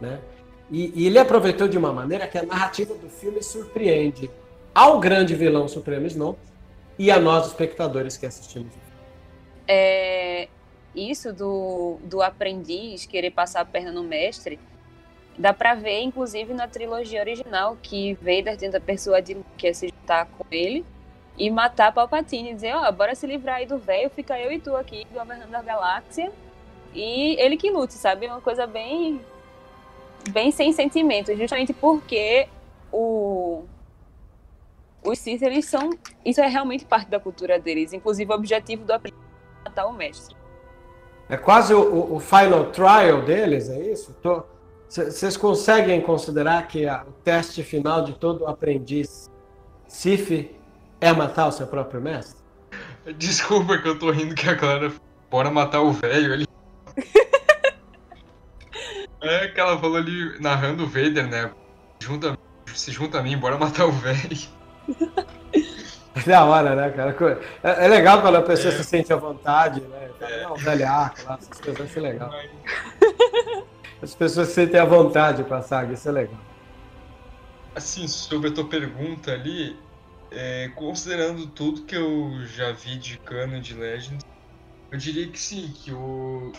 né? 0.00 0.18
E, 0.70 0.92
e 0.94 1.06
ele 1.06 1.18
aproveitou 1.18 1.66
de 1.66 1.78
uma 1.78 1.92
maneira 1.92 2.26
que 2.26 2.36
a 2.36 2.42
narrativa 2.42 2.94
do 2.94 3.08
filme 3.08 3.42
surpreende 3.42 4.30
ao 4.74 5.00
grande 5.00 5.34
vilão 5.34 5.66
Supremo 5.66 6.06
Snoke 6.06 6.38
e 6.98 7.10
a 7.10 7.18
nós 7.18 7.46
espectadores 7.46 8.16
que 8.16 8.26
assistimos. 8.26 8.72
É, 9.66 10.48
isso 10.94 11.32
do, 11.32 11.98
do 12.04 12.22
aprendiz 12.22 13.06
querer 13.06 13.30
passar 13.30 13.60
a 13.60 13.64
perna 13.64 13.92
no 13.92 14.02
mestre, 14.02 14.58
dá 15.38 15.52
pra 15.52 15.74
ver, 15.74 16.00
inclusive, 16.00 16.52
na 16.52 16.66
trilogia 16.66 17.20
original, 17.20 17.76
que 17.82 18.14
Vader 18.14 18.56
tenta 18.56 18.80
persuadir 18.80 19.36
que 19.56 19.72
se 19.72 19.88
juntar 19.88 20.26
com 20.26 20.44
ele 20.50 20.84
e 21.38 21.50
matar 21.50 21.92
Palpatine, 21.92 22.54
dizer, 22.54 22.74
ó, 22.74 22.88
oh, 22.88 22.92
bora 22.92 23.14
se 23.14 23.26
livrar 23.26 23.56
aí 23.56 23.66
do 23.66 23.78
velho, 23.78 24.10
fica 24.10 24.38
eu 24.40 24.50
e 24.50 24.58
tu 24.58 24.74
aqui 24.74 25.06
governando 25.12 25.54
a 25.54 25.62
galáxia 25.62 26.32
e 26.92 27.36
ele 27.38 27.56
que 27.56 27.70
lute, 27.70 27.94
sabe? 27.94 28.26
Uma 28.26 28.40
coisa 28.40 28.66
bem 28.66 29.20
bem 30.28 30.50
sem 30.50 30.72
sentimento, 30.72 31.34
justamente 31.36 31.72
porque 31.72 32.48
o 32.92 33.64
os 35.02 35.18
Sith, 35.18 35.42
eles 35.42 35.64
são, 35.64 35.90
isso 36.24 36.40
é 36.40 36.48
realmente 36.48 36.84
parte 36.84 37.08
da 37.08 37.18
cultura 37.20 37.58
deles, 37.58 37.92
inclusive 37.92 38.30
o 38.30 38.34
objetivo 38.34 38.84
do 38.84 38.92
aprendiz 38.92 39.20
é 39.60 39.68
matar 39.68 39.86
o 39.86 39.92
mestre. 39.92 40.36
É 41.28 41.36
quase 41.36 41.74
o, 41.74 42.14
o 42.14 42.20
final 42.20 42.66
trial 42.66 43.22
deles, 43.22 43.68
é 43.68 43.78
isso? 43.90 44.16
Vocês 44.88 45.36
conseguem 45.36 46.00
considerar 46.00 46.66
que 46.66 46.86
a, 46.86 47.04
o 47.06 47.12
teste 47.22 47.62
final 47.62 48.02
de 48.02 48.14
todo 48.14 48.46
aprendiz 48.46 49.30
Sif 49.86 50.50
é 51.00 51.12
matar 51.12 51.48
o 51.48 51.52
seu 51.52 51.66
próprio 51.66 52.00
mestre? 52.00 52.38
Desculpa 53.16 53.78
que 53.78 53.88
eu 53.88 53.98
tô 53.98 54.10
rindo 54.10 54.34
que 54.34 54.48
a 54.48 54.56
Clara 54.56 54.92
bora 55.30 55.50
matar 55.50 55.80
o 55.82 55.92
velho 55.92 56.32
ali. 56.32 56.47
É 59.20 59.48
que 59.48 59.60
ela 59.60 59.78
falou 59.78 59.96
ali 59.96 60.40
narrando 60.40 60.84
o 60.84 60.86
Vader, 60.86 61.26
né? 61.26 61.50
Junta, 62.00 62.38
se 62.66 62.92
junta 62.92 63.18
a 63.18 63.22
mim, 63.22 63.36
bora 63.36 63.58
matar 63.58 63.86
o 63.86 63.92
velho. 63.92 64.38
da 66.26 66.44
hora, 66.44 66.74
né, 66.74 66.90
cara? 66.90 67.16
É, 67.62 67.84
é 67.84 67.88
legal 67.88 68.20
quando 68.20 68.36
a 68.36 68.42
pessoa 68.42 68.72
é. 68.72 68.76
se 68.76 68.84
sente 68.84 69.12
à 69.12 69.16
vontade, 69.16 69.80
né? 69.80 70.10
É. 70.20 70.42
Não, 70.42 70.56
velhaco 70.56 71.16
lá, 71.24 71.38
essas 71.40 71.60
coisas, 71.60 71.88
isso 71.88 71.98
é 71.98 72.02
legal. 72.02 72.32
As 74.00 74.14
pessoas 74.14 74.48
se 74.48 74.54
sentem 74.54 74.78
à 74.78 74.84
vontade 74.84 75.42
pra 75.42 75.60
saga, 75.62 75.94
isso 75.94 76.08
é 76.08 76.12
legal. 76.12 76.40
Assim, 77.74 78.06
sobre 78.06 78.50
a 78.50 78.52
tua 78.52 78.64
pergunta 78.64 79.32
ali, 79.32 79.76
é, 80.30 80.70
considerando 80.74 81.46
tudo 81.48 81.82
que 81.82 81.96
eu 81.96 82.44
já 82.46 82.72
vi 82.72 82.96
de 82.96 83.18
Canon 83.18 83.60
de 83.60 83.74
Legends, 83.74 84.24
eu 84.90 84.98
diria 84.98 85.26
que 85.28 85.38
sim, 85.38 85.72
que 85.74 85.92
o, 85.92 86.52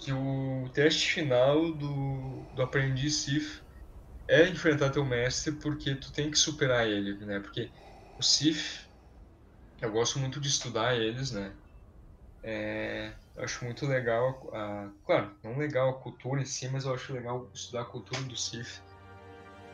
que 0.00 0.12
o 0.12 0.70
teste 0.74 1.12
final 1.12 1.72
do, 1.76 2.48
do 2.52 2.62
aprendiz 2.62 3.24
Sith 3.24 3.64
é 4.28 4.48
enfrentar 4.48 4.90
teu 4.90 5.04
mestre 5.04 5.52
porque 5.60 5.94
tu 5.96 6.12
tem 6.12 6.30
que 6.30 6.38
superar 6.38 6.88
ele, 6.88 7.24
né? 7.26 7.40
Porque 7.40 7.72
o 8.18 8.22
Sith, 8.22 8.90
eu 9.80 9.92
gosto 9.92 10.18
muito 10.18 10.40
de 10.40 10.48
estudar 10.48 10.96
eles, 10.96 11.30
né? 11.32 11.56
É, 12.44 13.16
acho 13.38 13.64
muito 13.64 13.86
legal, 13.86 14.54
a, 14.54 14.92
claro, 15.04 15.38
não 15.44 15.58
legal 15.58 15.90
a 15.90 16.00
cultura 16.02 16.42
em 16.42 16.46
si, 16.46 16.68
mas 16.68 16.84
eu 16.84 16.94
acho 16.94 17.12
legal 17.12 17.50
estudar 17.54 17.82
a 17.82 17.86
cultura 17.86 18.22
do 18.24 18.36
Sith. 18.36 18.82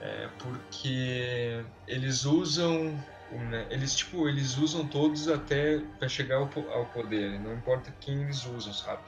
é 0.00 0.28
porque 0.40 1.64
eles 1.86 2.24
usam 2.24 3.04
né, 3.30 3.66
eles 3.70 3.94
tipo 3.96 4.28
eles 4.28 4.56
usam 4.56 4.88
todos 4.88 5.26
até 5.28 5.80
para 5.98 6.08
chegar 6.08 6.36
ao, 6.36 6.50
ao 6.70 6.90
poder 6.90 7.40
não 7.40 7.54
importa 7.54 7.92
quem 8.00 8.22
eles 8.22 8.44
usam 8.44 8.72
sabe 8.72 9.04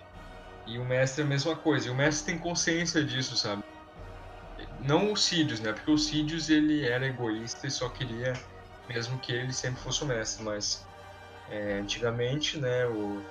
e 0.68 0.78
o 0.78 0.84
mestre 0.84 1.22
é 1.22 1.24
a 1.24 1.28
mesma 1.28 1.56
coisa 1.56 1.88
e 1.88 1.90
o 1.90 1.94
mestre 1.94 2.32
tem 2.32 2.40
consciência 2.40 3.04
disso 3.04 3.36
sabe 3.36 3.62
não 4.80 5.12
o 5.12 5.16
Sidious 5.16 5.60
né 5.60 5.72
porque 5.72 5.90
o 5.90 5.98
Sidious 5.98 6.48
ele 6.48 6.84
era 6.84 7.06
egoísta 7.06 7.66
e 7.66 7.70
só 7.70 7.88
queria 7.88 8.32
mesmo 8.88 9.18
que 9.18 9.32
ele 9.32 9.52
sempre 9.52 9.80
fosse 9.80 10.02
o 10.02 10.06
mestre 10.06 10.44
mas 10.44 10.86
é, 11.48 11.78
antigamente 11.78 12.58
né 12.58 12.86
o 12.86 13.22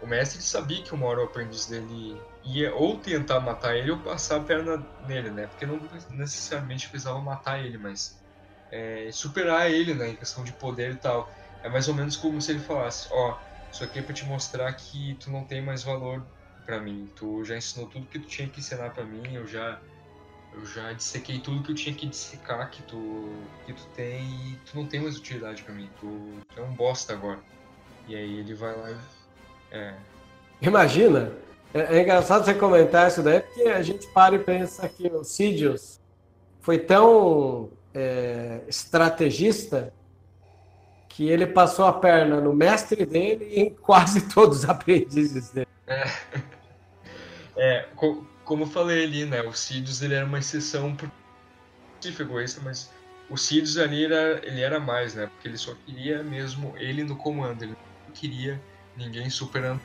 o 0.00 0.06
mestre 0.06 0.40
sabia 0.42 0.82
que 0.82 0.94
uma 0.94 1.06
hora 1.06 1.20
o 1.20 1.24
aprendiz 1.24 1.66
dele 1.66 2.14
ia 2.44 2.74
ou 2.74 3.00
tentar 3.00 3.40
matar 3.40 3.76
ele 3.76 3.90
ou 3.90 4.02
passar 4.02 4.36
a 4.36 4.44
perna 4.44 4.86
nele, 5.00 5.30
né? 5.30 5.46
Porque 5.46 5.66
não 5.66 5.80
necessariamente 6.10 6.88
precisava 6.88 7.20
matar 7.20 7.64
ele, 7.64 7.78
mas 7.78 8.22
é, 8.70 9.10
superar 9.10 9.70
ele, 9.70 9.94
né? 9.94 10.10
Em 10.10 10.16
questão 10.16 10.44
de 10.44 10.52
poder 10.52 10.92
e 10.92 10.98
tal. 10.98 11.32
É 11.62 11.68
mais 11.68 11.88
ou 11.88 11.94
menos 11.94 12.16
como 12.16 12.40
se 12.40 12.52
ele 12.52 12.60
falasse: 12.60 13.08
Ó, 13.10 13.32
oh, 13.32 13.38
isso 13.70 13.82
aqui 13.82 13.98
é 13.98 14.02
pra 14.02 14.14
te 14.14 14.24
mostrar 14.24 14.72
que 14.74 15.16
tu 15.16 15.30
não 15.30 15.46
tem 15.46 15.60
mais 15.60 15.82
valor 15.82 16.30
para 16.68 16.78
mim. 16.78 17.08
Tu 17.16 17.42
já 17.44 17.56
ensinou 17.56 17.88
tudo 17.88 18.04
que 18.06 18.18
tu 18.18 18.26
tinha 18.26 18.46
que 18.46 18.60
ensinar 18.60 18.90
para 18.90 19.02
mim, 19.02 19.22
eu 19.32 19.46
já. 19.46 19.80
Eu 20.52 20.64
já 20.64 20.92
dissequei 20.92 21.38
tudo 21.38 21.62
que 21.62 21.70
eu 21.70 21.74
tinha 21.74 21.94
que 21.94 22.06
dissecar 22.06 22.70
que 22.70 22.82
tu, 22.82 23.32
que 23.66 23.72
tu 23.72 23.86
tem 23.94 24.24
e 24.24 24.58
tu 24.64 24.76
não 24.76 24.86
tem 24.86 24.98
mais 24.98 25.16
utilidade 25.16 25.62
para 25.62 25.74
mim. 25.74 25.88
Tu, 26.00 26.06
tu 26.54 26.60
é 26.60 26.62
um 26.62 26.72
bosta 26.72 27.12
agora. 27.12 27.38
E 28.08 28.16
aí 28.16 28.38
ele 28.38 28.54
vai 28.54 28.74
lá 28.76 28.90
e 28.90 28.96
é. 29.70 29.94
Imagina, 30.62 31.32
é, 31.72 31.98
é, 31.98 32.02
engraçado 32.02 32.44
você 32.44 32.54
comentar 32.54 33.08
isso 33.08 33.22
daí, 33.22 33.40
porque 33.40 33.62
a 33.68 33.82
gente 33.82 34.06
para 34.08 34.34
e 34.34 34.38
pensa 34.38 34.88
que 34.88 35.06
o 35.06 35.22
Sidious 35.22 36.00
foi 36.60 36.78
tão 36.78 37.70
é, 37.94 38.62
estrategista 38.66 39.92
que 41.08 41.28
ele 41.28 41.46
passou 41.46 41.84
a 41.84 41.92
perna 41.92 42.40
no 42.40 42.54
mestre 42.54 43.04
dele 43.04 43.44
e 43.44 43.60
em 43.60 43.70
quase 43.70 44.22
todos 44.32 44.60
os 44.60 44.68
aprendizes 44.68 45.50
dele. 45.50 45.68
É, 45.86 46.04
é 47.58 47.82
co 47.96 48.26
como 48.44 48.62
eu 48.62 48.66
falei 48.66 49.04
ali, 49.04 49.26
né, 49.26 49.42
o 49.42 49.52
Sidious 49.52 50.00
ele 50.00 50.14
era 50.14 50.24
uma 50.24 50.38
exceção 50.38 50.96
por 50.96 51.10
tipo 52.00 52.22
egoísta, 52.22 52.62
mas 52.62 52.90
o 53.28 53.36
Sidious 53.36 53.76
ali 53.76 54.04
era, 54.06 54.40
ele 54.46 54.62
era 54.62 54.80
mais, 54.80 55.14
né, 55.14 55.26
porque 55.26 55.48
ele 55.48 55.58
só 55.58 55.74
queria 55.74 56.22
mesmo 56.22 56.76
ele 56.78 57.04
no 57.04 57.16
comando, 57.18 57.62
ele 57.62 57.74
não 58.06 58.14
queria 58.14 58.64
ninguém 58.96 59.28
superando 59.28 59.80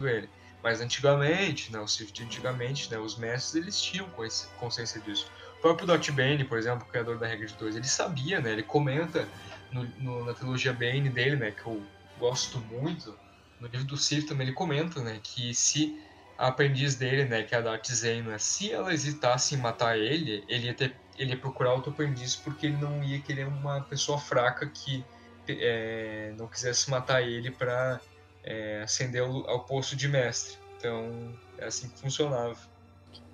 ele. 0.00 0.30
Mas 0.62 0.80
antigamente, 0.80 1.72
né, 1.72 1.80
o 1.80 1.88
Swift 1.88 2.22
antigamente, 2.22 2.90
né, 2.90 2.98
os 2.98 3.18
mestres 3.18 3.54
eles 3.56 3.80
tinham 3.80 4.08
consciência 4.56 5.00
disso. 5.00 5.26
O 5.58 5.60
próprio 5.60 5.86
Dot 5.86 6.12
Bane, 6.12 6.44
por 6.44 6.58
exemplo, 6.58 6.86
criador 6.86 7.18
da 7.18 7.26
regra 7.26 7.46
de 7.46 7.56
dois, 7.56 7.74
ele 7.74 7.88
sabia, 7.88 8.40
né, 8.40 8.52
ele 8.52 8.62
comenta 8.62 9.28
no, 9.72 9.84
no, 9.98 10.24
na 10.24 10.34
trilogia 10.34 10.72
Bane 10.72 11.10
dele, 11.10 11.36
né, 11.36 11.50
que 11.50 11.66
eu 11.66 11.84
gosto 12.16 12.60
muito, 12.60 13.18
no 13.58 13.66
livro 13.66 13.86
do 13.86 13.96
Sith 13.96 14.28
também 14.28 14.46
ele 14.46 14.54
comenta, 14.54 15.02
né, 15.02 15.20
que 15.22 15.52
se 15.54 16.11
a 16.42 16.48
aprendiz 16.48 16.96
dele, 16.96 17.24
né, 17.24 17.44
que 17.44 17.54
é 17.54 17.58
a 17.58 17.60
Darth 17.60 17.86
Zena, 17.86 18.36
se 18.36 18.72
ela 18.72 18.92
hesitasse 18.92 19.54
em 19.54 19.58
matar 19.58 19.96
ele, 19.96 20.42
ele 20.48 20.66
ia, 20.66 20.74
ter, 20.74 20.96
ele 21.16 21.30
ia 21.30 21.38
procurar 21.38 21.72
outro 21.72 21.92
aprendiz 21.92 22.34
porque 22.34 22.66
ele 22.66 22.78
não 22.78 23.00
ia 23.04 23.20
querer 23.20 23.46
uma 23.46 23.80
pessoa 23.82 24.18
fraca 24.18 24.66
que 24.66 25.04
é, 25.48 26.34
não 26.36 26.48
quisesse 26.48 26.90
matar 26.90 27.22
ele 27.22 27.52
para 27.52 28.00
é, 28.42 28.82
ascender 28.82 29.22
ao, 29.22 29.48
ao, 29.48 29.60
posto 29.60 29.94
de 29.94 30.08
mestre. 30.08 30.58
Então, 30.76 31.32
é 31.58 31.66
assim 31.66 31.88
que 31.88 32.00
funcionava. 32.00 32.58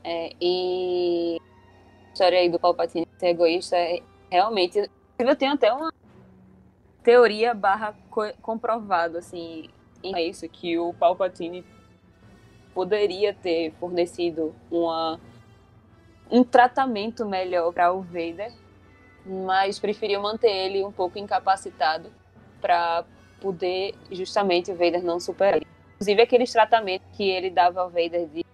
É, 0.04 0.34
e 0.38 1.38
a 2.09 2.12
história 2.12 2.40
aí 2.40 2.50
do 2.50 2.59
Palpatine 2.59 3.09
ser 3.16 3.28
egoísta, 3.28 3.74
é, 3.74 4.02
realmente, 4.30 4.86
eu 5.18 5.34
tenho 5.34 5.54
até 5.54 5.72
uma 5.72 5.90
teoria 7.02 7.54
barra 7.54 7.96
comprovado, 8.42 9.16
assim, 9.16 9.70
é 10.04 10.22
isso, 10.22 10.46
que 10.46 10.78
o 10.78 10.92
Palpatine 10.92 11.64
poderia 12.79 13.35
ter 13.35 13.72
fornecido 13.81 14.55
uma, 14.70 15.18
um 16.31 16.45
tratamento 16.45 17.26
melhor 17.26 17.72
para 17.72 17.93
o 17.93 18.03
Vader 18.03 18.53
mas 19.29 19.79
preferiu 19.79 20.22
manter 20.22 20.51
ele 20.51 20.85
um 20.85 20.93
pouco 20.93 21.18
incapacitado 21.18 22.11
para 22.61 23.05
poder 23.41 23.95
justamente 24.11 24.70
o 24.70 24.74
Vader 24.74 25.03
não 25.03 25.20
superar. 25.20 25.61
Inclusive 25.95 26.22
aqueles 26.22 26.53
tratamentos 26.53 27.07
que 27.12 27.29
ele 27.29 27.51
dava 27.51 27.81
ao 27.81 27.91
Vader 27.91 28.26
de 28.29 28.45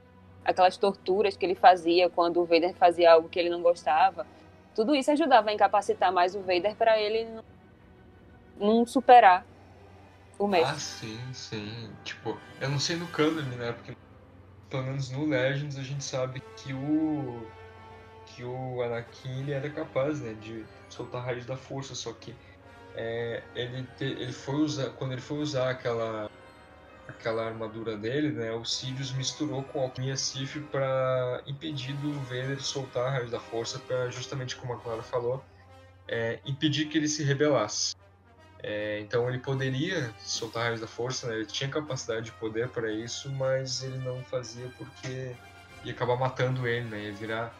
aquelas 0.44 0.76
torturas 0.76 1.36
que 1.36 1.46
ele 1.46 1.54
fazia 1.54 2.10
quando 2.10 2.40
o 2.40 2.44
Vader 2.44 2.74
fazia 2.74 3.12
algo 3.12 3.28
que 3.28 3.38
ele 3.38 3.48
não 3.48 3.62
gostava, 3.62 4.26
tudo 4.74 4.94
isso 4.94 5.10
ajudava 5.10 5.50
a 5.50 5.52
incapacitar 5.52 6.12
mais 6.12 6.34
o 6.34 6.40
Vader 6.40 6.74
para 6.76 6.98
ele 6.98 7.24
não, 7.24 7.44
não 8.58 8.86
superar 8.86 9.46
o 10.38 10.46
mestre. 10.48 10.74
Ah, 10.74 10.78
sim, 10.78 11.20
sim. 11.32 11.90
Tipo, 12.02 12.38
eu 12.60 12.68
não 12.68 12.80
sei 12.80 12.96
no 12.96 13.06
canon, 13.06 13.42
né? 13.56 13.72
Porque 13.72 13.94
pelo 14.74 14.86
menos 14.86 15.08
no 15.10 15.24
Legends 15.24 15.78
a 15.78 15.82
gente 15.84 16.02
sabe 16.02 16.42
que 16.56 16.72
o 16.74 17.46
que 18.26 18.42
o 18.42 18.82
Anakin 18.82 19.42
ele 19.42 19.52
era 19.52 19.70
capaz 19.70 20.20
né, 20.20 20.34
de 20.34 20.64
soltar 20.88 21.24
raios 21.24 21.46
da 21.46 21.56
força, 21.56 21.94
só 21.94 22.12
que 22.12 22.34
é, 22.96 23.40
ele, 23.54 23.86
te, 23.96 24.04
ele 24.04 24.32
foi 24.32 24.56
usar, 24.56 24.90
quando 24.90 25.12
ele 25.12 25.20
foi 25.20 25.38
usar 25.38 25.70
aquela 25.70 26.28
aquela 27.06 27.46
armadura 27.46 27.96
dele, 27.96 28.30
né, 28.30 28.50
o 28.50 28.64
Sidious 28.64 29.12
misturou 29.12 29.62
com 29.62 29.82
alquimia 29.82 30.16
Sith 30.16 30.58
para 30.72 31.40
impedir 31.46 31.92
do 31.98 32.12
Vader 32.22 32.60
soltar 32.60 33.12
raios 33.12 33.30
da 33.30 33.38
força, 33.38 33.78
para 33.78 34.10
justamente 34.10 34.56
como 34.56 34.72
a 34.72 34.78
Clara 34.78 35.02
falou, 35.02 35.44
é, 36.08 36.40
impedir 36.44 36.86
que 36.86 36.98
ele 36.98 37.06
se 37.06 37.22
rebelasse. 37.22 37.94
É, 38.66 38.98
então 39.00 39.28
ele 39.28 39.38
poderia 39.38 40.10
soltar 40.20 40.64
raios 40.64 40.80
da 40.80 40.86
força, 40.86 41.26
né, 41.26 41.34
ele 41.34 41.44
tinha 41.44 41.68
capacidade 41.68 42.24
de 42.24 42.32
poder 42.32 42.70
para 42.70 42.90
isso, 42.90 43.30
mas 43.32 43.82
ele 43.82 43.98
não 43.98 44.24
fazia 44.24 44.66
porque 44.78 45.32
ia 45.84 45.92
acabar 45.92 46.16
matando 46.16 46.66
ele, 46.66 46.88
né, 46.88 47.04
ia 47.04 47.12
virar 47.12 47.54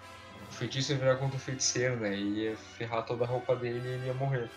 o 0.49 0.55
feitiço 0.55 0.93
ia 0.93 0.99
virar 0.99 1.17
contra 1.17 1.37
o 1.37 1.41
feiticeiro, 1.41 1.97
né? 1.97 2.17
Ia 2.17 2.57
ferrar 2.57 3.05
toda 3.05 3.25
a 3.25 3.27
roupa 3.27 3.55
dele 3.57 3.83
e 3.85 3.93
ele 3.93 4.07
ia 4.07 4.15
morrer. 4.15 4.49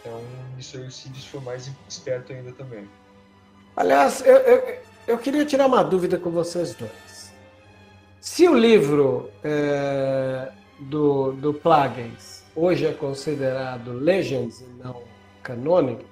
Então, 0.00 0.22
isso 0.58 0.78
aí 0.78 0.86
o 0.86 0.90
Sidious 0.90 1.26
foi 1.26 1.40
mais 1.40 1.70
esperto 1.88 2.32
ainda 2.32 2.52
também. 2.52 2.88
Aliás, 3.76 4.24
eu, 4.24 4.36
eu, 4.36 4.78
eu 5.06 5.18
queria 5.18 5.44
tirar 5.44 5.66
uma 5.66 5.82
dúvida 5.82 6.18
com 6.18 6.30
vocês 6.30 6.74
dois. 6.74 7.32
Se 8.20 8.48
o 8.48 8.54
livro 8.54 9.30
é, 9.42 10.50
do, 10.78 11.32
do 11.32 11.52
Plagueis 11.52 12.44
hoje 12.54 12.86
é 12.86 12.92
considerado 12.92 13.92
Legends 13.92 14.60
e 14.60 14.66
não 14.82 15.09
canônico, 15.42 16.04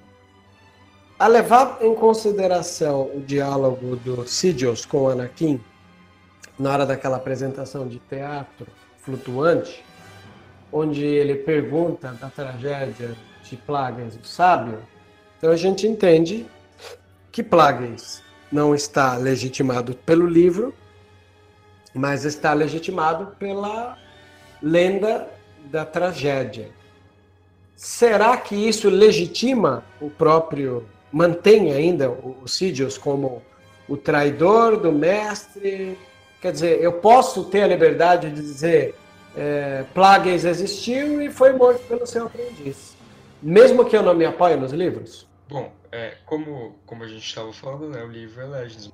a 1.17 1.27
levar 1.27 1.79
em 1.81 1.93
consideração 1.95 3.09
o 3.13 3.21
diálogo 3.21 3.95
do 3.97 4.27
Sidious 4.27 4.85
com 4.85 5.09
Anakin, 5.09 5.59
na 6.57 6.71
hora 6.71 6.85
daquela 6.85 7.17
apresentação 7.17 7.87
de 7.87 7.99
teatro, 7.99 8.67
flutuante, 8.99 9.83
onde 10.71 11.03
ele 11.03 11.35
pergunta 11.35 12.11
da 12.13 12.29
tragédia 12.29 13.15
de 13.43 13.57
Plagueis, 13.57 14.15
o 14.15 14.25
sábio, 14.25 14.79
então 15.37 15.51
a 15.51 15.55
gente 15.55 15.87
entende 15.87 16.45
que 17.31 17.41
Plagueis 17.41 18.21
não 18.51 18.75
está 18.75 19.15
legitimado 19.15 19.95
pelo 19.95 20.27
livro, 20.27 20.73
mas 21.93 22.25
está 22.25 22.53
legitimado 22.53 23.27
pela 23.37 23.97
lenda 24.61 25.27
da 25.65 25.85
tragédia. 25.85 26.69
Será 27.81 28.35
que 28.35 28.55
isso 28.55 28.89
legitima 28.89 29.85
o 30.01 30.09
próprio, 30.09 30.85
mantém 31.11 31.71
ainda 31.71 32.09
o 32.09 32.45
Sidious 32.45 32.97
como 32.97 33.41
o 33.87 33.95
traidor 33.95 34.77
do 34.77 34.91
mestre, 34.91 35.97
Quer 36.41 36.53
dizer, 36.53 36.81
eu 36.81 36.93
posso 36.93 37.45
ter 37.45 37.63
a 37.63 37.67
liberdade 37.67 38.29
de 38.29 38.41
dizer 38.41 38.95
é, 39.35 39.83
Plagueis 39.93 40.45
existiu 40.45 41.21
e 41.21 41.29
foi 41.29 41.51
morto 41.51 41.85
pelo 41.85 42.05
seu 42.07 42.27
aprendiz. 42.27 42.95
Mesmo 43.41 43.85
que 43.85 43.95
eu 43.95 44.01
não 44.01 44.13
me 44.13 44.25
apoie 44.25 44.55
nos 44.55 44.71
livros? 44.71 45.27
Bom, 45.49 45.71
é, 45.91 46.15
como, 46.25 46.75
como 46.85 47.03
a 47.03 47.07
gente 47.07 47.25
estava 47.25 47.51
falando, 47.51 47.89
né, 47.89 48.03
o 48.03 48.07
livro 48.07 48.41
é 48.41 48.45
Legends. 48.45 48.91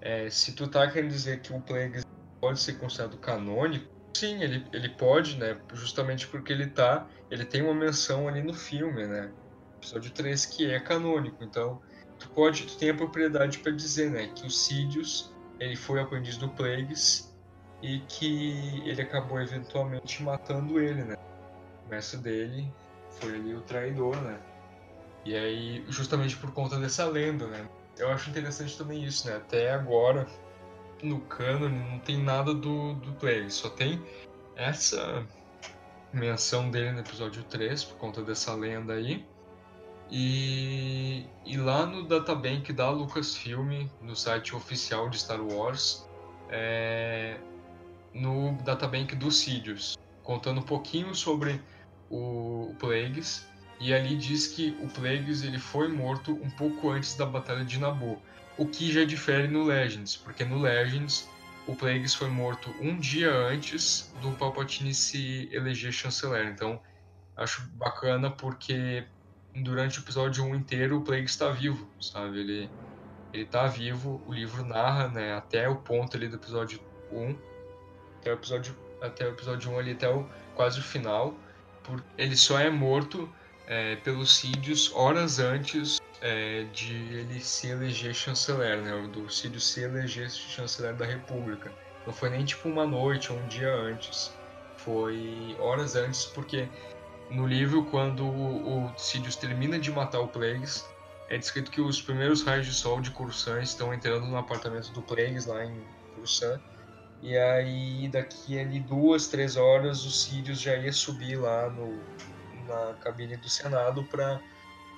É, 0.00 0.28
se 0.28 0.52
tu 0.52 0.66
tá 0.66 0.90
querendo 0.90 1.10
dizer 1.10 1.40
que 1.40 1.52
o 1.52 1.60
Plagueis 1.60 2.04
pode 2.40 2.58
ser 2.60 2.74
considerado 2.74 3.16
canônico, 3.18 3.86
sim, 4.16 4.42
ele, 4.42 4.66
ele 4.72 4.88
pode, 4.90 5.36
né, 5.36 5.58
justamente 5.72 6.26
porque 6.26 6.52
ele 6.52 6.66
tá, 6.66 7.08
ele 7.30 7.44
tem 7.44 7.62
uma 7.62 7.74
menção 7.74 8.28
ali 8.28 8.42
no 8.42 8.54
filme, 8.54 9.06
né, 9.06 9.32
episódio 9.76 10.10
3, 10.10 10.46
que 10.46 10.70
é 10.70 10.80
canônico, 10.80 11.42
então 11.42 11.80
tu 12.18 12.28
pode, 12.30 12.66
tu 12.66 12.76
tem 12.76 12.90
a 12.90 12.94
propriedade 12.94 13.58
para 13.58 13.72
dizer, 13.72 14.10
né, 14.10 14.28
que 14.28 14.46
o 14.46 14.50
Sidious 14.50 15.32
ele 15.58 15.76
foi 15.76 16.00
aprendiz 16.00 16.36
do 16.36 16.48
Plagueis 16.48 17.34
e 17.82 18.00
que 18.00 18.82
ele 18.84 19.02
acabou 19.02 19.40
eventualmente 19.40 20.22
matando 20.22 20.80
ele, 20.80 21.04
né? 21.04 21.14
O 21.86 21.88
mestre 21.88 22.18
dele 22.18 22.72
foi 23.10 23.34
ali 23.34 23.54
o 23.54 23.60
traidor, 23.62 24.16
né? 24.22 24.38
E 25.24 25.34
aí, 25.34 25.84
justamente 25.88 26.36
por 26.36 26.52
conta 26.52 26.78
dessa 26.78 27.04
lenda, 27.06 27.46
né? 27.46 27.68
Eu 27.98 28.08
acho 28.10 28.30
interessante 28.30 28.76
também 28.76 29.04
isso, 29.04 29.26
né? 29.28 29.36
Até 29.36 29.72
agora, 29.72 30.26
no 31.02 31.20
canon, 31.22 31.68
não 31.68 31.98
tem 31.98 32.22
nada 32.22 32.54
do, 32.54 32.94
do 32.94 33.12
Plagueis, 33.12 33.54
só 33.54 33.68
tem 33.68 34.02
essa 34.54 35.26
menção 36.12 36.70
dele 36.70 36.92
no 36.92 37.00
episódio 37.00 37.42
3, 37.44 37.84
por 37.84 37.98
conta 37.98 38.22
dessa 38.22 38.54
lenda 38.54 38.94
aí. 38.94 39.24
E, 40.10 41.26
e 41.44 41.56
lá 41.56 41.84
no 41.84 42.04
databank 42.04 42.72
da 42.72 42.90
Lucasfilm, 42.90 43.88
no 44.00 44.14
site 44.14 44.54
oficial 44.54 45.08
de 45.08 45.18
Star 45.18 45.40
Wars, 45.40 46.08
é, 46.48 47.38
no 48.14 48.52
databank 48.62 49.14
do 49.16 49.30
Sidious, 49.30 49.98
contando 50.22 50.60
um 50.60 50.64
pouquinho 50.64 51.14
sobre 51.14 51.60
o, 52.08 52.70
o 52.70 52.76
e 53.78 53.92
ali 53.92 54.16
diz 54.16 54.46
que 54.46 54.76
o 54.80 54.88
Plagueis 54.88 55.42
ele 55.42 55.58
foi 55.58 55.88
morto 55.88 56.32
um 56.32 56.50
pouco 56.50 56.88
antes 56.88 57.14
da 57.14 57.26
Batalha 57.26 57.64
de 57.64 57.78
Naboo, 57.78 58.20
o 58.58 58.66
que 58.66 58.92
já 58.92 59.04
difere 59.04 59.48
no 59.48 59.64
Legends, 59.64 60.16
porque 60.16 60.44
no 60.44 60.58
Legends 60.58 61.28
o 61.66 61.74
Plagueis 61.74 62.14
foi 62.14 62.28
morto 62.28 62.72
um 62.80 62.96
dia 62.98 63.32
antes 63.32 64.12
do 64.22 64.30
Palpatine 64.32 64.94
se 64.94 65.48
eleger 65.52 65.92
chanceler. 65.92 66.46
Então, 66.46 66.80
acho 67.36 67.68
bacana 67.72 68.30
porque 68.30 69.04
durante 69.54 69.98
o 69.98 70.02
episódio 70.02 70.44
1 70.44 70.54
inteiro 70.54 70.98
o 70.98 71.02
Plagueis 71.02 71.30
está 71.30 71.50
vivo, 71.50 71.88
sabe? 72.00 72.40
Ele 72.40 72.70
ele 73.32 73.44
tá 73.44 73.66
vivo, 73.66 74.22
o 74.26 74.32
livro 74.32 74.64
narra, 74.64 75.08
né, 75.08 75.34
até 75.34 75.68
o 75.68 75.76
ponto 75.76 76.16
ali 76.16 76.26
do 76.26 76.36
episódio 76.36 76.80
1, 77.12 77.36
até 78.18 78.30
o 78.30 78.34
episódio 78.34 78.76
até 79.02 79.26
o 79.26 79.30
episódio 79.30 79.72
1 79.72 79.78
ali 79.78 79.92
até 79.92 80.08
o 80.08 80.26
quase 80.54 80.80
o 80.80 80.82
final, 80.82 81.34
por, 81.82 82.02
ele 82.16 82.34
só 82.34 82.58
é 82.58 82.70
morto 82.70 83.28
é, 83.66 83.96
pelos 83.96 84.34
Sídios 84.36 84.90
horas 84.94 85.38
antes 85.38 86.00
é, 86.20 86.64
de 86.64 86.94
ele 87.14 87.40
se 87.40 87.68
eleger 87.68 88.14
chanceler, 88.14 88.82
né? 88.82 89.08
Do 89.08 89.30
Sídio 89.30 89.60
se 89.60 89.82
eleger 89.82 90.30
chanceler 90.30 90.94
da 90.94 91.04
República. 91.04 91.72
Não 92.06 92.12
foi 92.12 92.30
nem 92.30 92.44
tipo 92.44 92.68
uma 92.68 92.86
noite 92.86 93.32
ou 93.32 93.38
um 93.38 93.46
dia 93.46 93.72
antes. 93.74 94.32
Foi 94.76 95.56
horas 95.58 95.96
antes, 95.96 96.26
porque 96.26 96.68
no 97.30 97.46
livro, 97.46 97.84
quando 97.86 98.24
o, 98.24 98.86
o 98.86 98.94
termina 99.40 99.78
de 99.78 99.90
matar 99.90 100.20
o 100.20 100.28
Plagueis, 100.28 100.84
é 101.28 101.36
descrito 101.36 101.70
que 101.70 101.80
os 101.80 102.00
primeiros 102.00 102.42
raios 102.42 102.66
de 102.66 102.72
sol 102.72 103.00
de 103.00 103.10
Coruscant 103.10 103.62
estão 103.62 103.92
entrando 103.92 104.26
no 104.26 104.36
apartamento 104.36 104.92
do 104.92 105.02
Plagueis 105.02 105.46
lá 105.46 105.64
em 105.64 105.84
Coruscant. 106.14 106.60
E 107.22 107.36
aí, 107.36 108.08
daqui 108.08 108.58
ali 108.58 108.78
duas, 108.78 109.26
três 109.26 109.56
horas, 109.56 110.04
o 110.04 110.10
Sirius 110.10 110.60
já 110.60 110.76
ia 110.76 110.92
subir 110.92 111.36
lá 111.36 111.68
no, 111.70 111.98
na 112.68 112.94
cabine 113.00 113.36
do 113.36 113.48
Senado 113.48 114.04
para 114.04 114.40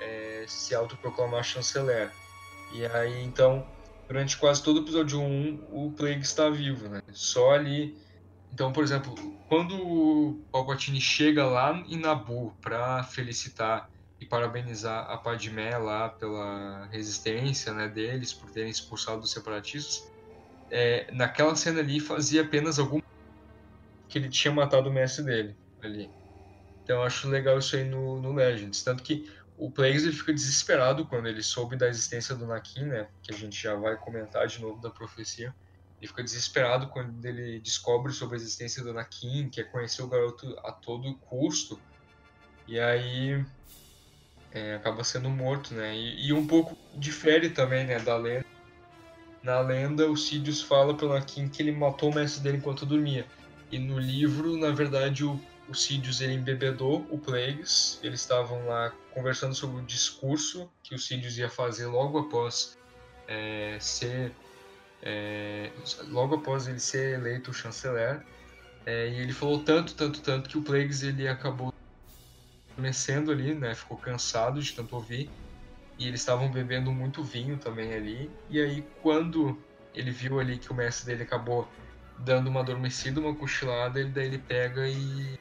é, 0.01 0.45
se 0.47 0.75
autoproclamar 0.75 1.45
chanceler. 1.45 2.13
E 2.73 2.85
aí, 2.87 3.23
então, 3.23 3.67
durante 4.07 4.37
quase 4.37 4.63
todo 4.63 4.79
o 4.79 4.83
episódio 4.83 5.21
1, 5.21 5.69
o 5.71 5.93
Plague 5.97 6.21
está 6.21 6.49
vivo, 6.51 6.89
né? 6.89 7.03
Só 7.13 7.53
ali. 7.53 7.97
Então, 8.53 8.73
por 8.73 8.83
exemplo, 8.83 9.15
quando 9.49 9.75
o 9.77 10.43
Palpatine 10.51 11.01
chega 11.01 11.45
lá 11.47 11.83
em 11.87 11.99
Naboo 11.99 12.55
para 12.61 13.03
felicitar 13.05 13.91
e 14.21 14.27
parabenizar 14.27 15.09
a 15.11 15.17
Padmé 15.17 15.77
lá 15.77 16.09
pela 16.09 16.87
resistência 16.91 17.73
né, 17.73 17.89
deles 17.89 18.33
por 18.33 18.51
terem 18.51 18.71
expulsado 18.71 19.21
os 19.21 19.31
separatistas, 19.31 20.11
é, 20.71 21.09
naquela 21.13 21.55
cena 21.55 21.81
ali 21.81 22.01
fazia 22.01 22.43
apenas 22.43 22.79
algum 22.79 23.01
que 24.09 24.19
ele 24.19 24.29
tinha 24.29 24.53
matado 24.53 24.89
o 24.89 24.93
mestre 24.93 25.25
dele 25.25 25.57
ali. 25.83 26.11
Então 26.83 26.97
eu 26.97 27.03
acho 27.03 27.29
legal 27.29 27.59
isso 27.59 27.77
aí 27.77 27.85
no, 27.85 28.21
no 28.21 28.33
Legends. 28.33 28.83
Tanto 28.83 29.03
que 29.03 29.31
o 29.59 29.71
Plagueis 29.71 30.05
ele 30.05 30.15
fica 30.15 30.33
desesperado 30.33 31.05
quando 31.05 31.27
ele 31.27 31.43
soube 31.43 31.77
da 31.77 31.89
existência 31.89 32.35
do 32.35 32.47
Nakin, 32.47 32.85
né? 32.85 33.09
Que 33.23 33.35
a 33.35 33.37
gente 33.37 33.61
já 33.61 33.75
vai 33.75 33.97
comentar 33.97 34.47
de 34.47 34.61
novo 34.61 34.81
da 34.81 34.89
profecia. 34.89 35.53
Ele 36.01 36.07
fica 36.07 36.23
desesperado 36.23 36.87
quando 36.89 37.25
ele 37.25 37.59
descobre 37.59 38.13
sobre 38.13 38.37
a 38.37 38.41
existência 38.41 38.85
do 38.85 38.95
Nakin, 38.95 39.51
quer 39.51 39.65
conhecer 39.65 40.03
o 40.03 40.07
garoto 40.07 40.57
a 40.61 40.71
todo 40.71 41.13
custo. 41.17 41.79
E 42.69 42.79
aí 42.79 43.45
é, 44.53 44.77
acaba 44.77 45.03
sendo 45.03 45.29
morto, 45.29 45.75
né? 45.75 45.97
E, 45.97 46.29
e, 46.29 46.33
um 46.33 46.47
pouco 46.47 46.77
difere 46.95 47.51
também, 47.51 47.85
né, 47.85 47.99
da 47.99 48.17
lenda. 48.17 48.47
Na 49.43 49.61
lenda, 49.61 50.09
o 50.09 50.17
Sidious 50.17 50.63
fala 50.63 50.97
pro 50.97 51.09
Nakin 51.09 51.49
que 51.49 51.63
ele 51.63 51.73
matou 51.73 52.13
o 52.13 52.15
mestre 52.15 52.43
dele 52.43 52.59
enquanto 52.59 52.87
dormia. 52.87 53.27
E 53.73 53.79
no 53.79 53.99
livro, 53.99 54.57
na 54.57 54.71
verdade, 54.71 55.25
o 55.25 55.41
o 55.69 55.75
Sidious 55.75 56.21
ele 56.21 56.33
embebedou 56.33 57.07
o 57.11 57.19
Plagueis. 57.19 58.01
Eles 58.03 58.21
estavam 58.21 58.67
lá 58.67 58.93
conversando 59.13 59.55
sobre 59.55 59.81
o 59.81 59.85
discurso 59.85 60.71
que 60.83 60.95
o 60.95 60.99
Sidious 60.99 61.37
ia 61.37 61.49
fazer 61.49 61.87
logo 61.87 62.19
após 62.19 62.79
é, 63.27 63.77
ser 63.81 64.33
é, 65.03 65.71
logo 66.09 66.37
após 66.37 66.67
ele 66.67 66.81
ser 66.81 67.19
eleito 67.19 67.53
chanceler. 67.53 68.25
É, 68.87 69.09
e 69.09 69.21
ele 69.21 69.33
falou 69.33 69.63
tanto, 69.63 69.95
tanto, 69.95 70.21
tanto 70.23 70.49
que 70.49 70.57
o 70.57 70.63
Plagueis 70.63 71.03
ele 71.03 71.29
acabou 71.29 71.73
adormecendo 72.73 73.31
ali, 73.31 73.55
né? 73.55 73.75
Ficou 73.75 73.99
cansado 73.99 74.63
de 74.63 74.73
tanto 74.73 74.97
ouvir. 74.97 75.31
E 75.99 76.07
eles 76.07 76.21
estavam 76.21 76.51
bebendo 76.51 76.91
muito 76.93 77.23
vinho 77.23 77.59
também 77.59 77.93
ali. 77.93 78.31
E 78.49 78.61
aí 78.61 78.87
quando 79.03 79.59
ele 79.95 80.11
viu 80.11 80.41
ali 80.41 80.59
que 80.59 80.71
o 80.71 80.75
mestre 80.75 81.07
dele 81.07 81.25
acabou 81.25 81.69
dando 82.19 82.49
uma 82.49 82.61
adormecida, 82.61 83.21
uma 83.21 83.35
cochilada, 83.35 84.01
ele 84.01 84.11
daí 84.11 84.27
ele 84.27 84.39
pega 84.39 84.89
e 84.89 85.39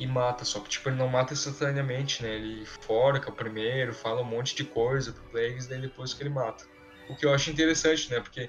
e 0.00 0.06
mata. 0.06 0.44
Só 0.44 0.58
que, 0.58 0.70
tipo, 0.70 0.88
ele 0.88 0.96
não 0.96 1.06
mata 1.06 1.34
instantaneamente, 1.34 2.22
né? 2.22 2.34
Ele 2.34 2.64
forca 2.64 3.30
primeiro, 3.30 3.94
fala 3.94 4.22
um 4.22 4.24
monte 4.24 4.56
de 4.56 4.64
coisa 4.64 5.12
pro 5.12 5.22
Plagueis, 5.24 5.66
daí 5.66 5.80
depois 5.80 6.14
que 6.14 6.22
ele 6.22 6.30
mata. 6.30 6.64
O 7.08 7.14
que 7.14 7.26
eu 7.26 7.34
acho 7.34 7.50
interessante, 7.50 8.10
né? 8.10 8.18
Porque 8.18 8.48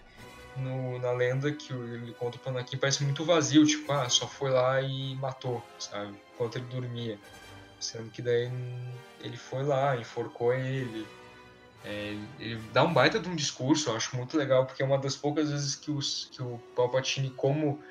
no, 0.56 0.98
na 1.00 1.12
lenda 1.12 1.52
que 1.52 1.74
ele 1.74 2.14
conta 2.14 2.38
pro 2.40 2.50
Anakin 2.50 2.78
parece 2.78 3.04
muito 3.04 3.26
vazio, 3.26 3.66
tipo, 3.66 3.92
ah, 3.92 4.08
só 4.10 4.28
foi 4.28 4.50
lá 4.50 4.82
e 4.82 5.16
matou, 5.16 5.62
sabe? 5.78 6.16
Enquanto 6.34 6.56
ele 6.56 6.66
dormia. 6.66 7.20
Sendo 7.80 8.10
que 8.10 8.22
daí 8.22 8.50
ele 9.22 9.38
foi 9.38 9.64
lá, 9.64 9.98
enforcou 9.98 10.54
ele. 10.54 11.06
É, 11.84 12.16
ele 12.40 12.62
dá 12.72 12.84
um 12.84 12.94
baita 12.94 13.20
de 13.20 13.28
um 13.28 13.36
discurso, 13.36 13.90
eu 13.90 13.96
acho 13.96 14.16
muito 14.16 14.38
legal, 14.38 14.68
porque 14.68 14.84
é 14.84 14.86
uma 14.86 15.00
das 15.00 15.16
poucas 15.16 15.50
vezes 15.50 15.76
que, 15.76 15.90
os, 15.90 16.30
que 16.32 16.42
o 16.42 16.62
Palpatine, 16.76 17.32
como 17.32 17.84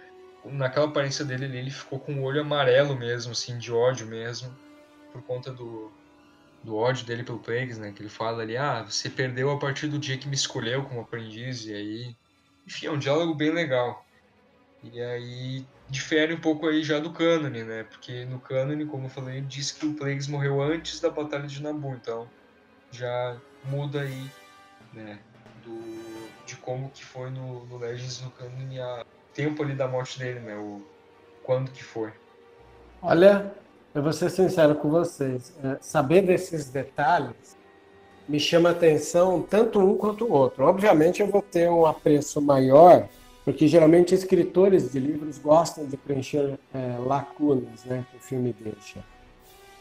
naquela 0.45 0.86
aparência 0.86 1.24
dele 1.24 1.45
ali, 1.45 1.59
ele 1.59 1.70
ficou 1.70 1.99
com 1.99 2.14
o 2.14 2.22
olho 2.22 2.41
amarelo 2.41 2.97
mesmo, 2.97 3.32
assim, 3.32 3.59
de 3.59 3.72
ódio 3.72 4.07
mesmo, 4.07 4.57
por 5.12 5.22
conta 5.22 5.53
do, 5.53 5.93
do 6.62 6.76
ódio 6.76 7.07
dele 7.07 7.22
pelo 7.22 7.38
Plagueis, 7.38 7.78
né? 7.78 7.93
Que 7.93 8.03
ele 8.03 8.09
fala 8.09 8.43
ali, 8.43 8.57
ah, 8.57 8.82
você 8.82 9.09
perdeu 9.09 9.51
a 9.51 9.59
partir 9.59 9.88
do 9.88 9.99
dia 9.99 10.18
que 10.18 10.28
me 10.28 10.34
escolheu 10.34 10.84
como 10.84 11.01
aprendiz, 11.01 11.66
e 11.66 11.74
aí... 11.74 12.16
Enfim, 12.66 12.86
é 12.86 12.91
um 12.91 12.99
diálogo 12.99 13.34
bem 13.34 13.51
legal. 13.51 14.05
E 14.82 15.01
aí 15.01 15.66
difere 15.88 16.34
um 16.34 16.41
pouco 16.41 16.66
aí 16.66 16.82
já 16.82 16.99
do 16.99 17.12
cânone, 17.12 17.64
né? 17.64 17.84
Porque 17.84 18.24
no 18.24 18.38
cânone, 18.38 18.86
como 18.86 19.07
eu 19.07 19.11
falei, 19.11 19.41
diz 19.41 19.72
que 19.72 19.84
o 19.84 19.95
Plagueis 19.95 20.28
morreu 20.28 20.62
antes 20.62 21.01
da 21.01 21.11
Batalha 21.11 21.47
de 21.47 21.62
Naboo, 21.62 21.95
então 21.95 22.28
já 22.91 23.36
muda 23.64 24.03
aí, 24.03 24.30
né? 24.93 25.18
Do, 25.64 25.78
de 26.47 26.57
como 26.57 26.91
que 26.91 27.05
foi 27.05 27.28
no, 27.30 27.66
no 27.66 27.76
Legends 27.76 28.22
no 28.22 28.30
cânone 28.30 28.80
a 28.80 29.05
tempo 29.34 29.62
ali 29.62 29.74
da 29.74 29.88
morte 29.88 30.18
dele, 30.18 30.40
né? 30.40 30.56
O, 30.56 30.82
quando 31.42 31.70
que 31.70 31.82
foi. 31.82 32.10
Olha, 33.02 33.52
eu 33.94 34.02
vou 34.02 34.12
ser 34.12 34.30
sincero 34.30 34.74
com 34.74 34.90
vocês. 34.90 35.52
É, 35.64 35.78
saber 35.80 36.22
desses 36.22 36.68
detalhes 36.68 37.56
me 38.28 38.38
chama 38.38 38.70
atenção 38.70 39.42
tanto 39.42 39.80
um 39.80 39.96
quanto 39.96 40.24
o 40.24 40.32
outro. 40.32 40.64
Obviamente 40.64 41.20
eu 41.20 41.26
vou 41.26 41.42
ter 41.42 41.68
um 41.68 41.84
apreço 41.84 42.40
maior, 42.40 43.08
porque 43.44 43.66
geralmente 43.66 44.14
escritores 44.14 44.92
de 44.92 45.00
livros 45.00 45.38
gostam 45.38 45.84
de 45.86 45.96
preencher 45.96 46.58
é, 46.72 46.96
lacunas 47.04 47.84
né, 47.84 48.04
que 48.10 48.16
o 48.16 48.20
filme 48.20 48.54
deixa. 48.60 49.00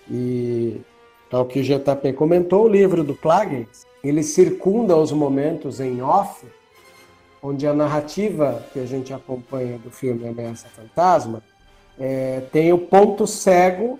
E 0.09 0.81
ao 1.31 1.45
que 1.45 1.59
o 1.59 1.63
JP 1.63 2.13
comentou, 2.13 2.65
o 2.65 2.67
livro 2.67 3.03
do 3.03 3.13
Plagueis, 3.13 3.85
ele 4.03 4.23
circunda 4.23 4.97
os 4.97 5.11
momentos 5.11 5.79
em 5.79 6.01
off 6.01 6.43
onde 7.41 7.65
a 7.67 7.73
narrativa 7.73 8.63
que 8.73 8.79
a 8.79 8.85
gente 8.85 9.13
acompanha 9.13 9.77
do 9.77 9.89
filme 9.89 10.27
Ameaça 10.27 10.67
Fantasma 10.67 11.41
é, 11.97 12.41
tem 12.51 12.71
o 12.73 12.77
ponto 12.77 13.25
cego 13.27 13.99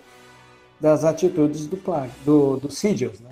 das 0.79 1.03
atitudes 1.03 1.67
do, 1.67 1.77
do, 2.25 2.57
do 2.57 2.71
Sidious, 2.71 3.19
né? 3.19 3.29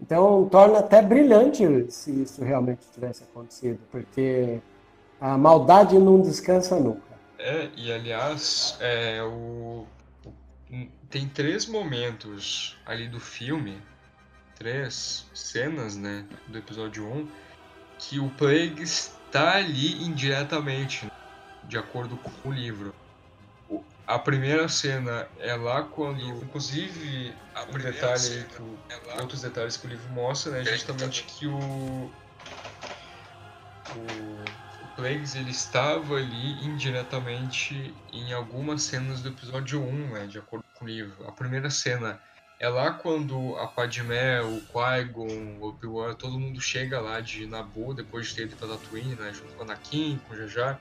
Então 0.00 0.46
torna 0.50 0.80
até 0.80 1.00
brilhante 1.00 1.64
se 1.90 2.22
isso 2.22 2.44
realmente 2.44 2.80
tivesse 2.92 3.22
acontecido, 3.22 3.78
porque 3.90 4.60
a 5.20 5.38
maldade 5.38 5.98
não 5.98 6.20
descansa 6.20 6.78
nunca. 6.78 7.16
É, 7.38 7.68
e 7.76 7.92
aliás, 7.92 8.76
é, 8.80 9.22
o, 9.22 9.86
tem 11.08 11.28
três 11.28 11.66
momentos 11.66 12.76
ali 12.84 13.08
do 13.08 13.20
filme, 13.20 13.78
três 14.54 15.26
cenas, 15.34 15.96
né, 15.96 16.26
do 16.48 16.58
episódio 16.58 17.06
1, 17.06 17.28
que 17.98 18.18
o 18.18 18.30
Plague 18.30 18.82
está 18.82 19.56
ali 19.56 20.02
indiretamente, 20.04 21.06
de 21.64 21.78
acordo 21.78 22.16
com 22.16 22.48
o 22.48 22.52
livro. 22.52 22.94
A 24.06 24.18
primeira 24.18 24.68
cena 24.68 25.26
é 25.38 25.54
lá 25.56 25.82
quando, 25.82 26.20
inclusive, 26.20 27.34
um 27.68 27.78
detalhe 27.78 28.44
que 28.44 28.62
o, 28.62 28.78
é 28.88 29.20
outros 29.20 29.42
detalhes 29.42 29.76
que 29.76 29.86
o 29.86 29.90
livro 29.90 30.08
mostra, 30.10 30.52
né, 30.52 30.64
justamente 30.64 31.24
que 31.24 31.48
o, 31.48 31.58
o, 31.58 32.10
o 33.96 34.86
Plagueis 34.94 35.34
ele 35.34 35.50
estava 35.50 36.14
ali 36.14 36.64
indiretamente 36.64 37.92
em 38.12 38.32
algumas 38.32 38.82
cenas 38.82 39.22
do 39.22 39.30
episódio 39.30 39.82
1, 39.82 40.12
né, 40.12 40.26
de 40.28 40.38
acordo 40.38 40.64
com 40.74 40.84
o 40.84 40.88
livro. 40.88 41.26
A 41.26 41.32
primeira 41.32 41.68
cena 41.68 42.20
é 42.58 42.68
lá 42.68 42.90
quando 42.90 43.56
a 43.56 43.66
Padmé, 43.66 44.40
o 44.40 44.60
Qui-Gon, 44.60 45.58
o 45.60 45.68
Obi-Wan, 45.68 46.14
todo 46.14 46.38
mundo 46.38 46.60
chega 46.60 47.00
lá 47.00 47.20
de 47.20 47.46
Naboo 47.46 47.94
depois 47.94 48.28
de 48.28 48.34
ter 48.34 48.42
ido 48.42 48.56
pra 48.56 48.68
Tatooine, 48.68 49.14
né, 49.14 49.32
junto 49.32 49.52
com 49.54 49.62
a 49.62 49.66
Anakin, 49.66 50.18
com 50.26 50.34
o 50.34 50.36
Jar 50.36 50.48
Jar, 50.48 50.80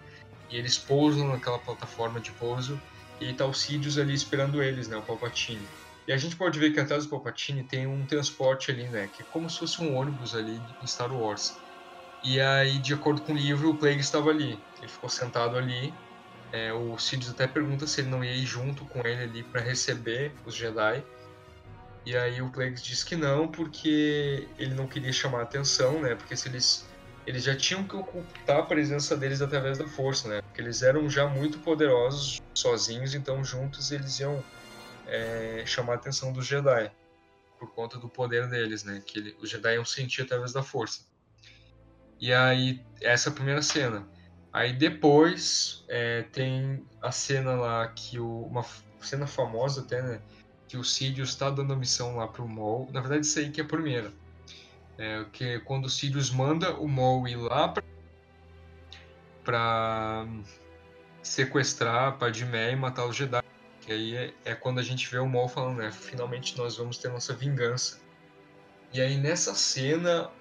e 0.50 0.58
eles 0.58 0.78
pousam 0.78 1.28
naquela 1.28 1.60
plataforma 1.60 2.20
de 2.20 2.32
pouso 2.32 2.80
e 3.20 3.34
tá 3.34 3.46
o 3.46 3.54
Sidious 3.54 3.98
ali 3.98 4.14
esperando 4.14 4.64
eles, 4.64 4.88
né, 4.88 4.96
o 4.96 5.02
Palpatine. 5.02 5.68
E 6.08 6.14
a 6.14 6.18
gente 6.18 6.36
pode 6.36 6.60
ver 6.60 6.72
que 6.72 6.80
atrás 6.80 7.06
do 7.06 7.10
Palpatine 7.10 7.64
tem 7.64 7.88
um 7.88 8.06
transporte 8.06 8.72
ali, 8.72 8.88
né, 8.88 9.10
que 9.14 9.24
é 9.24 9.26
como 9.26 9.50
se 9.50 9.60
fosse 9.60 9.82
um 9.82 9.96
ônibus 9.96 10.34
ali 10.34 10.62
em 10.82 10.88
Star 10.88 11.14
Wars. 11.14 11.58
E 12.24 12.40
aí, 12.40 12.80
de 12.80 12.94
acordo 12.94 13.22
com 13.22 13.34
o 13.34 13.38
livro, 13.38 13.70
o 13.70 13.78
Plague 13.78 14.00
estava 14.00 14.32
ali. 14.32 14.60
Ele 14.80 14.88
ficou 14.88 15.08
sentado 15.08 15.58
ali. 15.58 15.94
É, 16.52 16.74
o 16.74 16.98
Sidious 16.98 17.32
até 17.32 17.46
pergunta 17.46 17.86
se 17.86 18.02
ele 18.02 18.10
não 18.10 18.24
ia 18.24 18.34
ir 18.34 18.46
junto 18.46 18.84
com 18.86 19.00
ele 19.06 19.22
ali 19.22 19.44
para 19.44 19.62
receber 19.62 20.34
os 20.44 20.56
Jedi. 20.56 21.04
E 22.06 22.16
aí 22.16 22.42
o 22.42 22.50
Plagueis 22.52 22.84
diz 22.84 23.04
que 23.04 23.16
não, 23.16 23.48
porque 23.48 24.48
ele 24.60 24.76
não 24.76 24.88
queria 24.88 25.12
chamar 25.12 25.42
atenção, 25.42 26.00
né? 26.02 26.16
Porque 26.16 26.36
se 26.36 26.48
eles 26.48 26.86
eles 27.26 27.44
já 27.44 27.56
tinham 27.56 27.84
que 27.84 27.96
ocultar 27.96 28.60
a 28.60 28.64
presença 28.64 29.18
deles 29.18 29.42
através 29.42 29.80
da 29.80 29.88
força, 29.88 30.28
né? 30.28 30.42
Porque 30.44 30.62
eles 30.62 30.84
eram 30.84 31.10
já 31.10 31.28
muito 31.28 31.58
poderosos 31.60 32.40
sozinhos, 32.54 33.16
então 33.16 33.44
juntos 33.44 33.92
eles 33.92 34.20
iam 34.20 34.44
é, 35.08 35.64
chamar 35.66 35.94
a 35.94 35.96
atenção 35.96 36.32
dos 36.32 36.46
Jedi 36.46 36.92
por 37.58 37.74
conta 37.74 37.98
do 37.98 38.08
poder 38.08 38.48
deles, 38.48 38.84
né? 38.84 39.02
Que 39.04 39.18
ele, 39.18 39.38
os 39.42 39.50
Jedi 39.50 39.74
iam 39.74 39.86
sentir 39.86 40.22
através 40.22 40.54
da 40.54 40.62
força. 40.62 41.02
E 42.20 42.32
aí 42.32 42.86
essa 43.02 43.30
é 43.30 43.32
a 43.32 43.36
primeira 43.36 43.62
cena. 43.64 44.08
Aí 44.54 44.72
depois 44.72 45.84
é, 45.88 46.22
tem 46.22 46.86
a 47.02 47.12
cena 47.12 47.54
lá 47.54 47.88
que 47.88 48.20
o, 48.20 48.44
uma 48.44 48.64
cena 49.02 49.26
famosa 49.26 49.82
até, 49.82 50.02
né? 50.02 50.22
Que 50.68 50.78
o 50.78 50.84
Sidious 50.84 51.30
está 51.30 51.50
dando 51.50 51.74
a 51.74 51.76
missão 51.76 52.18
lá 52.18 52.28
pro 52.28 52.48
Maul. 52.48 52.90
Na 52.92 53.02
verdade, 53.02 53.26
isso 53.26 53.40
aí 53.40 53.50
que 53.50 53.62
é 53.62 53.64
a 53.64 53.68
primeira. 53.68 54.12
É, 54.98 55.26
que 55.32 55.44
é 55.44 55.60
quando 55.60 55.86
o 55.86 55.90
Sidious 55.90 56.32
manda 56.32 56.76
o 56.76 56.88
Maul 56.88 57.28
ir 57.28 57.36
lá 57.36 57.74
pra 59.44 60.26
sequestrar 61.22 62.08
a 62.08 62.12
Padmé 62.12 62.72
e 62.72 62.76
matar 62.76 63.06
os 63.06 63.16
Jedi. 63.16 63.44
Que 63.82 63.92
aí 63.92 64.16
é, 64.16 64.34
é, 64.46 64.56
quando 64.56 64.80
a 64.80 64.84
gente 64.84 65.10
vê 65.10 65.20
o 65.20 65.28
Maul 65.28 65.48
falando, 65.48 65.78
né? 65.78 65.92
Finalmente 65.92 66.58
nós 66.58 66.78
vamos 66.78 66.98
ter 66.98 67.10
nossa 67.10 67.34
vingança. 67.34 68.00
E 68.94 69.02
aí 69.02 69.18
nessa 69.18 69.54
cena, 69.54 70.32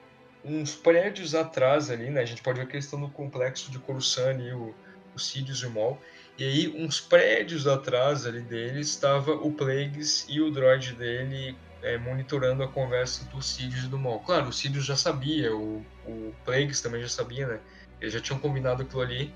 uns 0.45 0.75
prédios 0.75 1.35
atrás 1.35 1.91
ali, 1.91 2.11
né? 2.11 2.23
A 2.23 2.25
gente 2.25 2.43
pode 2.43 2.61
ver 2.61 2.67
que 2.67 2.75
eles 2.77 2.85
estão 2.85 2.99
no 2.99 3.11
complexo 3.11 3.71
de 3.71 3.79
Coruscant 3.79 4.29
ali, 4.29 4.53
o, 4.53 4.75
o 5.15 5.19
Sidious 5.19 5.59
e 5.59 5.67
o 5.67 5.71
Maul. 5.71 5.99
E 6.37 6.45
aí, 6.45 6.75
uns 6.77 7.01
prédios 7.01 7.67
atrás 7.67 8.27
ali 8.27 8.41
dele, 8.41 8.81
estava 8.81 9.33
o 9.33 9.53
Plagueis 9.53 10.27
e 10.29 10.41
o 10.41 10.51
droid 10.51 10.95
dele 10.95 11.57
é, 11.81 11.97
monitorando 11.97 12.63
a 12.63 12.69
conversa 12.69 13.25
do 13.27 13.41
Sidious 13.41 13.85
e 13.85 13.89
do 13.89 13.99
Maul. 13.99 14.19
Claro, 14.21 14.49
o 14.49 14.53
Sidious 14.53 14.85
já 14.85 14.97
sabia, 14.97 15.55
o, 15.55 15.85
o 16.07 16.35
Plagueis 16.45 16.81
também 16.81 17.03
já 17.03 17.09
sabia, 17.09 17.47
né? 17.47 17.61
Eles 18.01 18.13
já 18.13 18.21
tinham 18.21 18.41
combinado 18.41 18.83
aquilo 18.83 19.03
ali. 19.03 19.33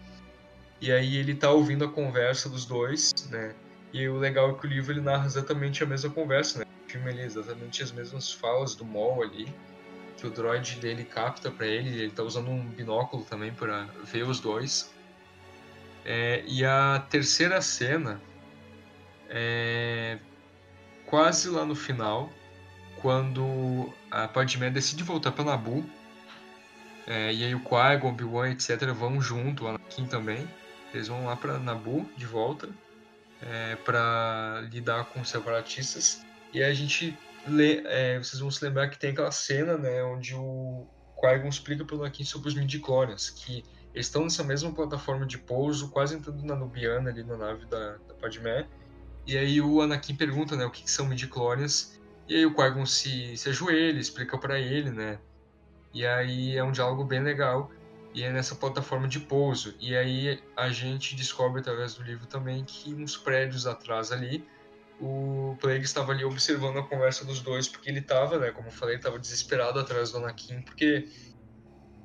E 0.81 0.91
aí 0.91 1.17
ele 1.17 1.35
tá 1.35 1.51
ouvindo 1.51 1.85
a 1.85 1.89
conversa 1.89 2.49
dos 2.49 2.65
dois, 2.65 3.13
né? 3.31 3.55
E 3.93 4.09
o 4.09 4.19
legal 4.19 4.51
é 4.51 4.55
que 4.55 4.67
o 4.67 4.69
livro 4.69 4.93
ele 4.93 5.01
narra 5.01 5.27
exatamente 5.27 5.83
a 5.83 5.87
mesma 5.87 6.11
conversa, 6.11 6.61
né? 6.61 6.65
O 6.87 6.91
filme 6.91 7.11
ele 7.11 7.23
exatamente 7.23 7.83
as 7.83 7.93
mesmas 7.93 8.33
falas 8.33 8.75
do 8.75 8.85
Maul 8.85 9.23
ali, 9.23 9.55
que 10.17 10.27
o 10.27 10.31
droid 10.31 10.81
dele 10.81 11.05
capta 11.05 11.51
para 11.51 11.67
ele, 11.67 11.91
ele 11.91 12.11
tá 12.11 12.23
usando 12.23 12.51
um 12.51 12.67
binóculo 12.67 13.25
também 13.25 13.53
para 13.53 13.85
ver 14.05 14.25
os 14.25 14.41
dois. 14.41 14.93
É, 16.11 16.43
e 16.47 16.65
a 16.65 17.05
terceira 17.11 17.61
cena 17.61 18.19
é 19.29 20.19
quase 21.05 21.51
lá 21.51 21.67
no 21.67 21.75
final, 21.75 22.33
quando 23.03 23.93
a 24.11 24.27
Padmé 24.27 24.71
decide 24.71 25.03
voltar 25.03 25.33
para 25.33 25.45
Nabu. 25.45 25.85
É, 27.07 27.31
e 27.35 27.45
aí 27.45 27.55
o 27.55 27.61
Qui-Gon, 27.61 28.09
Obi-Wan, 28.09 28.51
etc. 28.53 28.87
vão 28.95 29.21
junto, 29.21 29.65
o 29.65 29.69
Anakin 29.69 30.07
também. 30.07 30.49
Eles 30.95 31.09
vão 31.09 31.27
lá 31.27 31.37
para 31.37 31.59
Nabu 31.59 32.11
de 32.17 32.25
volta 32.25 32.71
é, 33.43 33.77
para 33.77 34.67
lidar 34.71 35.05
com 35.05 35.21
os 35.21 35.29
separatistas. 35.29 36.25
E 36.55 36.63
aí 36.63 36.71
a 36.71 36.75
gente 36.75 37.15
lê, 37.47 37.83
é, 37.85 38.17
vocês 38.17 38.41
vão 38.41 38.51
se 38.51 38.65
lembrar 38.65 38.89
que 38.89 38.99
tem 38.99 39.11
aquela 39.11 39.31
cena, 39.31 39.77
né, 39.77 40.03
onde 40.05 40.35
o 40.35 40.87
Qui-Gon 41.21 41.49
explica 41.49 41.85
para 41.85 41.97
o 41.97 42.01
Anakin 42.01 42.25
sobre 42.25 42.49
os 42.49 42.55
midi-chlorians, 42.55 43.29
que 43.29 43.63
eles 43.95 44.07
estão 44.07 44.25
nessa 44.25 44.45
mesma 44.45 44.73
plataforma 44.73 45.27
de 45.27 45.39
pouso, 45.39 45.91
quase 45.91 46.15
entrando 46.15 46.45
na 46.45 46.55
Nubiana, 46.55 47.11
ali 47.11 47.23
na 47.25 47.37
nave 47.37 47.67
da, 47.67 47.97
da 47.97 48.15
Padmé. 48.15 48.67
E 49.27 49.37
aí 49.37 49.61
o 49.61 49.81
Anakin 49.81 50.15
pergunta, 50.15 50.57
né, 50.57 50.65
o 50.65 50.71
que, 50.71 50.83
que 50.83 50.91
são 50.91 51.07
midichlorians. 51.07 51.99
E 52.29 52.37
aí 52.37 52.47
o 52.47 52.55
Qui-Gon 52.55 52.87
se, 52.87 53.37
se 53.37 53.49
ajoelha, 53.49 53.99
explica 53.99 54.39
para 54.39 54.59
ele, 54.59 54.91
né. 54.91 55.19
E 55.93 56.07
aí 56.07 56.57
é 56.57 56.63
um 56.63 56.73
diálogo 56.73 57.05
bem 57.05 57.23
legal. 57.23 57.71
E 58.15 58.23
é 58.23 58.33
nessa 58.33 58.55
plataforma 58.55 59.07
de 59.07 59.21
pouso. 59.21 59.75
E 59.81 59.97
aí 59.97 60.43
a 60.57 60.71
gente 60.71 61.15
descobre 61.15 61.61
através 61.61 61.95
do 61.95 62.03
livro 62.03 62.27
também 62.27 62.65
que 62.65 62.93
uns 62.95 63.17
prédios 63.17 63.67
atrás 63.67 64.11
ali, 64.11 64.45
o 65.01 65.57
Plague 65.61 65.85
estava 65.85 66.13
ali 66.13 66.25
observando 66.25 66.79
a 66.79 66.83
conversa 66.83 67.25
dos 67.25 67.41
dois, 67.41 67.69
porque 67.69 67.89
ele 67.89 68.01
estava, 68.01 68.39
né, 68.39 68.51
como 68.51 68.69
eu 68.69 68.73
falei, 68.73 68.97
estava 68.97 69.19
desesperado 69.19 69.79
atrás 69.79 70.11
do 70.11 70.19
Anakin, 70.19 70.63
porque 70.63 71.07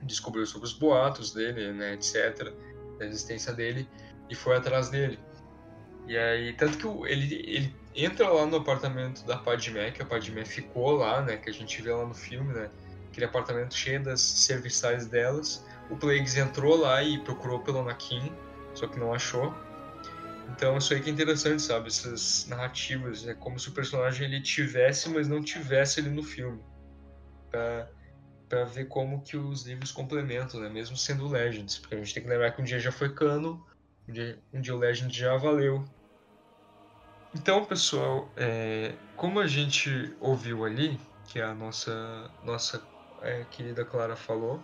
descobriu 0.03 0.45
sobre 0.45 0.67
os 0.67 0.73
boatos 0.73 1.33
dele, 1.33 1.73
né, 1.73 1.93
etc, 1.93 2.53
da 2.97 3.05
existência 3.05 3.53
dele 3.53 3.87
e 4.29 4.35
foi 4.35 4.55
atrás 4.55 4.89
dele. 4.89 5.19
E 6.07 6.17
aí, 6.17 6.53
tanto 6.53 6.77
que 6.77 7.11
ele, 7.11 7.35
ele 7.47 7.75
entra 7.95 8.27
lá 8.29 8.45
no 8.45 8.57
apartamento 8.57 9.25
da 9.25 9.37
Padmé, 9.37 9.91
que 9.91 10.01
a 10.01 10.05
Padmé 10.05 10.43
ficou 10.43 10.91
lá, 10.91 11.21
né, 11.21 11.37
que 11.37 11.49
a 11.49 11.53
gente 11.53 11.81
vê 11.81 11.93
lá 11.93 12.05
no 12.05 12.13
filme, 12.13 12.53
né, 12.53 12.69
aquele 13.09 13.25
apartamento 13.25 13.75
cheio 13.75 14.03
das 14.03 14.21
serviçais 14.21 15.05
delas. 15.05 15.65
O 15.89 15.95
Plagueis 15.95 16.35
entrou 16.35 16.75
lá 16.75 17.03
e 17.03 17.19
procurou 17.19 17.59
pelo 17.59 17.79
Anakin, 17.79 18.31
só 18.73 18.87
que 18.87 18.99
não 18.99 19.13
achou. 19.13 19.53
Então 20.49 20.77
isso 20.77 20.93
aí 20.93 21.01
que 21.01 21.09
é 21.09 21.13
interessante, 21.13 21.61
sabe? 21.61 21.87
Essas 21.87 22.45
narrativas, 22.47 23.27
é 23.27 23.33
como 23.33 23.59
se 23.59 23.69
o 23.69 23.71
personagem 23.71 24.27
ele 24.27 24.41
tivesse, 24.41 25.09
mas 25.09 25.27
não 25.27 25.41
tivesse 25.41 25.99
ele 25.99 26.09
no 26.09 26.23
filme. 26.23 26.59
Pra 27.49 27.87
para 28.53 28.65
ver 28.65 28.85
como 28.85 29.23
que 29.23 29.35
os 29.35 29.65
livros 29.65 29.91
complementam, 29.91 30.59
né? 30.59 30.69
Mesmo 30.69 30.95
sendo 30.95 31.27
Legends, 31.27 31.79
porque 31.79 31.95
a 31.95 31.97
gente 31.97 32.13
tem 32.13 32.21
que 32.21 32.29
lembrar 32.29 32.51
que 32.51 32.61
um 32.61 32.65
dia 32.65 32.79
já 32.79 32.91
foi 32.91 33.11
cano, 33.11 33.65
um 34.07 34.13
dia, 34.13 34.37
um 34.53 34.61
dia 34.61 34.75
o 34.75 34.77
Legend 34.77 35.11
já 35.11 35.35
valeu. 35.37 35.83
Então, 37.33 37.65
pessoal, 37.65 38.29
é, 38.37 38.93
como 39.17 39.39
a 39.39 39.47
gente 39.47 40.15
ouviu 40.21 40.63
ali, 40.63 40.99
que 41.25 41.41
a 41.41 41.55
nossa 41.55 42.29
nossa 42.43 42.79
é, 43.23 43.43
querida 43.49 43.83
Clara 43.83 44.15
falou, 44.15 44.61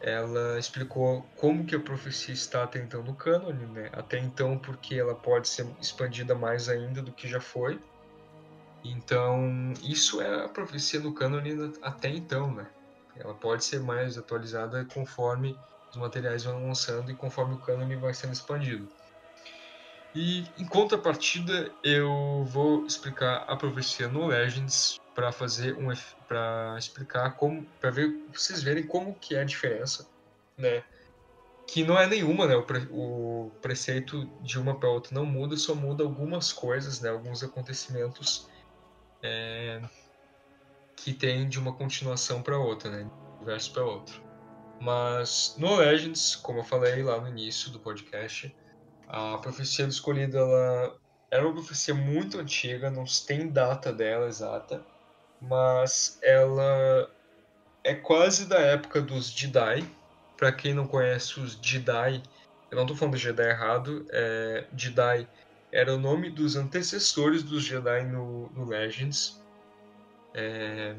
ela 0.00 0.58
explicou 0.58 1.22
como 1.36 1.66
que 1.66 1.76
a 1.76 1.80
profecia 1.80 2.32
está 2.32 2.66
tentando 2.66 3.10
o 3.10 3.14
cânone, 3.14 3.66
né? 3.66 3.90
Até 3.92 4.18
então, 4.18 4.56
porque 4.56 4.94
ela 4.94 5.14
pode 5.14 5.48
ser 5.48 5.66
expandida 5.78 6.34
mais 6.34 6.66
ainda 6.70 7.02
do 7.02 7.12
que 7.12 7.28
já 7.28 7.42
foi. 7.42 7.78
Então, 8.82 9.74
isso 9.82 10.22
é 10.22 10.46
a 10.46 10.48
profecia 10.48 10.98
do 10.98 11.12
cânone 11.12 11.74
até 11.82 12.08
então, 12.08 12.50
né? 12.54 12.66
Ela 13.16 13.34
pode 13.34 13.64
ser 13.64 13.80
mais 13.80 14.16
atualizada 14.16 14.84
conforme 14.86 15.58
os 15.90 15.96
materiais 15.96 16.44
vão 16.44 16.66
lançando 16.66 17.10
e 17.10 17.14
conforme 17.14 17.54
o 17.54 17.58
cânone 17.58 17.96
vai 17.96 18.14
sendo 18.14 18.32
expandido. 18.32 18.88
E 20.14 20.46
em 20.58 20.66
contrapartida, 20.66 21.70
eu 21.82 22.44
vou 22.46 22.84
explicar 22.86 23.44
a 23.48 23.56
profecia 23.56 24.08
no 24.08 24.26
Legends 24.26 24.98
para 25.14 25.32
fazer 25.32 25.76
um 25.76 25.88
para 26.26 26.76
explicar 26.78 27.36
como 27.36 27.64
para 27.80 27.90
ver 27.90 28.14
vocês 28.32 28.62
verem 28.62 28.86
como 28.86 29.14
que 29.14 29.34
é 29.34 29.40
a 29.40 29.44
diferença, 29.44 30.08
né? 30.56 30.82
Que 31.66 31.84
não 31.84 31.98
é 31.98 32.06
nenhuma, 32.06 32.46
né? 32.46 32.56
O, 32.56 32.62
pre, 32.62 32.86
o 32.90 33.50
preceito 33.62 34.26
de 34.42 34.58
uma 34.58 34.78
para 34.78 34.90
outra 34.90 35.14
não 35.14 35.24
muda, 35.24 35.56
só 35.56 35.74
muda 35.74 36.04
algumas 36.04 36.52
coisas, 36.52 37.00
né? 37.00 37.08
Alguns 37.08 37.42
acontecimentos 37.42 38.48
é, 39.22 39.80
que 41.02 41.12
tem 41.12 41.48
de 41.48 41.58
uma 41.58 41.72
continuação 41.72 42.42
para 42.42 42.58
outra, 42.58 42.90
né? 42.90 43.02
De 43.02 43.42
um 43.42 43.44
verso 43.44 43.72
para 43.72 43.84
outro. 43.84 44.22
Mas 44.80 45.54
no 45.58 45.76
Legends, 45.76 46.36
como 46.36 46.60
eu 46.60 46.64
falei 46.64 47.02
lá 47.02 47.20
no 47.20 47.28
início 47.28 47.70
do 47.70 47.78
podcast, 47.78 48.54
a 49.08 49.36
profecia 49.38 49.86
escolhida 49.86 50.38
ela 50.38 50.96
era 51.30 51.44
uma 51.44 51.54
profecia 51.54 51.94
muito 51.94 52.38
antiga, 52.38 52.90
não 52.90 53.04
tem 53.26 53.48
data 53.48 53.92
dela 53.92 54.26
exata, 54.26 54.84
mas 55.40 56.18
ela 56.22 57.10
é 57.82 57.94
quase 57.94 58.46
da 58.46 58.58
época 58.58 59.00
dos 59.00 59.30
Jedi. 59.30 59.84
Para 60.36 60.52
quem 60.52 60.74
não 60.74 60.86
conhece 60.86 61.38
os 61.38 61.58
Jedi, 61.62 62.22
eu 62.70 62.76
não 62.76 62.82
estou 62.82 62.96
falando 62.96 63.16
Jedi 63.16 63.48
errado, 63.48 64.06
é, 64.10 64.66
Jedi 64.76 65.28
era 65.70 65.94
o 65.94 65.98
nome 65.98 66.28
dos 66.28 66.54
antecessores 66.54 67.42
dos 67.42 67.64
Jedi 67.64 68.04
no, 68.04 68.50
no 68.50 68.64
Legends. 68.64 69.41
É, 70.34 70.94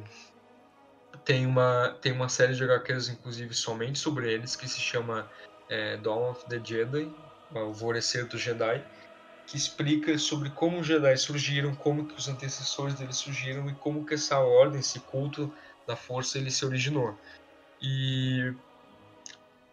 tem, 1.26 1.46
uma, 1.46 1.96
tem 2.02 2.12
uma 2.12 2.30
série 2.30 2.54
de 2.54 2.64
HQs, 2.64 3.10
inclusive, 3.10 3.54
somente 3.54 4.00
sobre 4.00 4.32
eles, 4.32 4.56
que 4.56 4.68
se 4.68 4.80
chama 4.80 5.30
é, 5.70 5.98
Dawn 5.98 6.32
of 6.32 6.46
the 6.48 6.62
Jedi, 6.64 7.12
o 7.52 7.58
Alvorecer 7.58 8.28
do 8.28 8.38
Jedi, 8.38 8.84
que 9.46 9.58
explica 9.58 10.18
sobre 10.18 10.50
como 10.50 10.80
os 10.80 10.88
Jedi 10.88 11.18
surgiram, 11.18 11.76
como 11.76 12.06
que 12.06 12.16
os 12.16 12.28
antecessores 12.28 12.96
deles 12.96 13.18
surgiram 13.18 13.70
e 13.70 13.76
como 13.76 14.06
que 14.06 14.14
essa 14.14 14.40
ordem, 14.40 14.80
esse 14.80 15.00
culto 15.00 15.54
da 15.88 15.96
força, 15.96 16.38
ele 16.38 16.52
se 16.52 16.66
originou. 16.66 17.18
E 17.82 18.54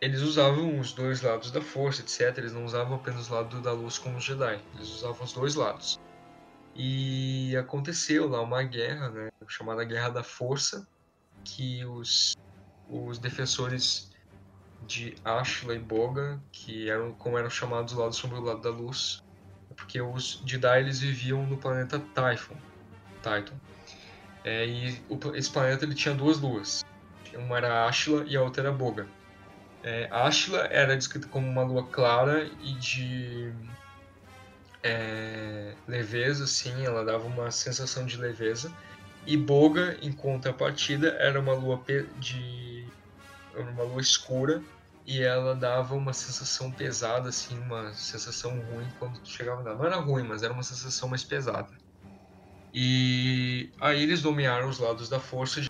eles 0.00 0.22
usavam 0.22 0.78
os 0.78 0.92
dois 0.92 1.20
lados 1.20 1.50
da 1.50 1.60
força, 1.60 2.02
etc. 2.02 2.38
Eles 2.38 2.52
não 2.52 2.64
usavam 2.64 2.96
apenas 2.96 3.30
o 3.30 3.34
lado 3.34 3.60
da 3.60 3.72
luz 3.72 3.98
como 3.98 4.16
os 4.16 4.24
Jedi, 4.24 4.60
eles 4.74 4.88
usavam 4.88 5.24
os 5.24 5.32
dois 5.32 5.54
lados. 5.54 6.00
E 6.74 7.56
aconteceu 7.56 8.28
lá 8.28 8.40
uma 8.40 8.62
guerra, 8.62 9.10
né, 9.10 9.28
chamada 9.48 9.84
Guerra 9.84 10.10
da 10.10 10.22
Força, 10.22 10.86
que 11.44 11.84
os, 11.84 12.36
os 12.88 13.18
defensores 13.18 14.10
de 14.86 15.14
Ashla 15.24 15.74
e 15.74 15.78
Boga, 15.78 16.40
que 16.52 16.88
eram 16.88 17.12
como 17.12 17.38
eram 17.38 17.50
chamados 17.50 17.92
lados 17.94 18.16
sobre 18.16 18.38
o 18.38 18.40
lado 18.40 18.60
da 18.60 18.70
luz, 18.70 19.22
porque 19.76 20.00
os 20.00 20.42
Jedi 20.46 20.80
eles 20.80 21.00
viviam 21.00 21.46
no 21.46 21.56
planeta 21.56 21.98
Typhon, 22.14 22.56
Titan. 23.16 23.54
É, 24.44 24.66
e 24.66 25.02
o, 25.08 25.18
esse 25.34 25.50
planeta 25.50 25.84
ele 25.84 25.94
tinha 25.94 26.14
duas 26.14 26.38
luas. 26.38 26.84
Uma 27.34 27.58
era 27.58 27.86
Ashla 27.86 28.24
e 28.26 28.36
a 28.36 28.42
outra 28.42 28.64
era 28.64 28.72
Boga. 28.72 29.06
É, 29.82 30.08
Ashla 30.10 30.66
era 30.70 30.96
descrita 30.96 31.28
como 31.28 31.46
uma 31.46 31.62
lua 31.62 31.86
clara 31.86 32.50
e 32.62 32.72
de 32.74 33.52
é, 34.82 35.74
leveza, 35.86 36.46
sim, 36.46 36.84
ela 36.84 37.04
dava 37.04 37.26
uma 37.26 37.50
sensação 37.50 38.06
de 38.06 38.16
leveza. 38.16 38.72
E 39.26 39.36
Boga, 39.36 39.98
em 40.00 40.12
contrapartida, 40.12 41.10
era 41.18 41.38
uma 41.38 41.52
lua 41.52 41.82
de 42.18 42.86
uma 43.54 43.82
lua 43.82 44.00
escura 44.00 44.62
e 45.06 45.22
ela 45.22 45.54
dava 45.54 45.94
uma 45.94 46.12
sensação 46.12 46.70
pesada, 46.70 47.28
assim, 47.28 47.58
uma 47.58 47.92
sensação 47.92 48.52
ruim 48.52 48.88
quando 48.98 49.20
chegava 49.26 49.62
nela. 49.62 49.76
Não 49.76 49.84
era 49.84 49.96
ruim, 49.96 50.22
mas 50.22 50.42
era 50.42 50.52
uma 50.52 50.62
sensação 50.62 51.08
mais 51.08 51.24
pesada. 51.24 51.70
E 52.72 53.72
aí 53.80 54.02
eles 54.02 54.22
dominaram 54.22 54.68
os 54.68 54.78
lados 54.78 55.08
da 55.08 55.18
força 55.18 55.60
de, 55.60 55.68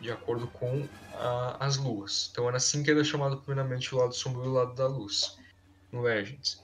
de 0.00 0.10
acordo 0.10 0.48
com 0.48 0.86
a, 1.14 1.64
as 1.64 1.76
luas. 1.76 2.28
Então 2.32 2.48
era 2.48 2.56
assim 2.56 2.82
que 2.82 2.90
era 2.90 3.04
chamado 3.04 3.38
primeiramente 3.38 3.94
o 3.94 3.98
lado 3.98 4.12
sombrio 4.12 4.46
e 4.46 4.48
o 4.48 4.52
lado 4.52 4.74
da 4.74 4.86
luz 4.86 5.38
no 5.92 6.02
Legends. 6.02 6.60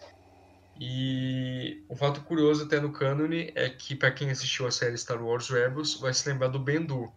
E 0.80 1.84
um 1.88 1.94
fato 1.94 2.22
curioso 2.22 2.64
até 2.64 2.80
no 2.80 2.92
cânone 2.92 3.52
é 3.54 3.68
que 3.68 3.94
para 3.94 4.10
quem 4.10 4.30
assistiu 4.30 4.66
a 4.66 4.70
série 4.70 4.96
Star 4.96 5.22
Wars 5.22 5.48
Rebels 5.48 5.94
vai 6.00 6.12
se 6.12 6.28
lembrar 6.28 6.48
do 6.48 6.58
Bendu, 6.58 7.12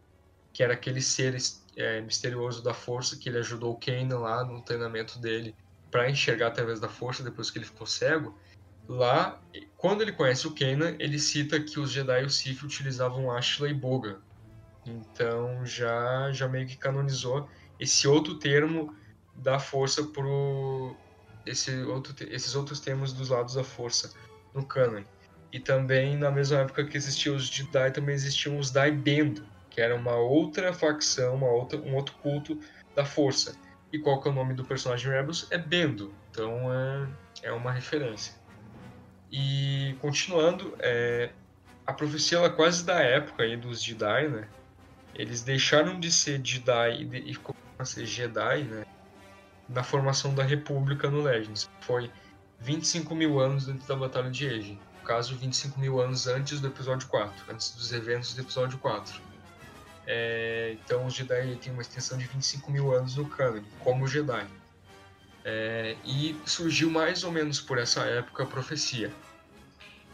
que 0.53 0.61
era 0.61 0.73
aquele 0.73 1.01
ser 1.01 1.35
é, 1.75 2.01
misterioso 2.01 2.63
da 2.63 2.73
força 2.73 3.17
que 3.17 3.29
ele 3.29 3.39
ajudou 3.39 3.73
o 3.73 3.79
Kanan 3.79 4.19
lá 4.19 4.43
no 4.43 4.61
treinamento 4.61 5.19
dele 5.19 5.55
para 5.89 6.09
enxergar 6.09 6.47
através 6.47 6.79
da 6.79 6.89
força 6.89 7.23
depois 7.23 7.49
que 7.49 7.57
ele 7.57 7.65
ficou 7.65 7.87
cego. 7.87 8.37
Lá, 8.87 9.41
quando 9.77 10.01
ele 10.01 10.11
conhece 10.11 10.47
o 10.47 10.53
Kanan, 10.53 10.95
ele 10.99 11.17
cita 11.17 11.59
que 11.59 11.79
os 11.79 11.91
Jedi 11.91 12.21
e 12.21 12.25
o 12.25 12.29
Sith 12.29 12.61
utilizavam 12.61 13.31
Ashla 13.31 13.69
e 13.69 13.73
Boga. 13.73 14.19
Então 14.85 15.65
já 15.65 16.31
já 16.31 16.47
meio 16.47 16.67
que 16.67 16.77
canonizou 16.77 17.49
esse 17.79 18.07
outro 18.07 18.35
termo 18.35 18.95
da 19.35 19.59
força 19.59 20.03
pro 20.03 20.95
esse 21.45 21.75
outro, 21.83 22.15
esses 22.29 22.55
outros 22.55 22.79
termos 22.79 23.13
dos 23.13 23.29
lados 23.29 23.55
da 23.55 23.63
força 23.63 24.11
no 24.53 24.65
canon. 24.65 25.03
E 25.51 25.59
também, 25.59 26.17
na 26.17 26.31
mesma 26.31 26.59
época 26.59 26.85
que 26.85 26.97
existiam 26.97 27.35
os 27.35 27.47
Jedi, 27.47 27.91
também 27.91 28.15
existiam 28.15 28.57
os 28.57 28.71
Daibendo, 28.71 29.45
que 29.69 29.79
era 29.79 29.95
uma 29.95 30.15
outra 30.15 30.73
facção, 30.73 31.35
uma 31.35 31.47
outra, 31.47 31.79
um 31.79 31.95
outro 31.95 32.15
culto 32.17 32.59
da 32.95 33.05
força. 33.05 33.55
E 33.91 33.99
qual 33.99 34.21
que 34.21 34.27
é 34.27 34.31
o 34.31 34.33
nome 34.33 34.53
do 34.53 34.65
personagem 34.65 35.11
Rebels? 35.11 35.47
É 35.51 35.57
Bendo, 35.57 36.13
então 36.29 36.73
é, 36.73 37.07
é 37.43 37.51
uma 37.51 37.71
referência. 37.71 38.33
E 39.31 39.95
continuando, 40.01 40.73
é, 40.79 41.29
a 41.85 41.93
profecia 41.93 42.37
ela 42.37 42.47
é 42.47 42.51
quase 42.51 42.85
da 42.85 42.99
época 42.99 43.43
aí 43.43 43.55
dos 43.55 43.83
Jedi, 43.83 44.27
né? 44.27 44.47
Eles 45.13 45.43
deixaram 45.43 45.99
de 45.99 46.11
ser 46.11 46.41
Jedi 46.43 47.01
e, 47.01 47.05
de, 47.05 47.17
e 47.17 47.35
começaram 47.35 47.79
a 47.79 47.85
ser 47.85 48.05
Jedi, 48.05 48.63
né? 48.63 48.85
Na 49.67 49.83
formação 49.83 50.33
da 50.33 50.43
República 50.43 51.09
no 51.09 51.21
Legends. 51.21 51.69
Foi 51.81 52.11
25 52.59 53.15
mil 53.15 53.39
anos 53.39 53.65
dentro 53.65 53.87
da 53.87 53.95
Batalha 53.95 54.29
de 54.29 54.47
Age. 54.47 54.79
No 54.99 55.07
caso, 55.07 55.35
25 55.35 55.79
mil 55.79 55.99
anos 55.99 56.27
antes 56.27 56.59
do 56.59 56.67
episódio 56.67 57.07
4, 57.07 57.51
antes 57.51 57.71
dos 57.71 57.91
eventos 57.91 58.33
do 58.33 58.41
episódio 58.41 58.77
4. 58.79 59.21
É, 60.07 60.77
então, 60.83 61.05
os 61.05 61.13
Jedi 61.13 61.55
têm 61.55 61.73
uma 61.73 61.81
extensão 61.81 62.17
de 62.17 62.25
25 62.25 62.71
mil 62.71 62.95
anos 62.95 63.15
no 63.15 63.25
canon, 63.27 63.63
como 63.79 64.07
Jedi. 64.07 64.45
É, 65.43 65.95
e 66.03 66.35
surgiu 66.45 66.89
mais 66.89 67.23
ou 67.23 67.31
menos 67.31 67.59
por 67.59 67.77
essa 67.77 68.01
época 68.03 68.43
a 68.43 68.45
profecia. 68.45 69.11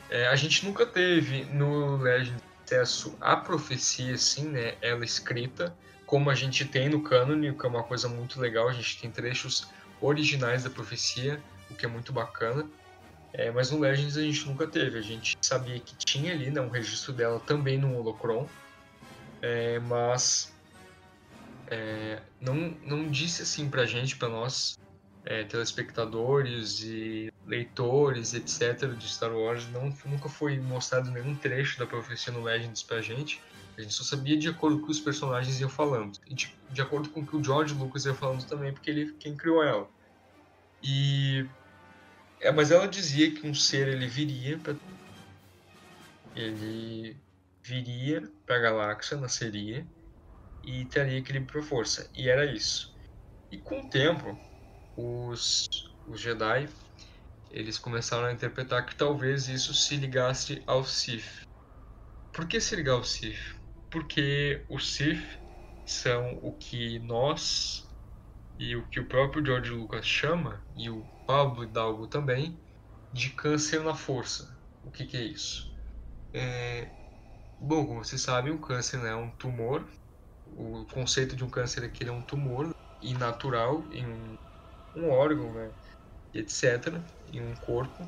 É, 0.10 0.28
a 0.28 0.36
gente 0.36 0.66
nunca 0.66 0.86
teve 0.86 1.45
no 1.45 1.97
Legends 1.97 2.52
acesso 2.72 3.16
à 3.20 3.36
profecia, 3.36 4.16
assim, 4.16 4.47
né, 4.47 4.76
ela 4.82 5.04
escrita, 5.04 5.76
como 6.12 6.30
a 6.30 6.36
gente 6.36 6.66
tem 6.66 6.89
no 6.89 7.01
cânone, 7.01 7.53
que 7.53 7.66
é 7.66 7.70
uma 7.70 7.84
coisa 7.84 8.09
muito 8.09 8.38
legal, 8.38 8.68
a 8.68 8.74
gente 8.74 8.99
tem 8.99 9.09
trechos 9.09 9.70
originais 10.01 10.62
da 10.62 10.70
profecia, 10.70 11.41
o 11.70 11.74
que 11.74 11.86
é 11.86 11.88
muito 11.88 12.12
bacana. 12.12 12.70
É, 13.32 13.49
mas 13.49 13.72
no 13.72 13.80
Legends 13.80 14.18
a 14.18 14.22
gente 14.22 14.45
nunca 14.45 14.68
teve, 14.68 14.99
a 14.99 15.01
gente 15.01 15.38
sabia 15.41 15.80
que 15.80 15.95
tinha 15.95 16.34
ali 16.34 16.51
né, 16.51 16.59
um 16.59 16.68
registro 16.68 17.14
dela 17.14 17.39
também 17.39 17.78
no 17.78 17.97
Holocron, 17.97 18.45
é, 19.41 19.80
mas 19.80 20.53
é, 21.68 22.20
não, 22.41 22.76
não 22.84 23.09
disse 23.09 23.43
assim 23.43 23.70
pra 23.70 23.86
gente, 23.86 24.18
pra 24.18 24.28
nós, 24.28 24.78
é, 25.24 25.45
telespectadores 25.45 26.82
e 26.82 27.32
leitores, 27.47 28.34
etc., 28.34 28.93
de 28.97 29.07
Star 29.07 29.32
Wars, 29.32 29.66
não, 29.70 29.93
nunca 30.03 30.28
foi 30.28 30.59
mostrado 30.59 31.09
nenhum 31.09 31.34
trecho 31.38 31.80
da 31.80 31.86
profecia 31.86 32.34
no 32.34 32.43
Legends 32.43 32.84
pra 32.84 32.99
gente. 32.99 33.41
A 33.82 33.84
gente 33.84 33.96
só 33.96 34.04
sabia 34.04 34.38
de 34.38 34.48
acordo 34.48 34.80
com 34.80 34.92
os 34.92 35.00
personagens 35.00 35.60
iam 35.60 35.70
falando. 35.70 36.20
E 36.28 36.36
de, 36.36 36.56
de 36.70 36.82
acordo 36.84 37.10
com 37.10 37.22
o 37.22 37.26
que 37.26 37.36
o 37.36 37.44
George 37.44 37.74
Lucas 37.74 38.06
ia 38.06 38.14
falando 38.14 38.46
também, 38.46 38.72
porque 38.72 38.92
ele 38.92 39.12
quem 39.14 39.36
criou 39.36 39.64
ela. 39.64 39.90
E. 40.84 41.48
É, 42.40 42.52
mas 42.52 42.70
ela 42.70 42.88
dizia 42.88 43.32
que 43.32 43.48
um 43.48 43.56
ser 43.56 43.88
ele 43.88 44.08
viria 44.08 44.60
pra, 44.60 44.76
ele 46.36 47.18
viria 47.64 48.32
para 48.46 48.58
a 48.58 48.60
galáxia, 48.60 49.18
nasceria 49.18 49.86
e 50.64 50.86
teria 50.86 51.18
equilíbrio 51.18 51.52
para 51.52 51.64
força. 51.64 52.08
E 52.14 52.30
era 52.30 52.46
isso. 52.46 52.96
E 53.52 53.58
com 53.58 53.82
o 53.82 53.90
tempo, 53.90 54.40
os, 54.96 55.68
os 56.08 56.20
Jedi 56.22 56.70
eles 57.50 57.80
começaram 57.80 58.26
a 58.26 58.32
interpretar 58.32 58.86
que 58.86 58.96
talvez 58.96 59.50
isso 59.50 59.74
se 59.74 59.96
ligasse 59.96 60.62
ao 60.68 60.86
Sith. 60.86 61.48
Por 62.32 62.48
que 62.48 62.62
se 62.62 62.76
ligar 62.76 62.94
ao 62.94 63.04
Sith? 63.04 63.61
Porque 63.92 64.64
os 64.70 64.94
Sith 64.94 65.22
são 65.86 66.39
o 66.42 66.54
que 66.54 66.98
nós 67.00 67.88
e 68.58 68.76
o 68.76 68.88
que 68.88 69.00
o 69.00 69.06
próprio 69.06 69.46
George 69.46 69.72
Lucas 69.72 70.06
chama, 70.06 70.64
e 70.78 70.89
o 70.89 71.04
Pablo 71.28 71.64
Hidalgo 71.64 72.08
também, 72.08 72.58
de 73.12 73.32
câncer 73.32 73.82
na 73.82 73.94
força. 73.94 74.56
O 74.86 74.92
que, 74.92 75.06
que 75.06 75.18
é 75.18 75.24
isso? 75.24 75.76
É... 76.34 76.88
Bom, 77.60 77.86
como 77.86 78.04
vocês 78.04 78.22
sabem, 78.22 78.54
o 78.54 78.60
câncer 78.60 79.00
né, 79.00 79.10
é 79.10 79.16
um 79.16 79.30
tumor. 79.32 79.84
O 80.56 80.86
conceito 80.94 81.36
de 81.36 81.44
um 81.44 81.50
câncer 81.50 81.84
é 81.84 81.88
que 81.88 82.04
ele 82.04 82.12
é 82.12 82.14
um 82.14 82.22
tumor 82.22 82.76
inatural 83.02 83.84
em 83.92 84.06
um, 84.06 84.38
um 84.96 85.10
órgão, 85.10 85.52
né, 85.54 85.72
etc., 86.34 86.94
em 87.34 87.42
um 87.42 87.56
corpo. 87.56 88.08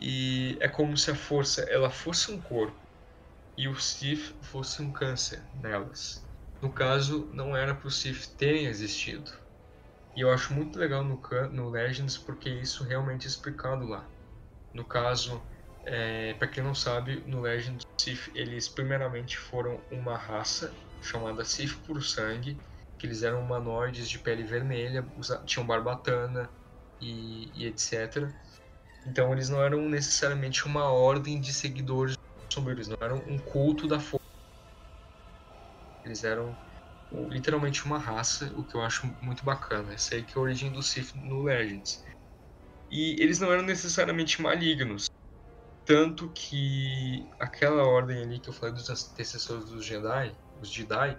E 0.00 0.56
é 0.60 0.68
como 0.68 0.96
se 0.96 1.10
a 1.10 1.14
força 1.14 1.62
ela 1.62 1.90
fosse 1.90 2.30
um 2.30 2.40
corpo 2.40 2.85
e 3.56 3.68
o 3.68 3.74
Sith 3.76 4.34
fosse 4.42 4.82
um 4.82 4.92
câncer 4.92 5.42
nelas. 5.62 6.24
No 6.60 6.70
caso, 6.70 7.28
não 7.32 7.56
era 7.56 7.74
para 7.74 7.88
o 7.88 7.90
Sith 7.90 8.34
terem 8.36 8.66
existido. 8.66 9.30
E 10.14 10.20
eu 10.20 10.30
acho 10.30 10.52
muito 10.52 10.78
legal 10.78 11.04
no, 11.04 11.20
no 11.52 11.70
Legends 11.70 12.16
porque 12.16 12.48
isso 12.48 12.84
realmente 12.84 13.26
é 13.26 13.28
explicado 13.28 13.86
lá. 13.86 14.04
No 14.72 14.84
caso, 14.84 15.42
é, 15.84 16.34
para 16.34 16.48
quem 16.48 16.62
não 16.62 16.74
sabe, 16.74 17.22
no 17.26 17.40
Legends 17.40 17.84
Sith 18.00 18.30
eles 18.34 18.68
primeiramente 18.68 19.38
foram 19.38 19.80
uma 19.90 20.16
raça 20.16 20.72
chamada 21.02 21.44
Sith 21.44 21.76
por 21.86 22.02
sangue, 22.02 22.58
que 22.98 23.06
eles 23.06 23.22
eram 23.22 23.40
humanoides 23.40 24.08
de 24.08 24.18
pele 24.18 24.42
vermelha, 24.42 25.06
tinham 25.44 25.66
barbatana 25.66 26.48
e, 27.00 27.50
e 27.54 27.66
etc. 27.66 28.28
Então 29.06 29.32
eles 29.32 29.48
não 29.48 29.62
eram 29.62 29.88
necessariamente 29.88 30.66
uma 30.66 30.90
ordem 30.90 31.40
de 31.40 31.52
seguidores 31.52 32.16
eles 32.70 32.88
não 32.88 32.96
eram 33.00 33.16
um 33.26 33.38
culto 33.38 33.86
da 33.86 33.98
força. 34.00 34.24
Eles 36.04 36.24
eram 36.24 36.56
literalmente 37.28 37.84
uma 37.84 37.98
raça, 37.98 38.52
o 38.56 38.64
que 38.64 38.74
eu 38.74 38.82
acho 38.82 39.06
muito 39.20 39.44
bacana. 39.44 39.92
Essa 39.94 40.14
aí 40.14 40.22
que 40.22 40.36
é 40.36 40.40
a 40.40 40.42
origem 40.42 40.72
do 40.72 40.82
Sith 40.82 41.14
no 41.14 41.42
Legends. 41.42 42.04
E 42.90 43.20
eles 43.20 43.38
não 43.38 43.52
eram 43.52 43.62
necessariamente 43.62 44.40
malignos. 44.40 45.06
Tanto 45.84 46.28
que 46.30 47.28
aquela 47.38 47.84
ordem 47.84 48.22
ali 48.22 48.40
que 48.40 48.48
eu 48.48 48.52
falei 48.52 48.74
dos 48.74 48.90
antecessores 48.90 49.66
dos 49.66 49.84
Jedi, 49.84 50.34
os 50.60 50.68
Jedi, 50.68 51.16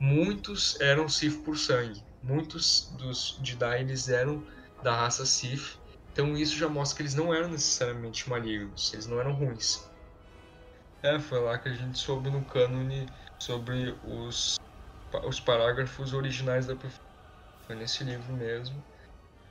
muitos 0.00 0.80
eram 0.80 1.08
Sith 1.08 1.44
por 1.44 1.56
sangue. 1.56 2.02
muitos 2.22 2.92
dos 2.98 3.38
Jedi 3.42 3.80
eles 3.80 4.08
eram 4.08 4.44
da 4.82 4.94
raça 4.94 5.24
Sith, 5.24 5.78
então 6.12 6.36
isso 6.36 6.56
já 6.56 6.68
mostra 6.68 6.96
que 6.96 7.02
eles 7.02 7.14
não 7.14 7.32
eram 7.32 7.48
necessariamente 7.48 8.28
malignos, 8.28 8.92
eles 8.92 9.06
não 9.06 9.20
eram 9.20 9.32
ruins. 9.32 9.89
É, 11.02 11.18
foi 11.18 11.40
lá 11.40 11.58
que 11.58 11.68
a 11.68 11.72
gente 11.72 11.98
soube 11.98 12.30
no 12.30 12.44
cânone 12.44 13.06
sobre 13.38 13.96
os, 14.04 14.58
os 15.26 15.40
parágrafos 15.40 16.12
originais 16.12 16.66
da 16.66 16.76
profecia. 16.76 17.00
Foi 17.66 17.74
nesse 17.74 18.04
livro 18.04 18.32
mesmo. 18.34 18.82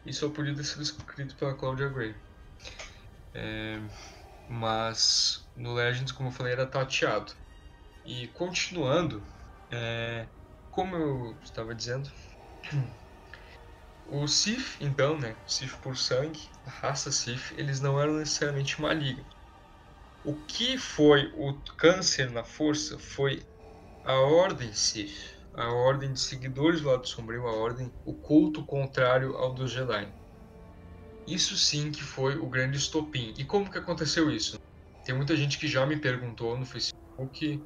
E 0.05 0.13
só 0.13 0.29
podia 0.29 0.55
ter 0.55 0.63
sido 0.63 0.83
escrito 0.83 1.35
pela 1.35 1.55
Claudia 1.55 1.89
Gray. 1.89 2.15
É, 3.33 3.79
mas 4.47 5.47
no 5.55 5.73
Legends, 5.73 6.11
como 6.11 6.29
eu 6.29 6.33
falei, 6.33 6.53
era 6.53 6.67
tateado. 6.67 7.33
E 8.05 8.27
continuando, 8.29 9.23
é, 9.71 10.27
como 10.71 10.95
eu 10.95 11.35
estava 11.43 11.73
dizendo, 11.73 12.11
o 14.07 14.27
Sith, 14.27 14.77
então, 14.79 15.17
né, 15.17 15.35
Sith 15.47 15.75
por 15.77 15.97
sangue, 15.97 16.47
a 16.65 16.69
raça 16.69 17.11
Sith, 17.11 17.53
eles 17.57 17.79
não 17.79 17.99
eram 17.99 18.13
necessariamente 18.13 18.79
malignos. 18.81 19.38
O 20.25 20.35
que 20.47 20.77
foi 20.77 21.31
o 21.37 21.53
câncer 21.77 22.29
na 22.29 22.43
força 22.43 22.99
foi 22.99 23.41
a 24.03 24.13
ordem 24.19 24.73
Sith, 24.73 25.35
a 25.53 25.71
ordem 25.71 26.11
de 26.11 26.19
seguidores 26.19 26.81
do 26.81 26.89
lado 26.89 27.07
sombrio, 27.07 27.47
a 27.47 27.53
ordem, 27.53 27.91
o 28.05 28.13
culto 28.13 28.65
contrário 28.65 29.37
ao 29.37 29.53
dos 29.53 29.71
Jedi. 29.71 30.11
Isso 31.25 31.55
sim 31.55 31.91
que 31.91 32.01
foi 32.01 32.37
o 32.37 32.49
grande 32.49 32.77
estopim. 32.77 33.33
E 33.37 33.45
como 33.45 33.71
que 33.71 33.77
aconteceu 33.77 34.29
isso? 34.29 34.57
Tem 35.05 35.15
muita 35.15 35.35
gente 35.37 35.57
que 35.57 35.67
já 35.67 35.85
me 35.85 35.97
perguntou 35.97 36.57
no 36.57 36.65
Facebook, 36.65 37.63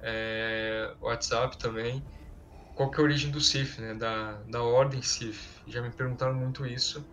é, 0.00 0.94
WhatsApp 1.00 1.56
também, 1.58 2.02
qual 2.74 2.90
que 2.90 2.96
é 2.98 3.00
a 3.00 3.04
origem 3.04 3.30
do 3.30 3.40
Sith, 3.40 3.78
né? 3.78 3.94
Da, 3.94 4.42
da 4.42 4.62
ordem 4.62 5.02
Sith. 5.02 5.62
Já 5.66 5.80
me 5.80 5.90
perguntaram 5.90 6.34
muito 6.34 6.66
isso. 6.66 7.04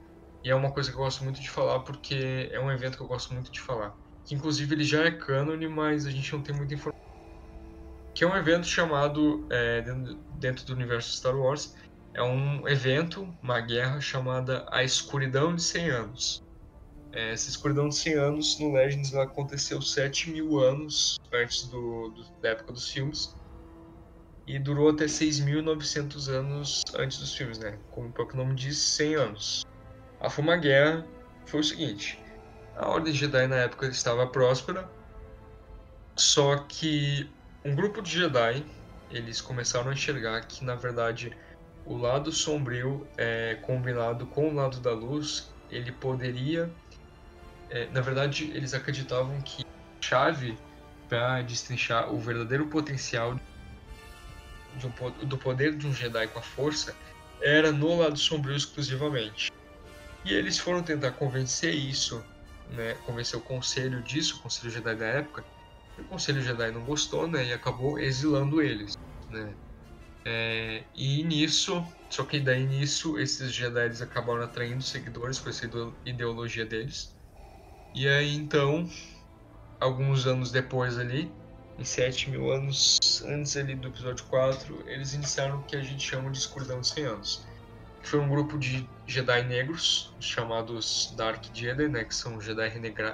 E 0.44 0.50
é 0.50 0.56
uma 0.56 0.72
coisa 0.72 0.90
que 0.90 0.96
eu 0.96 1.02
gosto 1.02 1.24
muito 1.24 1.40
de 1.40 1.50
falar 1.50 1.82
porque 1.82 2.50
é 2.52 2.60
um 2.60 2.72
evento 2.72 2.98
que 2.98 3.04
eu 3.04 3.08
gosto 3.08 3.34
muito 3.34 3.52
de 3.52 3.60
falar. 3.60 3.94
Que 4.30 4.36
inclusive 4.36 4.76
ele 4.76 4.84
já 4.84 5.06
é 5.06 5.10
cânone, 5.10 5.68
mas 5.68 6.06
a 6.06 6.12
gente 6.12 6.32
não 6.32 6.44
tem 6.44 6.56
muita 6.56 6.76
informação. 6.76 7.02
Que 8.14 8.24
é 8.24 8.28
um 8.28 8.38
evento 8.38 8.68
chamado, 8.68 9.48
é, 9.50 9.82
dentro, 10.36 10.68
do 10.68 10.74
universo 10.74 11.18
Star 11.18 11.36
Wars, 11.36 11.76
é 12.14 12.22
um 12.22 12.68
evento, 12.68 13.36
uma 13.42 13.60
guerra 13.60 14.00
chamada 14.00 14.68
A 14.70 14.84
Escuridão 14.84 15.56
de 15.56 15.64
100 15.64 15.90
Anos. 15.90 16.44
É, 17.12 17.32
essa 17.32 17.50
escuridão 17.50 17.90
de 17.90 17.96
100 17.96 18.14
anos 18.14 18.60
no 18.60 18.72
Legends 18.72 19.16
aconteceu 19.16 19.82
7 19.82 20.30
mil 20.30 20.60
anos 20.60 21.18
antes 21.34 21.64
do, 21.64 22.10
do, 22.10 22.24
da 22.40 22.50
época 22.50 22.72
dos 22.72 22.88
filmes 22.88 23.36
e 24.46 24.60
durou 24.60 24.92
até 24.92 25.06
6.900 25.06 26.28
anos 26.28 26.84
antes 26.96 27.18
dos 27.18 27.34
filmes, 27.34 27.58
né? 27.58 27.80
Como 27.90 28.10
o 28.10 28.12
próprio 28.12 28.38
nome 28.38 28.54
diz, 28.54 28.78
100 28.78 29.16
anos. 29.16 29.66
A 30.20 30.30
Fuma 30.30 30.56
Guerra 30.56 31.04
foi 31.48 31.62
o 31.62 31.64
seguinte: 31.64 32.20
a 32.80 32.88
Ordem 32.88 33.14
Jedi 33.14 33.46
na 33.46 33.58
época 33.58 33.88
estava 33.88 34.26
próspera, 34.26 34.90
só 36.16 36.58
que 36.60 37.30
um 37.64 37.76
grupo 37.76 38.02
de 38.02 38.12
Jedi 38.12 38.66
eles 39.12 39.42
começaram 39.42 39.90
a 39.90 39.94
enxergar 39.94 40.42
que 40.42 40.64
na 40.64 40.76
verdade 40.76 41.36
o 41.86 41.98
lado 41.98 42.32
sombrio 42.32 43.06
é, 43.18 43.56
combinado 43.62 44.26
com 44.28 44.50
o 44.50 44.54
lado 44.54 44.80
da 44.80 44.92
luz 44.92 45.52
ele 45.70 45.92
poderia 45.92 46.72
é, 47.70 47.88
na 47.88 48.02
verdade 48.02 48.52
eles 48.54 48.74
acreditavam 48.74 49.42
que 49.42 49.64
a 49.64 50.06
chave 50.06 50.58
para 51.10 51.42
destrinchar 51.42 52.14
o 52.14 52.20
verdadeiro 52.20 52.68
potencial 52.68 53.38
do 55.24 55.38
poder 55.38 55.76
de 55.76 55.86
um 55.86 55.94
Jedi 55.94 56.28
com 56.28 56.40
a 56.40 56.42
força 56.42 56.96
era 57.42 57.72
no 57.72 58.00
lado 58.00 58.18
sombrio 58.18 58.56
exclusivamente. 58.56 59.52
E 60.24 60.34
eles 60.34 60.60
foram 60.60 60.84
tentar 60.84 61.12
convencer 61.12 61.74
isso, 61.74 62.24
né, 62.70 62.98
o 63.36 63.42
conselho 63.42 64.02
disso, 64.04 64.38
o 64.38 64.44
conselho 64.44 64.72
Jedi 64.72 64.96
da 64.96 65.06
época. 65.06 65.44
O 65.98 66.04
conselho 66.06 66.42
Jedi 66.42 66.72
não 66.72 66.86
gostou, 66.86 67.28
né, 67.28 67.46
e 67.46 67.54
acabou 67.54 68.00
exilando 68.00 68.62
eles, 68.62 68.94
né. 69.30 69.56
É, 70.26 70.84
e 70.94 71.24
nisso, 71.24 71.84
só 72.10 72.24
que 72.26 72.40
daí 72.40 72.66
nisso 72.66 73.18
esses 73.18 73.52
Jedi 73.54 73.86
eles 73.86 74.02
acabaram 74.02 74.44
atraindo 74.44 74.84
seguidores 74.84 75.40
com 75.40 75.50
essa 75.50 75.66
ideologia 76.06 76.66
deles. 76.66 77.16
E 77.94 78.08
aí 78.08 78.36
então, 78.36 78.88
alguns 79.80 80.28
anos 80.28 80.52
depois 80.52 80.98
ali, 81.00 81.32
em 81.78 81.84
7 81.84 82.30
mil 82.30 82.52
anos 82.52 83.00
antes 83.26 83.56
ali 83.58 83.76
do 83.76 83.88
episódio 83.88 84.26
4, 84.26 84.88
eles 84.88 85.14
iniciaram 85.14 85.60
o 85.60 85.64
que 85.64 85.76
a 85.76 85.82
gente 85.82 86.04
chama 86.04 86.30
de 86.30 86.38
Escuridão 86.38 86.80
dos 86.80 86.90
100 86.90 87.06
Anos. 87.06 87.49
Foi 88.04 88.20
um 88.20 88.30
grupo 88.30 88.58
de 88.58 88.88
Jedi 89.06 89.44
negros, 89.44 90.14
chamados 90.20 91.14
Dark 91.18 91.44
Jedi, 91.54 91.88
né, 91.88 92.04
que 92.04 92.16
são 92.16 92.40
Jedi 92.40 92.68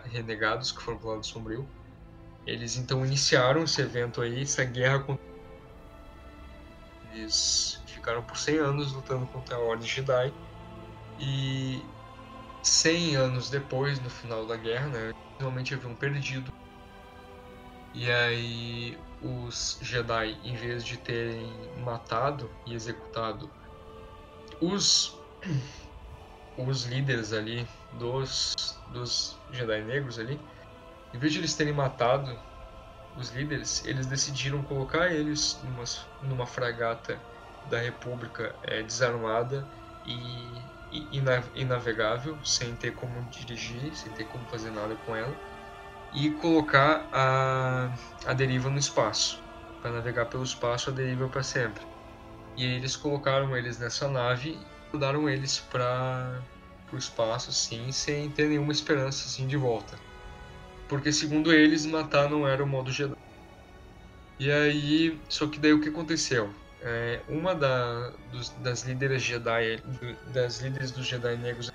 renegados, 0.05 0.71
que 0.71 0.81
foram 0.81 0.97
pro 0.97 1.09
lado 1.09 1.25
sombrio. 1.25 1.67
Eles 2.45 2.77
então 2.77 3.05
iniciaram 3.05 3.63
esse 3.63 3.81
evento 3.81 4.21
aí, 4.21 4.43
essa 4.43 4.63
guerra 4.63 4.99
contra... 4.99 5.25
Eles 7.13 7.81
ficaram 7.87 8.21
por 8.21 8.37
100 8.37 8.57
anos 8.57 8.93
lutando 8.93 9.25
contra 9.27 9.55
a 9.55 9.59
Ordem 9.59 9.87
Jedi. 9.87 10.33
E 11.19 11.83
100 12.61 13.15
anos 13.15 13.49
depois, 13.49 13.99
no 13.99 14.09
final 14.09 14.45
da 14.45 14.55
guerra, 14.55 14.87
né, 14.87 15.13
realmente 15.39 15.73
haviam 15.73 15.95
perdido 15.95 16.53
e 17.95 18.11
aí 18.11 18.97
os 19.21 19.79
Jedi, 19.81 20.37
em 20.43 20.53
vez 20.53 20.83
de 20.83 20.97
terem 20.97 21.49
matado 21.81 22.51
e 22.65 22.73
executado 22.73 23.49
os 24.61 25.15
os 26.57 26.83
líderes 26.85 27.33
ali 27.33 27.67
dos 27.91 28.53
dos 28.87 29.37
Jedi 29.49 29.83
negros 29.83 30.19
ali, 30.19 30.39
em 31.13 31.19
vez 31.19 31.33
de 31.33 31.39
eles 31.39 31.55
terem 31.55 31.73
matado 31.73 32.39
os 33.15 33.29
líderes, 33.29 33.83
eles 33.85 34.05
decidiram 34.07 34.61
colocar 34.63 35.11
eles 35.11 35.61
numa, 35.63 35.83
numa 36.21 36.45
fragata 36.45 37.21
da 37.65 37.79
República 37.79 38.57
é, 38.61 38.83
desarmada 38.83 39.67
e, 40.05 40.61
inavegável, 41.53 42.43
sem 42.43 42.75
ter 42.75 42.91
como 42.91 43.23
dirigir, 43.29 43.95
sem 43.95 44.13
ter 44.13 44.25
como 44.25 44.47
fazer 44.49 44.71
nada 44.71 44.95
com 44.97 45.15
ela 45.15 45.35
e 46.13 46.31
colocar 46.35 47.07
a, 47.11 47.93
a 48.25 48.33
deriva 48.33 48.69
no 48.69 48.77
espaço, 48.77 49.41
para 49.81 49.91
navegar 49.91 50.25
pelo 50.27 50.43
espaço 50.43 50.89
a 50.89 50.93
deriva 50.93 51.27
para 51.29 51.43
sempre. 51.43 51.94
E 52.57 52.65
eles 52.65 52.95
colocaram 52.95 53.55
eles 53.55 53.77
nessa 53.77 54.07
nave 54.07 54.51
e 54.51 54.93
mandaram 54.93 55.29
eles 55.29 55.59
para 55.59 56.41
o 56.91 56.97
espaço 56.97 57.49
assim, 57.49 57.91
sem 57.91 58.29
ter 58.29 58.47
nenhuma 58.47 58.71
esperança 58.71 59.25
assim 59.25 59.45
de 59.45 59.57
volta. 59.57 59.97
Porque 60.87 61.11
segundo 61.11 61.51
eles, 61.51 61.85
matar 61.85 62.29
não 62.29 62.47
era 62.47 62.63
o 62.63 62.67
modo 62.67 62.91
Jedi. 62.91 63.15
E 64.39 64.51
aí, 64.51 65.19
só 65.27 65.47
que 65.47 65.59
daí 65.59 65.73
o 65.73 65.81
que 65.81 65.89
aconteceu? 65.89 66.53
É, 66.81 67.21
uma 67.27 67.55
da, 67.55 68.11
dos, 68.31 68.49
das 68.61 68.83
líderes 68.83 69.23
Jedi, 69.23 69.81
das 70.33 70.59
líderes 70.59 70.91
dos 70.91 71.07
Jedi 71.07 71.35
negros, 71.37 71.71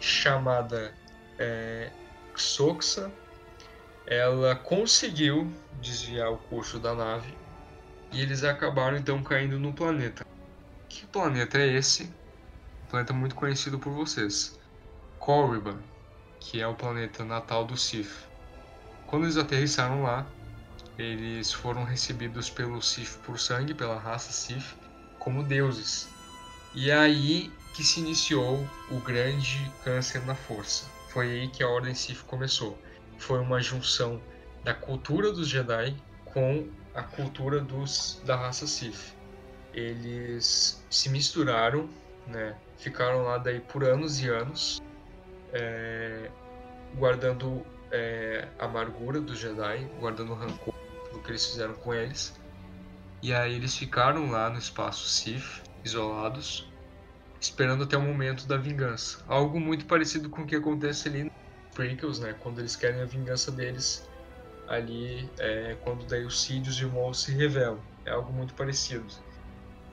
chamada 0.00 0.92
é, 1.38 1.90
Xoxa, 2.36 3.10
ela 4.06 4.54
conseguiu 4.56 5.50
desviar 5.80 6.30
o 6.30 6.36
curso 6.36 6.78
da 6.78 6.94
nave 6.94 7.39
e 8.12 8.20
eles 8.20 8.44
acabaram 8.44 8.96
então 8.96 9.22
caindo 9.22 9.58
no 9.58 9.72
planeta. 9.72 10.26
Que 10.88 11.06
planeta 11.06 11.58
é 11.58 11.66
esse? 11.66 12.04
Um 12.84 12.90
planeta 12.90 13.12
muito 13.12 13.34
conhecido 13.34 13.78
por 13.78 13.92
vocês. 13.92 14.58
Korriban, 15.18 15.78
que 16.38 16.60
é 16.60 16.66
o 16.66 16.74
planeta 16.74 17.24
natal 17.24 17.64
do 17.64 17.76
Sith. 17.76 18.28
Quando 19.06 19.24
eles 19.24 19.36
aterrissaram 19.36 20.02
lá, 20.02 20.26
eles 20.98 21.52
foram 21.52 21.84
recebidos 21.84 22.50
pelo 22.50 22.82
Sith 22.82 23.18
por 23.24 23.38
sangue, 23.38 23.74
pela 23.74 23.98
raça 23.98 24.32
Sith, 24.32 24.76
como 25.18 25.42
deuses. 25.42 26.08
E 26.74 26.90
é 26.90 26.96
aí 26.96 27.52
que 27.74 27.84
se 27.84 28.00
iniciou 28.00 28.66
o 28.90 29.00
grande 29.00 29.70
câncer 29.84 30.24
na 30.26 30.34
força. 30.34 30.86
Foi 31.08 31.30
aí 31.30 31.48
que 31.48 31.62
a 31.62 31.68
Ordem 31.68 31.94
Sith 31.94 32.22
começou 32.24 32.78
foi 33.20 33.38
uma 33.38 33.60
junção 33.60 34.20
da 34.64 34.74
cultura 34.74 35.30
dos 35.30 35.46
Jedi 35.46 35.94
com 36.24 36.66
a 36.94 37.02
cultura 37.02 37.60
dos 37.60 38.20
da 38.24 38.36
raça 38.36 38.66
Sith. 38.66 39.14
Eles 39.72 40.84
se 40.90 41.08
misturaram, 41.08 41.88
né? 42.26 42.56
Ficaram 42.78 43.22
lá 43.22 43.38
daí 43.38 43.60
por 43.60 43.84
anos 43.84 44.20
e 44.20 44.28
anos, 44.28 44.82
é, 45.52 46.30
guardando 46.96 47.64
é, 47.90 48.48
a 48.58 48.64
amargura 48.64 49.20
dos 49.20 49.38
Jedi, 49.38 49.88
guardando 49.98 50.32
o 50.32 50.34
rancor 50.34 50.74
do 51.12 51.20
que 51.20 51.30
eles 51.30 51.46
fizeram 51.46 51.74
com 51.74 51.94
eles. 51.94 52.34
E 53.22 53.32
aí 53.32 53.54
eles 53.54 53.76
ficaram 53.76 54.30
lá 54.30 54.48
no 54.48 54.58
espaço 54.58 55.06
Sith, 55.08 55.62
isolados, 55.84 56.68
esperando 57.40 57.84
até 57.84 57.96
o 57.96 58.02
momento 58.02 58.46
da 58.46 58.56
vingança. 58.56 59.22
Algo 59.28 59.60
muito 59.60 59.84
parecido 59.86 60.28
com 60.30 60.42
o 60.42 60.46
que 60.46 60.56
acontece 60.56 61.08
ali 61.08 61.30
prequels, 61.74 62.18
né? 62.18 62.34
Quando 62.40 62.58
eles 62.58 62.74
querem 62.74 63.00
a 63.00 63.04
vingança 63.04 63.52
deles 63.52 64.08
ali, 64.70 65.28
é, 65.40 65.76
quando 65.82 66.06
daí 66.06 66.24
os 66.24 66.40
Sidious 66.40 66.76
e 66.76 66.84
o 66.84 66.92
Maul 66.92 67.12
se 67.12 67.32
revelam. 67.32 67.80
É 68.06 68.12
algo 68.12 68.32
muito 68.32 68.54
parecido. 68.54 69.04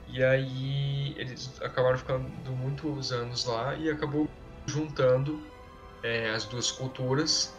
E 0.06 0.22
aí 0.22 1.14
eles 1.18 1.60
acabaram 1.60 1.98
ficando 1.98 2.52
muitos 2.52 3.12
anos 3.12 3.44
lá 3.44 3.74
e 3.74 3.90
acabou 3.90 4.28
juntando 4.66 5.42
é, 6.02 6.30
as 6.30 6.44
duas 6.44 6.70
culturas. 6.70 7.52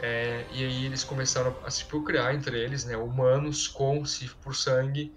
É, 0.00 0.46
e 0.52 0.64
aí 0.64 0.86
eles 0.86 1.02
começaram 1.02 1.54
a 1.64 1.70
se 1.70 1.84
procriar 1.84 2.34
entre 2.34 2.58
eles, 2.58 2.84
né? 2.84 2.96
Humanos 2.96 3.66
com 3.66 4.04
Sif 4.04 4.36
por 4.36 4.54
sangue. 4.54 5.12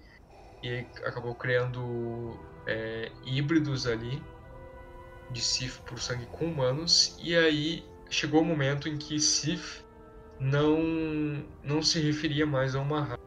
E 0.62 0.84
acabou 1.04 1.34
criando 1.36 2.36
é, 2.66 3.12
híbridos 3.24 3.86
ali 3.86 4.20
de 5.30 5.40
Sif 5.40 5.80
por 5.82 6.00
sangue 6.00 6.26
com 6.26 6.46
humanos. 6.46 7.16
E 7.22 7.34
aí 7.36 7.86
chegou 8.10 8.42
o 8.42 8.44
momento 8.44 8.88
em 8.88 8.98
que 8.98 9.20
Sif 9.20 9.83
não, 10.44 10.78
não 11.62 11.82
se 11.82 11.98
referia 12.00 12.46
mais 12.46 12.74
a 12.74 12.80
uma 12.80 13.00
raça, 13.00 13.18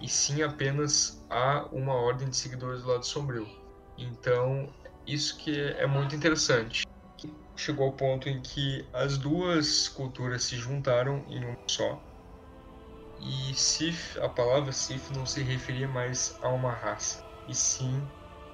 e 0.00 0.08
sim 0.08 0.42
apenas 0.42 1.22
a 1.28 1.66
uma 1.70 1.94
ordem 1.94 2.28
de 2.30 2.36
seguidores 2.36 2.82
do 2.82 2.88
lado 2.88 3.04
sombrio. 3.04 3.46
Então, 3.98 4.72
isso 5.06 5.36
que 5.38 5.60
é 5.60 5.86
muito 5.86 6.16
interessante. 6.16 6.84
Chegou 7.54 7.86
ao 7.86 7.92
ponto 7.92 8.30
em 8.30 8.40
que 8.40 8.88
as 8.94 9.18
duas 9.18 9.88
culturas 9.88 10.44
se 10.44 10.56
juntaram 10.56 11.18
em 11.28 11.44
um 11.44 11.54
só. 11.70 12.02
E 13.20 13.54
Sif, 13.54 14.18
a 14.18 14.28
palavra 14.28 14.72
Sif 14.72 15.12
não 15.14 15.26
se 15.26 15.42
referia 15.42 15.86
mais 15.86 16.38
a 16.40 16.48
uma 16.48 16.72
raça, 16.72 17.22
e 17.46 17.54
sim 17.54 18.02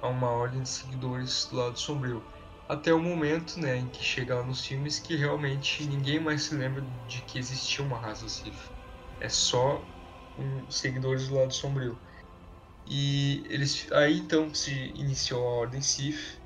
a 0.01 0.09
uma 0.09 0.29
ordem 0.29 0.61
de 0.61 0.69
seguidores 0.69 1.45
do 1.45 1.55
lado 1.55 1.79
sombrio 1.79 2.21
até 2.69 2.93
o 2.93 2.99
momento, 2.99 3.59
né, 3.59 3.77
em 3.77 3.89
que 3.89 4.03
chega 4.03 4.35
lá 4.35 4.43
nos 4.43 4.63
filmes 4.63 4.99
que 4.99 5.15
realmente 5.15 5.83
ninguém 5.87 6.19
mais 6.19 6.43
se 6.43 6.55
lembra 6.55 6.83
de 7.07 7.23
que 7.23 7.39
existia 7.39 7.83
uma 7.83 7.99
raça 7.99 8.29
Sith. 8.29 8.71
É 9.19 9.27
só 9.27 9.83
um, 10.37 10.69
seguidores 10.69 11.27
do 11.27 11.35
lado 11.35 11.51
sombrio. 11.51 11.99
E 12.85 13.43
eles 13.49 13.91
aí 13.91 14.19
então 14.19 14.53
se 14.53 14.71
iniciou 14.71 15.47
a 15.47 15.51
Ordem 15.61 15.81
Sith. 15.81 16.39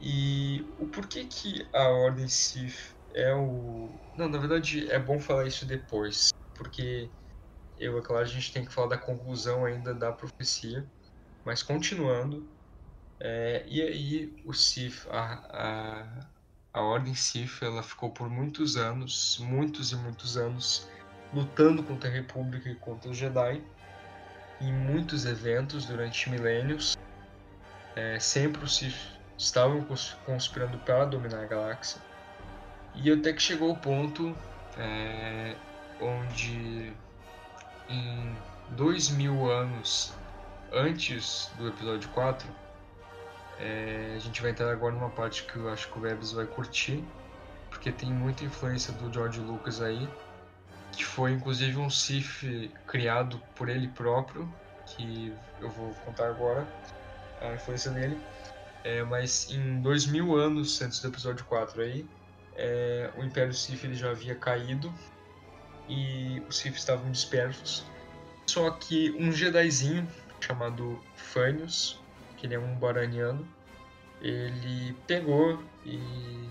E 0.00 0.64
o 0.78 0.86
porquê 0.86 1.26
que 1.26 1.68
a 1.74 1.88
Ordem 1.88 2.28
Sith 2.28 2.94
é 3.12 3.34
o 3.34 4.00
Não, 4.16 4.28
na 4.28 4.38
verdade 4.38 4.88
é 4.88 5.00
bom 5.00 5.18
falar 5.18 5.46
isso 5.48 5.66
depois, 5.66 6.28
porque 6.54 7.10
eu, 7.76 7.98
é 7.98 8.02
claro, 8.02 8.22
a 8.22 8.28
gente 8.28 8.52
tem 8.52 8.64
que 8.64 8.72
falar 8.72 8.88
da 8.88 8.98
conclusão 8.98 9.64
ainda 9.64 9.92
da 9.92 10.12
profecia. 10.12 10.88
Mas 11.44 11.62
continuando, 11.62 12.48
é, 13.20 13.62
e 13.66 13.82
aí 13.82 14.42
o 14.46 14.52
Sith, 14.54 15.06
a, 15.10 15.38
a, 15.50 16.06
a 16.72 16.82
Ordem 16.82 17.14
Sith, 17.14 17.62
ela 17.62 17.82
ficou 17.82 18.10
por 18.10 18.30
muitos 18.30 18.76
anos, 18.76 19.38
muitos 19.38 19.92
e 19.92 19.96
muitos 19.96 20.38
anos, 20.38 20.88
lutando 21.32 21.82
contra 21.82 22.08
a 22.08 22.12
República 22.12 22.70
e 22.70 22.74
contra 22.74 23.10
os 23.10 23.16
Jedi, 23.16 23.62
em 24.60 24.72
muitos 24.72 25.26
eventos 25.26 25.84
durante 25.84 26.30
milênios. 26.30 26.96
É, 27.94 28.18
sempre 28.18 28.64
os 28.64 28.76
Sith 28.76 29.20
estavam 29.36 29.86
conspirando 30.24 30.78
para 30.78 31.04
dominar 31.04 31.42
a 31.42 31.46
galáxia. 31.46 32.00
E 32.94 33.10
até 33.12 33.32
que 33.32 33.42
chegou 33.42 33.70
o 33.70 33.76
ponto 33.76 34.34
é, 34.78 35.54
onde 36.00 36.92
em 37.88 38.36
dois 38.70 39.10
mil 39.10 39.50
anos 39.50 40.12
antes 40.72 41.50
do 41.58 41.68
episódio 41.68 42.08
4, 42.10 42.48
é, 43.60 44.14
a 44.16 44.18
gente 44.18 44.40
vai 44.40 44.50
entrar 44.50 44.70
agora 44.70 44.94
numa 44.94 45.10
parte 45.10 45.44
que 45.44 45.56
eu 45.56 45.68
acho 45.68 45.88
que 45.90 45.98
o 45.98 46.02
Webs 46.02 46.32
vai 46.32 46.46
curtir, 46.46 47.04
porque 47.68 47.92
tem 47.92 48.10
muita 48.10 48.42
influência 48.44 48.92
do 48.94 49.12
George 49.12 49.38
Lucas 49.40 49.82
aí, 49.82 50.08
que 50.92 51.04
foi 51.04 51.32
inclusive 51.32 51.76
um 51.78 51.90
Sif 51.90 52.70
criado 52.86 53.40
por 53.54 53.68
ele 53.68 53.88
próprio, 53.88 54.50
que 54.86 55.32
eu 55.60 55.68
vou 55.70 55.92
contar 56.06 56.28
agora 56.28 56.66
a 57.40 57.54
influência 57.54 57.90
dele. 57.90 58.18
É, 58.82 59.02
mas 59.02 59.50
em 59.50 59.82
dois 59.82 60.06
mil 60.06 60.34
anos 60.34 60.80
antes 60.80 61.00
do 61.00 61.08
episódio 61.08 61.44
4 61.44 61.82
aí, 61.82 62.06
é, 62.56 63.10
o 63.16 63.22
Império 63.22 63.52
Sif 63.52 63.84
ele 63.84 63.94
já 63.94 64.10
havia 64.10 64.34
caído 64.34 64.92
e 65.86 66.42
os 66.48 66.56
Sith 66.56 66.76
estavam 66.76 67.10
dispersos. 67.10 67.84
Só 68.46 68.70
que 68.70 69.10
um 69.18 69.30
Jedizinho 69.30 70.08
chamado 70.40 70.98
Fanius, 71.14 71.99
que 72.40 72.46
ele 72.46 72.54
é 72.54 72.58
um 72.58 72.74
baraniano, 72.78 73.46
ele 74.22 74.94
pegou 75.06 75.62
e 75.84 76.48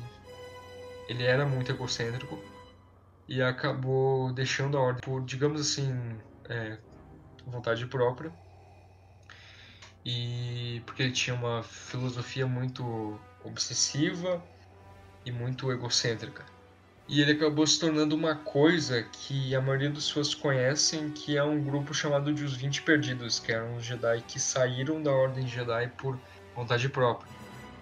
ele 1.08 1.24
era 1.24 1.46
muito 1.46 1.72
egocêntrico 1.72 2.40
e 3.28 3.42
acabou 3.42 4.32
deixando 4.32 4.78
a 4.78 4.82
ordem 4.82 5.02
por, 5.02 5.26
digamos 5.26 5.60
assim, 5.60 6.20
é, 6.48 6.78
vontade 7.46 7.86
própria. 7.88 8.32
E 10.06 10.82
porque 10.86 11.04
ele 11.04 11.12
tinha 11.12 11.36
uma 11.36 11.64
filosofia 11.64 12.46
muito 12.46 13.20
obsessiva 13.44 14.44
e 15.26 15.32
muito 15.32 15.72
egocêntrica. 15.72 16.46
E 17.10 17.22
ele 17.22 17.32
acabou 17.32 17.66
se 17.66 17.80
tornando 17.80 18.16
uma 18.16 18.36
coisa 18.36 19.02
que 19.02 19.56
a 19.56 19.60
maioria 19.60 19.90
dos 19.90 20.12
fãs 20.12 20.36
conhecem, 20.36 21.10
que 21.10 21.36
é 21.36 21.44
um 21.44 21.60
grupo 21.60 21.92
chamado 21.92 22.32
de 22.32 22.44
Os 22.44 22.54
20 22.54 22.84
Perdidos, 22.84 23.40
que 23.40 23.52
eram 23.52 23.78
os 23.78 23.84
Jedi 23.84 24.24
que 24.28 24.40
saíram 24.40 25.02
da 25.02 25.12
Ordem 25.12 25.48
Jedi 25.48 25.88
por 25.98 26.20
vontade 26.56 26.88
própria. 26.88 27.28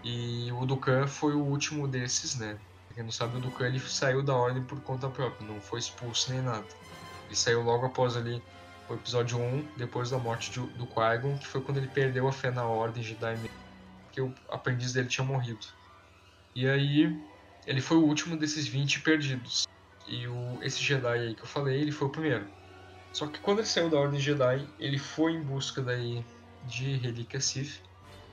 E 0.02 0.50
o 0.54 0.66
Dukan 0.66 1.08
foi 1.08 1.34
o 1.34 1.44
último 1.44 1.90
desses, 1.90 2.40
né? 2.40 2.58
Pra 2.88 2.96
quem 2.96 3.04
não 3.04 3.12
sabe, 3.12 3.36
o 3.36 3.42
Dukan 3.42 3.68
ele 3.68 3.82
saiu 3.82 4.24
da 4.24 4.34
Ordem 4.34 4.64
por 4.64 4.80
conta 4.80 5.10
própria, 5.10 5.46
não 5.46 5.60
foi 5.60 5.80
expulso 5.80 6.32
nem 6.32 6.42
nada. 6.42 6.66
Ele 7.26 7.36
saiu 7.36 7.62
logo 7.64 7.86
após 7.86 8.16
ali 8.16 8.42
o 8.90 8.94
episódio 8.94 9.38
1, 9.38 9.68
depois 9.76 10.10
da 10.10 10.18
morte 10.18 10.52
de, 10.52 10.62
do 10.62 10.88
Qui-Gon, 10.88 11.38
que 11.38 11.48
foi 11.48 11.60
quando 11.60 11.80
ele 11.80 11.88
perdeu 11.88 12.30
a 12.30 12.32
fé 12.32 12.50
na 12.50 12.64
Ordem 12.64 13.04
Jedi 13.04 13.38
porque 14.06 14.22
o 14.22 14.34
aprendiz 14.50 14.94
dele 14.94 15.10
tinha 15.10 15.26
morrido. 15.26 15.68
E 16.56 16.66
aí 16.66 17.14
ele 17.68 17.82
foi 17.82 17.98
o 17.98 18.04
último 18.04 18.38
desses 18.38 18.66
20 18.66 19.02
perdidos. 19.02 19.68
E 20.08 20.26
o, 20.26 20.58
esse 20.62 20.82
Jedi 20.82 21.06
aí 21.06 21.36
que 21.36 21.42
eu 21.42 21.48
falei, 21.48 21.82
ele 21.82 21.92
foi 21.92 22.08
o 22.08 22.12
primeiro. 22.12 22.48
Só 23.12 23.28
que 23.28 23.40
quando 23.40 23.60
ele 23.60 23.68
saiu 23.68 23.90
da 23.90 24.00
Ordem 24.00 24.20
Jedi, 24.20 24.66
ele 24.80 24.98
foi 24.98 25.34
em 25.34 25.42
busca 25.42 25.82
daí 25.82 26.26
de 26.66 26.96
relíquia 26.96 27.42
Sith 27.42 27.82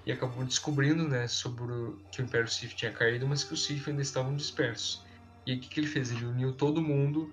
e 0.07 0.13
acabou 0.13 0.45
descobrindo, 0.45 1.09
né, 1.09 1.27
sobre 1.27 1.65
o, 1.65 1.99
que 2.13 2.23
o 2.23 2.25
Império 2.25 2.49
Sith 2.49 2.75
tinha 2.75 2.93
caído, 2.93 3.27
mas 3.27 3.43
que 3.43 3.55
os 3.55 3.65
Sith 3.65 3.89
ainda 3.89 4.03
estavam 4.03 4.37
dispersos. 4.37 5.03
E 5.45 5.51
aí, 5.51 5.57
o 5.57 5.61
que, 5.61 5.69
que 5.69 5.81
ele 5.81 5.87
fez? 5.89 6.13
Ele 6.13 6.27
uniu 6.27 6.53
todo 6.53 6.81
mundo, 6.81 7.33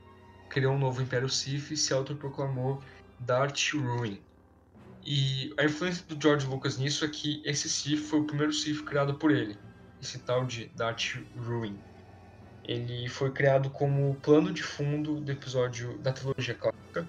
criou 0.50 0.74
um 0.74 0.80
novo 0.80 1.02
Império 1.02 1.30
Sith 1.30 1.70
e 1.72 1.78
se 1.78 1.94
autoproclamou 1.94 2.82
Darth 3.20 3.74
Ruin. 3.74 4.20
E 5.04 5.54
a 5.58 5.66
influência 5.66 6.04
do 6.08 6.20
George 6.20 6.48
Lucas 6.48 6.78
nisso 6.78 7.06
é 7.06 7.08
que 7.08 7.42
esse 7.46 7.70
Sith 7.70 8.00
foi 8.00 8.22
o 8.22 8.26
primeiro 8.26 8.54
Sith 8.54 8.84
criado 8.86 9.16
por 9.16 9.32
ele, 9.32 9.58
esse 10.02 10.18
tal 10.20 10.46
de 10.46 10.66
Darth 10.76 11.18
Ruin. 11.36 11.78
Ele 12.72 13.10
foi 13.10 13.32
criado 13.32 13.70
como 13.70 14.16
plano 14.16 14.54
de 14.54 14.64
fundo 14.64 15.20
do 15.20 15.30
episódio 15.30 15.98
da 15.98 16.14
trilogia 16.14 16.56
clássica. 16.56 17.06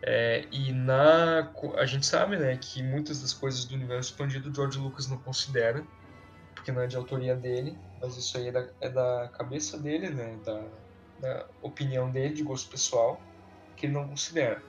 É, 0.00 0.46
e 0.50 0.72
na 0.72 1.52
a 1.76 1.84
gente 1.84 2.06
sabe 2.06 2.36
né, 2.36 2.56
que 2.56 2.82
muitas 2.82 3.20
das 3.20 3.34
coisas 3.34 3.66
do 3.66 3.74
universo 3.74 4.10
expandido 4.10 4.52
George 4.52 4.78
Lucas 4.78 5.06
não 5.06 5.18
considera, 5.18 5.84
porque 6.54 6.72
não 6.72 6.80
é 6.80 6.86
de 6.86 6.96
autoria 6.96 7.36
dele, 7.36 7.78
mas 8.00 8.16
isso 8.16 8.38
aí 8.38 8.48
é 8.48 8.52
da, 8.52 8.68
é 8.80 8.88
da 8.88 9.30
cabeça 9.36 9.78
dele, 9.78 10.08
né, 10.08 10.38
da, 10.42 10.64
da 11.20 11.46
opinião 11.60 12.10
dele, 12.10 12.32
de 12.32 12.42
gosto 12.42 12.70
pessoal, 12.70 13.20
que 13.76 13.84
ele 13.84 13.92
não 13.92 14.08
considera. 14.08 14.62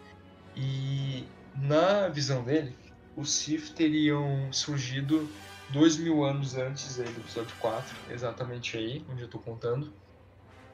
E 0.53 1.25
na 1.55 2.09
visão 2.09 2.43
dele, 2.43 2.75
os 3.15 3.31
Sith 3.31 3.73
teriam 3.73 4.51
surgido 4.51 5.29
dois 5.69 5.97
mil 5.97 6.23
anos 6.23 6.55
antes 6.55 6.99
aí 6.99 7.09
do 7.09 7.21
episódio 7.21 7.55
4, 7.59 7.95
exatamente 8.11 8.77
aí, 8.77 9.05
onde 9.09 9.23
eu 9.23 9.27
tô 9.27 9.39
contando. 9.39 9.93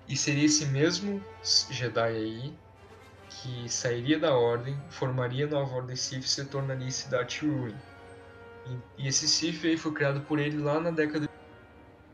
E 0.07 0.18
seria 0.18 0.45
esse 0.45 0.66
mesmo 0.66 1.24
Jedi 1.70 1.99
aí 1.99 2.53
que 3.30 3.70
sairia 3.70 4.20
da 4.20 4.34
Ordem, 4.34 4.76
formaria 4.90 5.45
a 5.45 5.49
nova 5.49 5.76
Ordem 5.76 5.95
Sith 5.95 6.24
e 6.24 6.28
se 6.28 6.45
tornaria 6.45 6.90
Cidade 6.90 7.40
Ruin. 7.41 7.76
E, 8.98 9.03
e 9.03 9.07
esse 9.07 9.28
Sith 9.28 9.64
aí 9.66 9.78
foi 9.78 9.94
criado 9.94 10.22
por 10.22 10.40
ele 10.40 10.57
lá 10.57 10.80
na 10.80 10.91
década 10.91 11.22
de... 11.22 11.30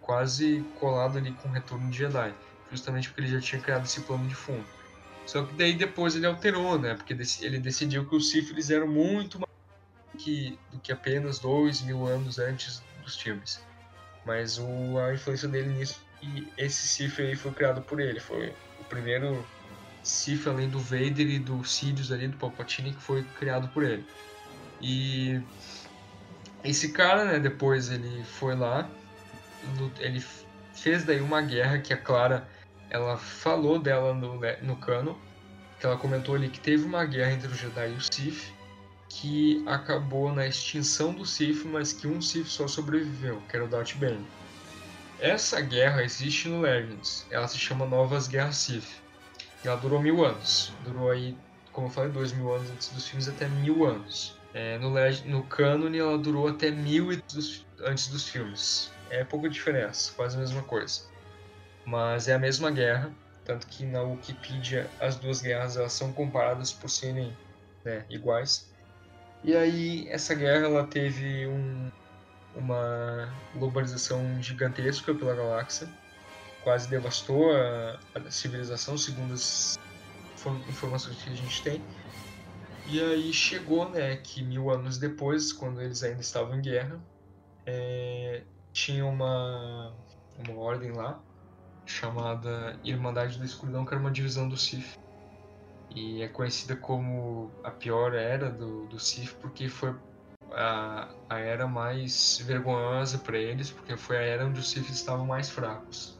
quase 0.01 0.63
colado 0.79 1.17
ali 1.17 1.31
com 1.31 1.47
o 1.47 1.51
Retorno 1.51 1.89
de 1.89 1.97
Jedi, 1.97 2.33
justamente 2.69 3.07
porque 3.09 3.21
ele 3.21 3.31
já 3.31 3.39
tinha 3.39 3.61
criado 3.61 3.85
esse 3.85 4.01
plano 4.01 4.27
de 4.27 4.35
fundo. 4.35 4.65
Só 5.25 5.43
que 5.43 5.53
daí 5.55 5.73
depois 5.73 6.15
ele 6.15 6.27
alterou, 6.27 6.77
né? 6.77 6.93
Porque 6.93 7.13
ele 7.41 7.59
decidiu 7.59 8.07
que 8.07 8.15
os 8.15 8.29
Sith 8.29 8.69
eram 8.69 8.87
muito 8.87 9.39
que, 10.15 10.57
do 10.71 10.79
que 10.79 10.91
apenas 10.91 11.39
dois 11.39 11.81
mil 11.81 12.05
anos 12.05 12.39
antes 12.39 12.81
dos 13.03 13.17
filmes. 13.17 13.61
Mas 14.25 14.57
o, 14.57 14.97
a 14.97 15.13
influência 15.13 15.47
dele 15.47 15.69
nisso. 15.69 16.03
E 16.21 16.47
esse 16.57 16.87
Sith 16.87 17.19
aí 17.19 17.35
foi 17.35 17.51
criado 17.51 17.81
por 17.81 17.99
ele. 17.99 18.19
Foi 18.19 18.53
o 18.79 18.83
primeiro 18.85 19.45
Sith, 20.03 20.47
além 20.47 20.69
do 20.69 20.79
Vader 20.79 21.27
e 21.27 21.39
do 21.39 21.63
Sidious 21.63 22.11
ali, 22.11 22.27
do 22.27 22.37
Palpatine, 22.37 22.93
que 22.93 23.01
foi 23.01 23.23
criado 23.39 23.67
por 23.69 23.83
ele. 23.83 24.05
E 24.81 25.41
esse 26.63 26.91
cara, 26.91 27.25
né, 27.25 27.39
depois 27.39 27.89
ele 27.89 28.23
foi 28.23 28.55
lá, 28.55 28.89
ele 29.99 30.23
fez 30.73 31.03
daí 31.03 31.21
uma 31.21 31.41
guerra 31.41 31.79
que 31.79 31.93
a 31.93 31.97
Clara, 31.97 32.47
ela 32.89 33.17
falou 33.17 33.79
dela 33.79 34.13
no, 34.13 34.39
no 34.61 34.75
cano, 34.77 35.19
que 35.79 35.85
ela 35.85 35.97
comentou 35.97 36.35
ali 36.35 36.49
que 36.49 36.59
teve 36.59 36.83
uma 36.83 37.05
guerra 37.05 37.31
entre 37.31 37.47
o 37.47 37.55
Jedi 37.55 37.91
e 37.91 37.95
o 37.95 38.01
Sith, 38.01 38.53
que 39.15 39.63
acabou 39.65 40.33
na 40.33 40.45
extinção 40.45 41.13
do 41.13 41.25
Sith, 41.25 41.63
mas 41.63 41.93
que 41.93 42.05
um 42.05 42.21
Sith 42.21 42.47
só 42.47 42.67
sobreviveu, 42.67 43.41
que 43.47 43.55
era 43.55 43.63
o 43.63 43.67
Darth 43.67 43.95
Bane. 43.95 44.25
Essa 45.19 45.61
guerra 45.61 46.03
existe 46.03 46.49
no 46.49 46.59
Legends, 46.59 47.25
ela 47.31 47.47
se 47.47 47.57
chama 47.57 47.85
Novas 47.85 48.27
Guerras 48.27 48.57
Sith. 48.57 49.01
Ela 49.63 49.77
durou 49.77 50.01
mil 50.01 50.25
anos, 50.25 50.73
durou 50.83 51.09
aí, 51.09 51.37
como 51.71 51.87
eu 51.87 51.91
falei, 51.91 52.11
dois 52.11 52.33
mil 52.33 52.53
anos 52.53 52.69
antes 52.69 52.89
dos 52.89 53.07
filmes, 53.07 53.29
até 53.29 53.47
mil 53.47 53.85
anos. 53.85 54.37
É, 54.53 54.77
no, 54.79 54.91
no 55.25 55.43
cânone 55.43 55.97
ela 55.97 56.17
durou 56.17 56.49
até 56.49 56.69
mil 56.69 57.09
antes 57.09 58.07
dos 58.07 58.27
filmes. 58.27 58.91
É 59.09 59.23
pouca 59.23 59.49
diferença, 59.49 60.11
quase 60.13 60.35
a 60.35 60.39
mesma 60.39 60.61
coisa. 60.61 61.03
Mas 61.85 62.27
é 62.27 62.33
a 62.33 62.39
mesma 62.39 62.69
guerra, 62.69 63.11
tanto 63.45 63.65
que 63.67 63.85
na 63.85 64.01
Wikipedia 64.01 64.89
as 64.99 65.15
duas 65.15 65.41
guerras 65.41 65.77
elas 65.77 65.93
são 65.93 66.11
comparadas 66.11 66.73
por 66.73 66.89
serem 66.89 67.35
né, 67.85 68.03
iguais. 68.09 68.74
E 69.45 69.55
aí 69.55 70.07
essa 70.09 70.33
guerra 70.33 70.65
ela 70.65 70.87
teve 70.87 71.45
um, 71.45 71.87
uma 72.55 73.31
globalização 73.53 74.41
gigantesca 74.41 75.13
pela 75.13 75.35
galáxia, 75.35 75.87
quase 76.63 76.89
devastou 76.89 77.55
a, 77.55 77.99
a 78.15 78.31
civilização, 78.31 78.97
segundo 78.97 79.35
as 79.35 79.77
informações 80.67 81.21
que 81.23 81.29
a 81.29 81.35
gente 81.35 81.63
tem. 81.63 81.79
E 82.87 82.99
aí 82.99 83.31
chegou, 83.31 83.87
né, 83.87 84.17
que 84.17 84.43
mil 84.43 84.71
anos 84.71 84.97
depois, 84.97 85.53
quando 85.53 85.79
eles 85.79 86.01
ainda 86.01 86.21
estavam 86.21 86.57
em 86.57 86.61
guerra, 86.61 86.99
é, 87.67 88.41
tinha 88.73 89.05
uma, 89.05 89.95
uma 90.39 90.57
ordem 90.57 90.91
lá 90.91 91.23
chamada 91.85 92.79
Irmandade 92.83 93.37
da 93.37 93.45
Escuridão, 93.45 93.85
que 93.85 93.93
era 93.93 94.01
uma 94.01 94.11
divisão 94.11 94.49
do 94.49 94.57
Sith. 94.57 94.95
E 95.95 96.21
é 96.21 96.27
conhecida 96.27 96.75
como 96.75 97.49
a 97.63 97.71
pior 97.71 98.13
era 98.13 98.51
do, 98.51 98.85
do 98.87 98.97
porque 99.39 99.69
foi 99.69 99.95
a, 100.51 101.07
a 101.29 101.39
era 101.39 101.67
mais 101.67 102.41
vergonhosa 102.45 103.17
para 103.17 103.37
eles, 103.37 103.71
porque 103.71 103.95
foi 103.95 104.17
a 104.17 104.21
era 104.21 104.45
onde 104.45 104.59
os 104.59 104.69
Sith 104.69 104.89
estavam 104.89 105.25
mais 105.25 105.49
fracos. 105.49 106.19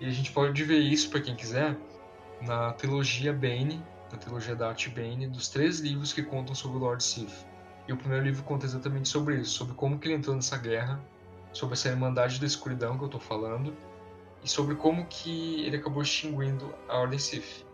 E 0.00 0.06
a 0.06 0.10
gente 0.10 0.30
pode 0.32 0.62
ver 0.62 0.78
isso, 0.78 1.10
para 1.10 1.20
quem 1.20 1.34
quiser, 1.34 1.76
na 2.42 2.72
trilogia 2.72 3.32
Bane, 3.32 3.82
na 4.12 4.18
trilogia 4.18 4.54
da 4.54 4.68
Art 4.68 4.88
Bane, 4.90 5.26
dos 5.26 5.48
três 5.48 5.80
livros 5.80 6.12
que 6.12 6.22
contam 6.22 6.54
sobre 6.54 6.78
o 6.78 6.80
Lord 6.80 7.02
Sith. 7.02 7.46
E 7.88 7.92
o 7.92 7.96
primeiro 7.96 8.24
livro 8.24 8.44
conta 8.44 8.64
exatamente 8.64 9.08
sobre 9.08 9.36
isso, 9.36 9.50
sobre 9.50 9.74
como 9.74 9.98
que 9.98 10.06
ele 10.06 10.14
entrou 10.14 10.34
nessa 10.34 10.56
guerra, 10.56 11.00
sobre 11.52 11.74
essa 11.74 11.88
Irmandade 11.88 12.40
da 12.40 12.46
Escuridão 12.46 12.96
que 12.96 13.02
eu 13.02 13.06
estou 13.06 13.20
falando, 13.20 13.74
e 14.42 14.48
sobre 14.48 14.74
como 14.74 15.04
que 15.06 15.64
ele 15.64 15.76
acabou 15.76 16.02
extinguindo 16.02 16.74
a 16.88 16.98
Ordem 16.98 17.18
Sith. 17.18 17.64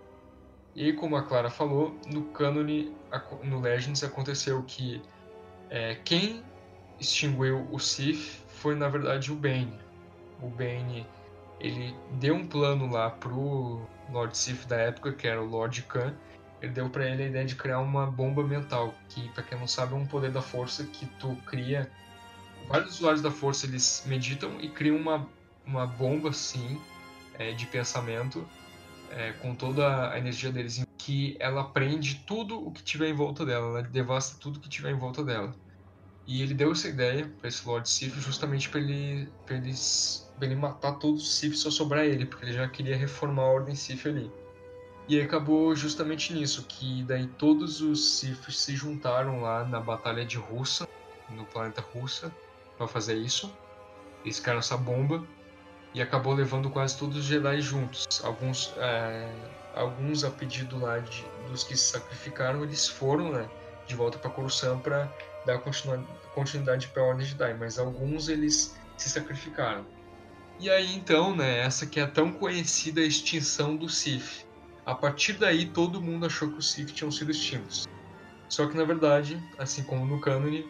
E 0.75 0.93
como 0.93 1.17
a 1.17 1.23
Clara 1.23 1.51
falou, 1.51 1.99
no 2.07 2.23
cânone, 2.27 2.95
no 3.43 3.61
Legends, 3.61 4.05
aconteceu 4.05 4.63
que 4.63 5.03
é, 5.69 5.97
quem 6.05 6.43
extinguiu 6.99 7.67
o 7.71 7.79
Sith 7.79 8.41
foi, 8.49 8.75
na 8.75 8.89
verdade, 8.89 9.33
o 9.33 9.35
Bane. 9.35 9.79
O 10.41 10.49
Bane, 10.49 11.07
ele 11.59 11.95
deu 12.13 12.35
um 12.35 12.47
plano 12.47 12.91
lá 12.91 13.11
pro 13.11 13.81
Lord 14.11 14.37
Sith 14.37 14.67
da 14.67 14.77
época, 14.77 15.13
que 15.13 15.27
era 15.27 15.43
o 15.43 15.47
Lord 15.47 15.83
Khan, 15.83 16.15
ele 16.63 16.73
deu 16.73 16.91
para 16.91 17.09
ele 17.09 17.23
a 17.23 17.27
ideia 17.27 17.45
de 17.45 17.57
criar 17.57 17.79
uma 17.81 18.07
bomba 18.07 18.45
mental, 18.45 18.95
que 19.09 19.29
para 19.31 19.43
quem 19.43 19.59
não 19.59 19.67
sabe 19.67 19.95
é 19.95 19.97
um 19.97 20.07
poder 20.07 20.31
da 20.31 20.43
força 20.43 20.85
que 20.85 21.07
tu 21.19 21.35
cria. 21.47 21.91
Vários 22.69 22.97
usuários 22.97 23.23
da 23.23 23.31
força 23.31 23.67
eles 23.67 24.05
meditam 24.07 24.61
e 24.61 24.69
criam 24.69 24.97
uma, 24.97 25.27
uma 25.67 25.87
bomba 25.87 26.29
assim 26.29 26.79
é, 27.39 27.53
de 27.53 27.67
pensamento 27.67 28.47
é, 29.11 29.33
com 29.33 29.55
toda 29.55 30.11
a 30.11 30.19
energia 30.19 30.51
deles, 30.51 30.85
que 30.97 31.37
ela 31.41 31.65
prende 31.65 32.23
tudo 32.27 32.67
o 32.67 32.71
que 32.71 32.83
tiver 32.83 33.09
em 33.09 33.15
volta 33.15 33.45
dela, 33.45 33.67
ela 33.67 33.83
devasta 33.83 34.39
tudo 34.39 34.61
que 34.61 34.69
tiver 34.69 34.91
em 34.91 34.99
volta 34.99 35.25
dela. 35.25 35.55
E 36.27 36.43
ele 36.43 36.55
deu 36.55 36.71
essa 36.73 36.89
ideia 36.89 37.27
para 37.41 37.49
esse 37.49 37.67
Lord 37.67 37.89
Sif 37.89 38.21
justamente 38.21 38.69
para 38.69 38.81
ele, 38.81 39.29
pra 39.45 39.57
ele, 39.57 39.75
ele 40.41 40.55
matar 40.55 40.93
todos 40.93 41.23
os 41.23 41.35
Sif 41.35 41.57
só 41.57 41.71
sobrar 41.71 42.05
ele, 42.05 42.25
porque 42.25 42.45
ele 42.45 42.53
já 42.53 42.69
queria 42.69 42.97
reformar 42.97 43.43
a 43.43 43.51
Ordem 43.51 43.75
Sif 43.75 44.07
ali. 44.07 44.31
E 45.09 45.21
acabou 45.21 45.75
justamente 45.75 46.33
nisso, 46.33 46.65
que 46.69 47.03
daí 47.03 47.27
todos 47.27 47.81
os 47.81 48.19
Sith 48.19 48.49
se 48.51 48.77
juntaram 48.77 49.41
lá 49.41 49.65
na 49.65 49.81
Batalha 49.81 50.25
de 50.25 50.37
Russa, 50.37 50.87
no 51.31 51.45
planeta 51.45 51.81
Russa, 51.81 52.33
para 52.79 52.87
fazer 52.87 53.17
isso. 53.17 53.53
Eles 54.25 54.39
ficaram 54.39 54.61
essa 54.61 54.77
bomba 54.77 55.27
e 55.95 56.01
acabou 56.01 56.33
levando 56.33 56.71
quase 56.71 56.97
todos 56.97 57.17
os 57.17 57.25
Jedi 57.25 57.61
juntos. 57.61 58.07
Alguns, 58.23 58.73
é, 58.77 59.33
alguns 59.75 60.25
a 60.25 60.31
pedido 60.31 60.79
lá 60.79 60.99
de, 60.99 61.25
dos 61.49 61.65
que 61.65 61.77
se 61.77 61.93
sacrificaram, 61.93 62.63
eles 62.63 62.89
foram 62.89 63.33
né, 63.33 63.49
de 63.87 63.95
volta 63.95 64.19
para 64.19 64.31
Coruscant 64.31 64.81
para 64.81 65.13
dar 65.45 65.59
continuidade 66.35 66.89
para 66.89 67.03
a 67.03 67.07
Ordem 67.07 67.27
Jedi, 67.27 67.55
mas 67.55 67.79
alguns 67.79 68.29
eles 68.29 68.77
se 68.97 69.09
sacrificaram. 69.09 69.85
E 70.59 70.69
aí 70.69 70.95
então, 70.95 71.35
né, 71.35 71.61
essa 71.61 71.87
que 71.87 71.99
é 71.99 72.03
a 72.03 72.07
tão 72.07 72.33
conhecida 72.33 73.01
extinção 73.01 73.77
do 73.77 73.89
Sith. 73.89 74.47
A 74.85 74.95
partir 74.95 75.35
daí 75.35 75.67
todo 75.67 76.01
mundo 76.01 76.27
achou 76.27 76.51
que 76.51 76.59
os 76.59 76.71
Sith 76.71 76.93
tinham 76.93 77.11
sido 77.11 77.31
extintos. 77.31 77.89
Só 78.49 78.67
que 78.67 78.77
na 78.77 78.85
verdade, 78.85 79.43
assim 79.59 79.83
como 79.83 80.05
no 80.05 80.21
cânone, 80.21 80.69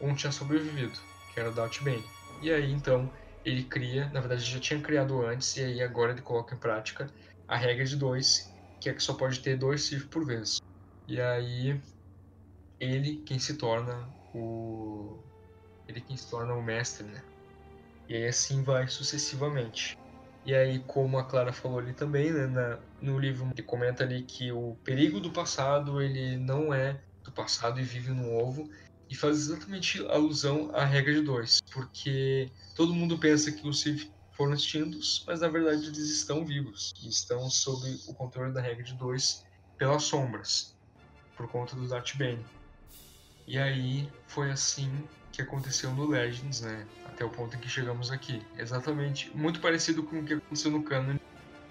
um 0.00 0.14
tinha 0.14 0.32
sobrevivido, 0.32 0.98
que 1.32 1.40
era 1.40 1.50
Darth 1.50 1.80
Bane. 1.82 2.04
E 2.42 2.50
aí 2.50 2.72
então 2.72 3.10
ele 3.44 3.64
cria, 3.64 4.08
na 4.10 4.20
verdade 4.20 4.42
já 4.42 4.60
tinha 4.60 4.80
criado 4.80 5.22
antes, 5.22 5.56
e 5.56 5.64
aí 5.64 5.82
agora 5.82 6.12
ele 6.12 6.22
coloca 6.22 6.54
em 6.54 6.58
prática 6.58 7.12
a 7.46 7.56
regra 7.56 7.84
de 7.84 7.96
dois, 7.96 8.52
que 8.80 8.88
é 8.88 8.94
que 8.94 9.02
só 9.02 9.14
pode 9.14 9.40
ter 9.40 9.56
dois 9.56 9.82
Sith 9.82 10.08
por 10.08 10.24
vez. 10.24 10.58
E 11.06 11.20
aí 11.20 11.80
ele 12.80 13.22
quem 13.24 13.38
se 13.38 13.56
torna 13.56 14.08
o 14.34 15.22
ele 15.88 16.00
quem 16.00 16.16
se 16.16 16.28
torna 16.28 16.54
o 16.54 16.62
mestre, 16.62 17.06
né? 17.06 17.22
E 18.08 18.14
aí 18.14 18.26
assim 18.26 18.62
vai 18.62 18.88
sucessivamente. 18.88 19.96
E 20.44 20.54
aí, 20.54 20.82
como 20.84 21.18
a 21.18 21.24
Clara 21.24 21.52
falou 21.52 21.78
ali 21.78 21.92
também, 21.92 22.32
né, 22.32 22.46
na, 22.46 22.78
no 23.02 23.18
livro 23.18 23.50
ele 23.52 23.62
comenta 23.62 24.02
ali 24.02 24.22
que 24.22 24.50
o 24.50 24.76
perigo 24.82 25.20
do 25.20 25.30
passado 25.30 26.00
ele 26.00 26.38
não 26.38 26.72
é 26.72 27.02
do 27.22 27.32
passado 27.32 27.78
e 27.78 27.84
vive 27.84 28.12
no 28.12 28.32
ovo, 28.32 28.66
e 29.08 29.14
faz 29.14 29.36
exatamente 29.38 30.04
alusão 30.06 30.70
à 30.74 30.84
regra 30.84 31.14
de 31.14 31.22
dois, 31.22 31.60
porque 31.72 32.50
todo 32.74 32.94
mundo 32.94 33.18
pensa 33.18 33.50
que 33.50 33.66
os 33.66 33.80
Sith 33.80 34.10
foram 34.32 34.54
extintos, 34.54 35.24
mas 35.26 35.40
na 35.40 35.48
verdade 35.48 35.86
eles 35.86 36.10
estão 36.10 36.44
vivos 36.44 36.92
e 37.02 37.08
estão 37.08 37.50
sob 37.50 37.98
o 38.06 38.14
controle 38.14 38.52
da 38.52 38.60
regra 38.60 38.84
de 38.84 38.94
dois 38.94 39.44
pelas 39.76 40.04
sombras, 40.04 40.76
por 41.36 41.48
conta 41.48 41.74
do 41.74 41.88
Darth 41.88 42.16
Bane. 42.16 42.44
E 43.46 43.58
aí 43.58 44.08
foi 44.26 44.50
assim 44.50 44.90
que 45.32 45.42
aconteceu 45.42 45.92
no 45.92 46.06
Legends, 46.06 46.60
né? 46.60 46.86
Até 47.06 47.24
o 47.24 47.30
ponto 47.30 47.56
em 47.56 47.60
que 47.60 47.68
chegamos 47.68 48.10
aqui. 48.10 48.42
Exatamente, 48.56 49.30
muito 49.36 49.60
parecido 49.60 50.02
com 50.02 50.20
o 50.20 50.24
que 50.24 50.34
aconteceu 50.34 50.70
no 50.70 50.82
canon, 50.82 51.16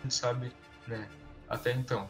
sabe, 0.10 0.52
né? 0.88 1.08
Até 1.48 1.74
então. 1.74 2.10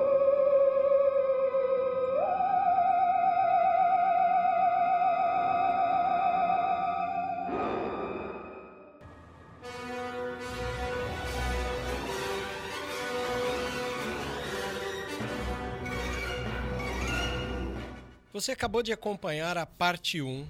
Você 18.41 18.53
acabou 18.53 18.81
de 18.81 18.91
acompanhar 18.91 19.55
a 19.55 19.67
parte 19.67 20.19
1, 20.19 20.47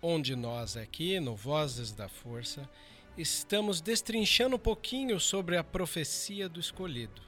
onde 0.00 0.36
nós 0.36 0.76
aqui 0.76 1.18
no 1.18 1.34
Vozes 1.34 1.90
da 1.90 2.08
Força 2.08 2.70
estamos 3.18 3.80
destrinchando 3.80 4.54
um 4.54 4.58
pouquinho 4.60 5.18
sobre 5.18 5.56
a 5.56 5.64
profecia 5.64 6.48
do 6.48 6.60
escolhido. 6.60 7.20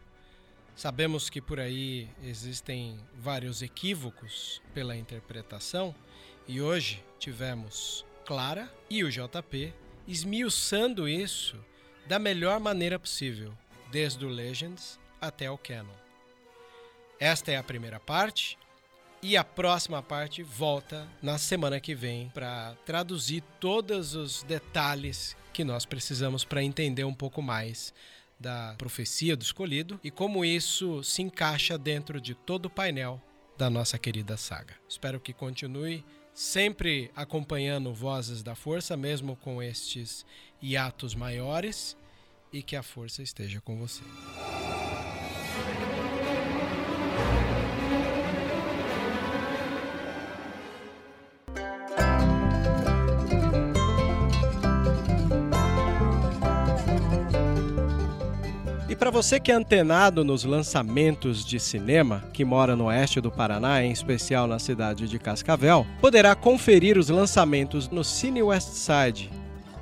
Sabemos 0.77 1.29
que 1.29 1.41
por 1.41 1.59
aí 1.59 2.09
existem 2.23 2.97
vários 3.13 3.61
equívocos 3.61 4.63
pela 4.73 4.95
interpretação 4.95 5.93
e 6.47 6.61
hoje 6.61 7.03
tivemos 7.19 8.07
Clara 8.25 8.73
e 8.89 9.03
o 9.03 9.11
JP 9.11 9.75
esmiuçando 10.07 11.09
isso 11.09 11.57
da 12.07 12.21
melhor 12.21 12.61
maneira 12.61 13.01
possível, 13.01 13.53
desde 13.91 14.25
o 14.25 14.29
Legends 14.29 15.01
até 15.21 15.51
o 15.51 15.59
Canon. 15.59 15.91
Esta 17.19 17.51
é 17.51 17.57
a 17.57 17.65
primeira 17.65 17.99
parte 17.99 18.62
E 19.25 19.37
a 19.37 19.45
próxima 19.45 20.03
parte 20.03 20.43
volta 20.43 21.09
na 21.23 21.39
semana 21.39 21.79
que 21.79 21.95
vem 21.95 22.29
para 22.31 22.75
traduzir 22.85 23.41
todos 23.61 24.17
os 24.17 24.43
detalhes 24.43 25.37
que 25.53 25.63
nós 25.63 25.87
precisamos 25.87 26.45
para 26.45 26.61
entender 26.61 27.05
um 27.05 27.15
pouco 27.15 27.41
mais 27.41 27.95
da 28.41 28.75
profecia 28.77 29.37
do 29.37 29.45
escolhido 29.45 30.01
e 30.03 30.11
como 30.11 30.45
isso 30.45 31.05
se 31.05 31.23
encaixa 31.23 31.79
dentro 31.79 32.21
de 32.21 32.35
todo 32.35 32.67
o 32.67 32.71
painel 32.71 33.23
da 33.57 33.71
nossa 33.71 33.97
querida 33.97 34.37
saga. 34.37 34.75
Espero 34.89 35.21
que 35.21 35.33
continue 35.33 36.05
sempre 36.35 37.09
acompanhando 37.15 37.95
Vozes 37.95 38.43
da 38.43 38.57
Força, 38.57 38.97
mesmo 38.97 39.37
com 39.37 39.63
estes 39.63 40.27
hiatos 40.61 41.15
maiores, 41.15 41.97
e 42.53 42.61
que 42.61 42.75
a 42.75 42.83
força 42.83 43.23
esteja 43.23 43.61
com 43.61 43.79
você. 43.79 44.03
Para 59.03 59.11
você 59.11 59.41
que 59.41 59.51
é 59.51 59.55
antenado 59.57 60.25
nos 60.25 60.45
lançamentos 60.45 61.45
de 61.45 61.59
cinema, 61.59 62.23
que 62.33 62.45
mora 62.45 62.77
no 62.77 62.85
oeste 62.85 63.21
do 63.21 63.33
Paraná, 63.33 63.83
em 63.83 63.91
especial 63.91 64.47
na 64.47 64.61
cidade 64.61 65.09
de 65.09 65.19
Cascavel, 65.19 65.85
poderá 66.01 66.37
conferir 66.37 66.97
os 66.97 67.09
lançamentos 67.09 67.89
no 67.89 68.05
Cine 68.05 68.45
Westside. 68.45 69.29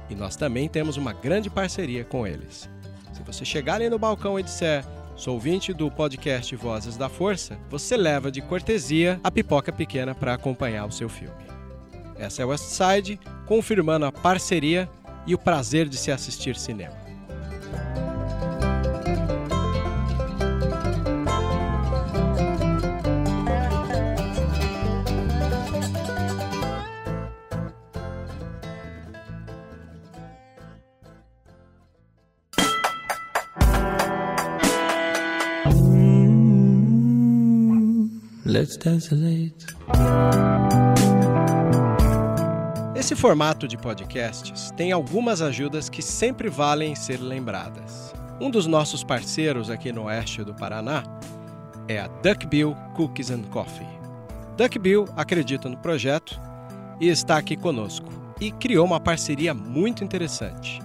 E 0.09 0.15
nós 0.15 0.37
também 0.37 0.71
temos 0.71 0.97
uma 0.97 1.13
grande 1.13 1.51
parceria 1.51 2.03
com 2.03 2.27
eles. 2.27 2.67
Se 3.13 3.23
você 3.23 3.45
chegar 3.45 3.75
ali 3.75 3.91
no 3.91 3.99
balcão 3.99 4.41
e 4.41 4.43
disser 4.43 4.87
sou 5.15 5.35
ouvinte 5.35 5.75
do 5.75 5.91
podcast 5.91 6.57
Vozes 6.57 6.97
da 6.97 7.11
Força, 7.11 7.59
você 7.69 7.99
leva 7.99 8.31
de 8.31 8.41
cortesia 8.41 9.21
a 9.23 9.31
pipoca 9.31 9.71
pequena 9.71 10.15
para 10.15 10.33
acompanhar 10.33 10.87
o 10.87 10.93
seu 10.93 11.11
filme. 11.11 11.45
Essa 12.17 12.41
é 12.41 12.45
Westside, 12.47 13.21
confirmando 13.45 14.07
a 14.07 14.13
parceria 14.13 14.89
e 15.27 15.35
o 15.35 15.39
prazer 15.39 15.91
de 15.91 15.99
se 15.99 16.11
assistir 16.11 16.57
cinema. 16.57 16.99
Let's 38.51 38.77
Esse 42.97 43.15
formato 43.15 43.69
de 43.69 43.79
podcasts 43.79 44.73
tem 44.73 44.91
algumas 44.91 45.41
ajudas 45.41 45.89
que 45.89 46.03
sempre 46.03 46.51
valem 46.51 46.97
ser 46.97 47.19
lembradas. 47.21 48.13
Um 48.41 48.51
dos 48.51 48.67
nossos 48.67 49.05
parceiros 49.05 49.71
aqui 49.71 49.93
no 49.93 50.07
oeste 50.07 50.43
do 50.43 50.53
Paraná 50.53 51.05
é 51.87 52.01
a 52.01 52.09
Duckbill 52.09 52.75
Cookies 52.97 53.31
and 53.31 53.43
Coffee. 53.53 53.87
Duckbill 54.57 55.05
acredita 55.17 55.69
no 55.69 55.77
projeto 55.77 56.37
e 57.01 57.07
está 57.07 57.37
aqui 57.37 57.57
conosco 57.57 58.09
e 58.41 58.51
criou 58.51 58.85
uma 58.85 58.99
parceria 58.99 59.55
muito 59.55 60.03
interessante. 60.03 60.83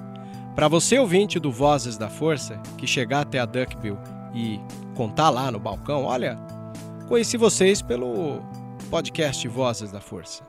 Para 0.56 0.68
você 0.68 1.00
ouvinte 1.00 1.40
do 1.40 1.52
Vozes 1.52 1.98
da 1.98 2.10
Força, 2.12 2.62
que 2.78 2.86
chegar 2.86 3.22
até 3.22 3.40
a 3.40 3.46
Duckbill 3.48 3.98
e 4.36 4.60
contar 4.94 5.32
lá 5.32 5.50
no 5.50 5.60
balcão, 5.60 6.04
olha, 6.04 6.38
Conheci 7.08 7.38
vocês 7.38 7.84
pelo 7.84 8.42
podcast 8.90 9.48
Vozes 9.48 9.92
da 9.92 10.02
Força. 10.02 10.44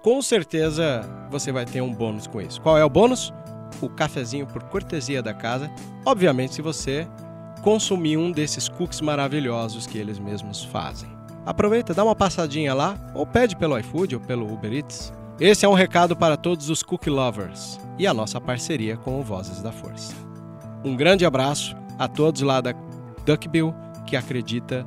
Com 0.00 0.22
certeza 0.22 1.02
você 1.28 1.50
vai 1.50 1.64
ter 1.64 1.80
um 1.80 1.92
bônus 1.92 2.28
com 2.28 2.40
isso. 2.40 2.60
Qual 2.60 2.78
é 2.78 2.84
o 2.84 2.88
bônus? 2.88 3.32
O 3.82 3.88
cafezinho 3.88 4.46
por 4.46 4.62
cortesia 4.62 5.20
da 5.20 5.34
casa. 5.34 5.68
Obviamente, 6.06 6.54
se 6.54 6.62
você 6.62 7.08
consumir 7.62 8.16
um 8.16 8.30
desses 8.30 8.68
cookies 8.68 9.00
maravilhosos 9.00 9.88
que 9.88 9.98
eles 9.98 10.20
mesmos 10.20 10.62
fazem. 10.62 11.08
Aproveita, 11.44 11.92
dá 11.92 12.04
uma 12.04 12.14
passadinha 12.14 12.72
lá, 12.74 12.96
ou 13.12 13.26
pede 13.26 13.56
pelo 13.56 13.76
iFood 13.76 14.14
ou 14.14 14.20
pelo 14.20 14.52
Uber 14.52 14.72
Eats. 14.72 15.12
Esse 15.40 15.66
é 15.66 15.68
um 15.68 15.74
recado 15.74 16.14
para 16.14 16.36
todos 16.36 16.70
os 16.70 16.80
cookie 16.80 17.10
lovers 17.10 17.80
e 17.98 18.06
a 18.06 18.14
nossa 18.14 18.40
parceria 18.40 18.96
com 18.96 19.18
o 19.18 19.24
Vozes 19.24 19.60
da 19.60 19.72
Força. 19.72 20.14
Um 20.84 20.94
grande 20.94 21.26
abraço 21.26 21.76
a 21.98 22.06
todos 22.06 22.42
lá 22.42 22.60
da 22.60 22.72
Duckbill 23.26 23.74
que 24.06 24.16
acredita 24.16 24.86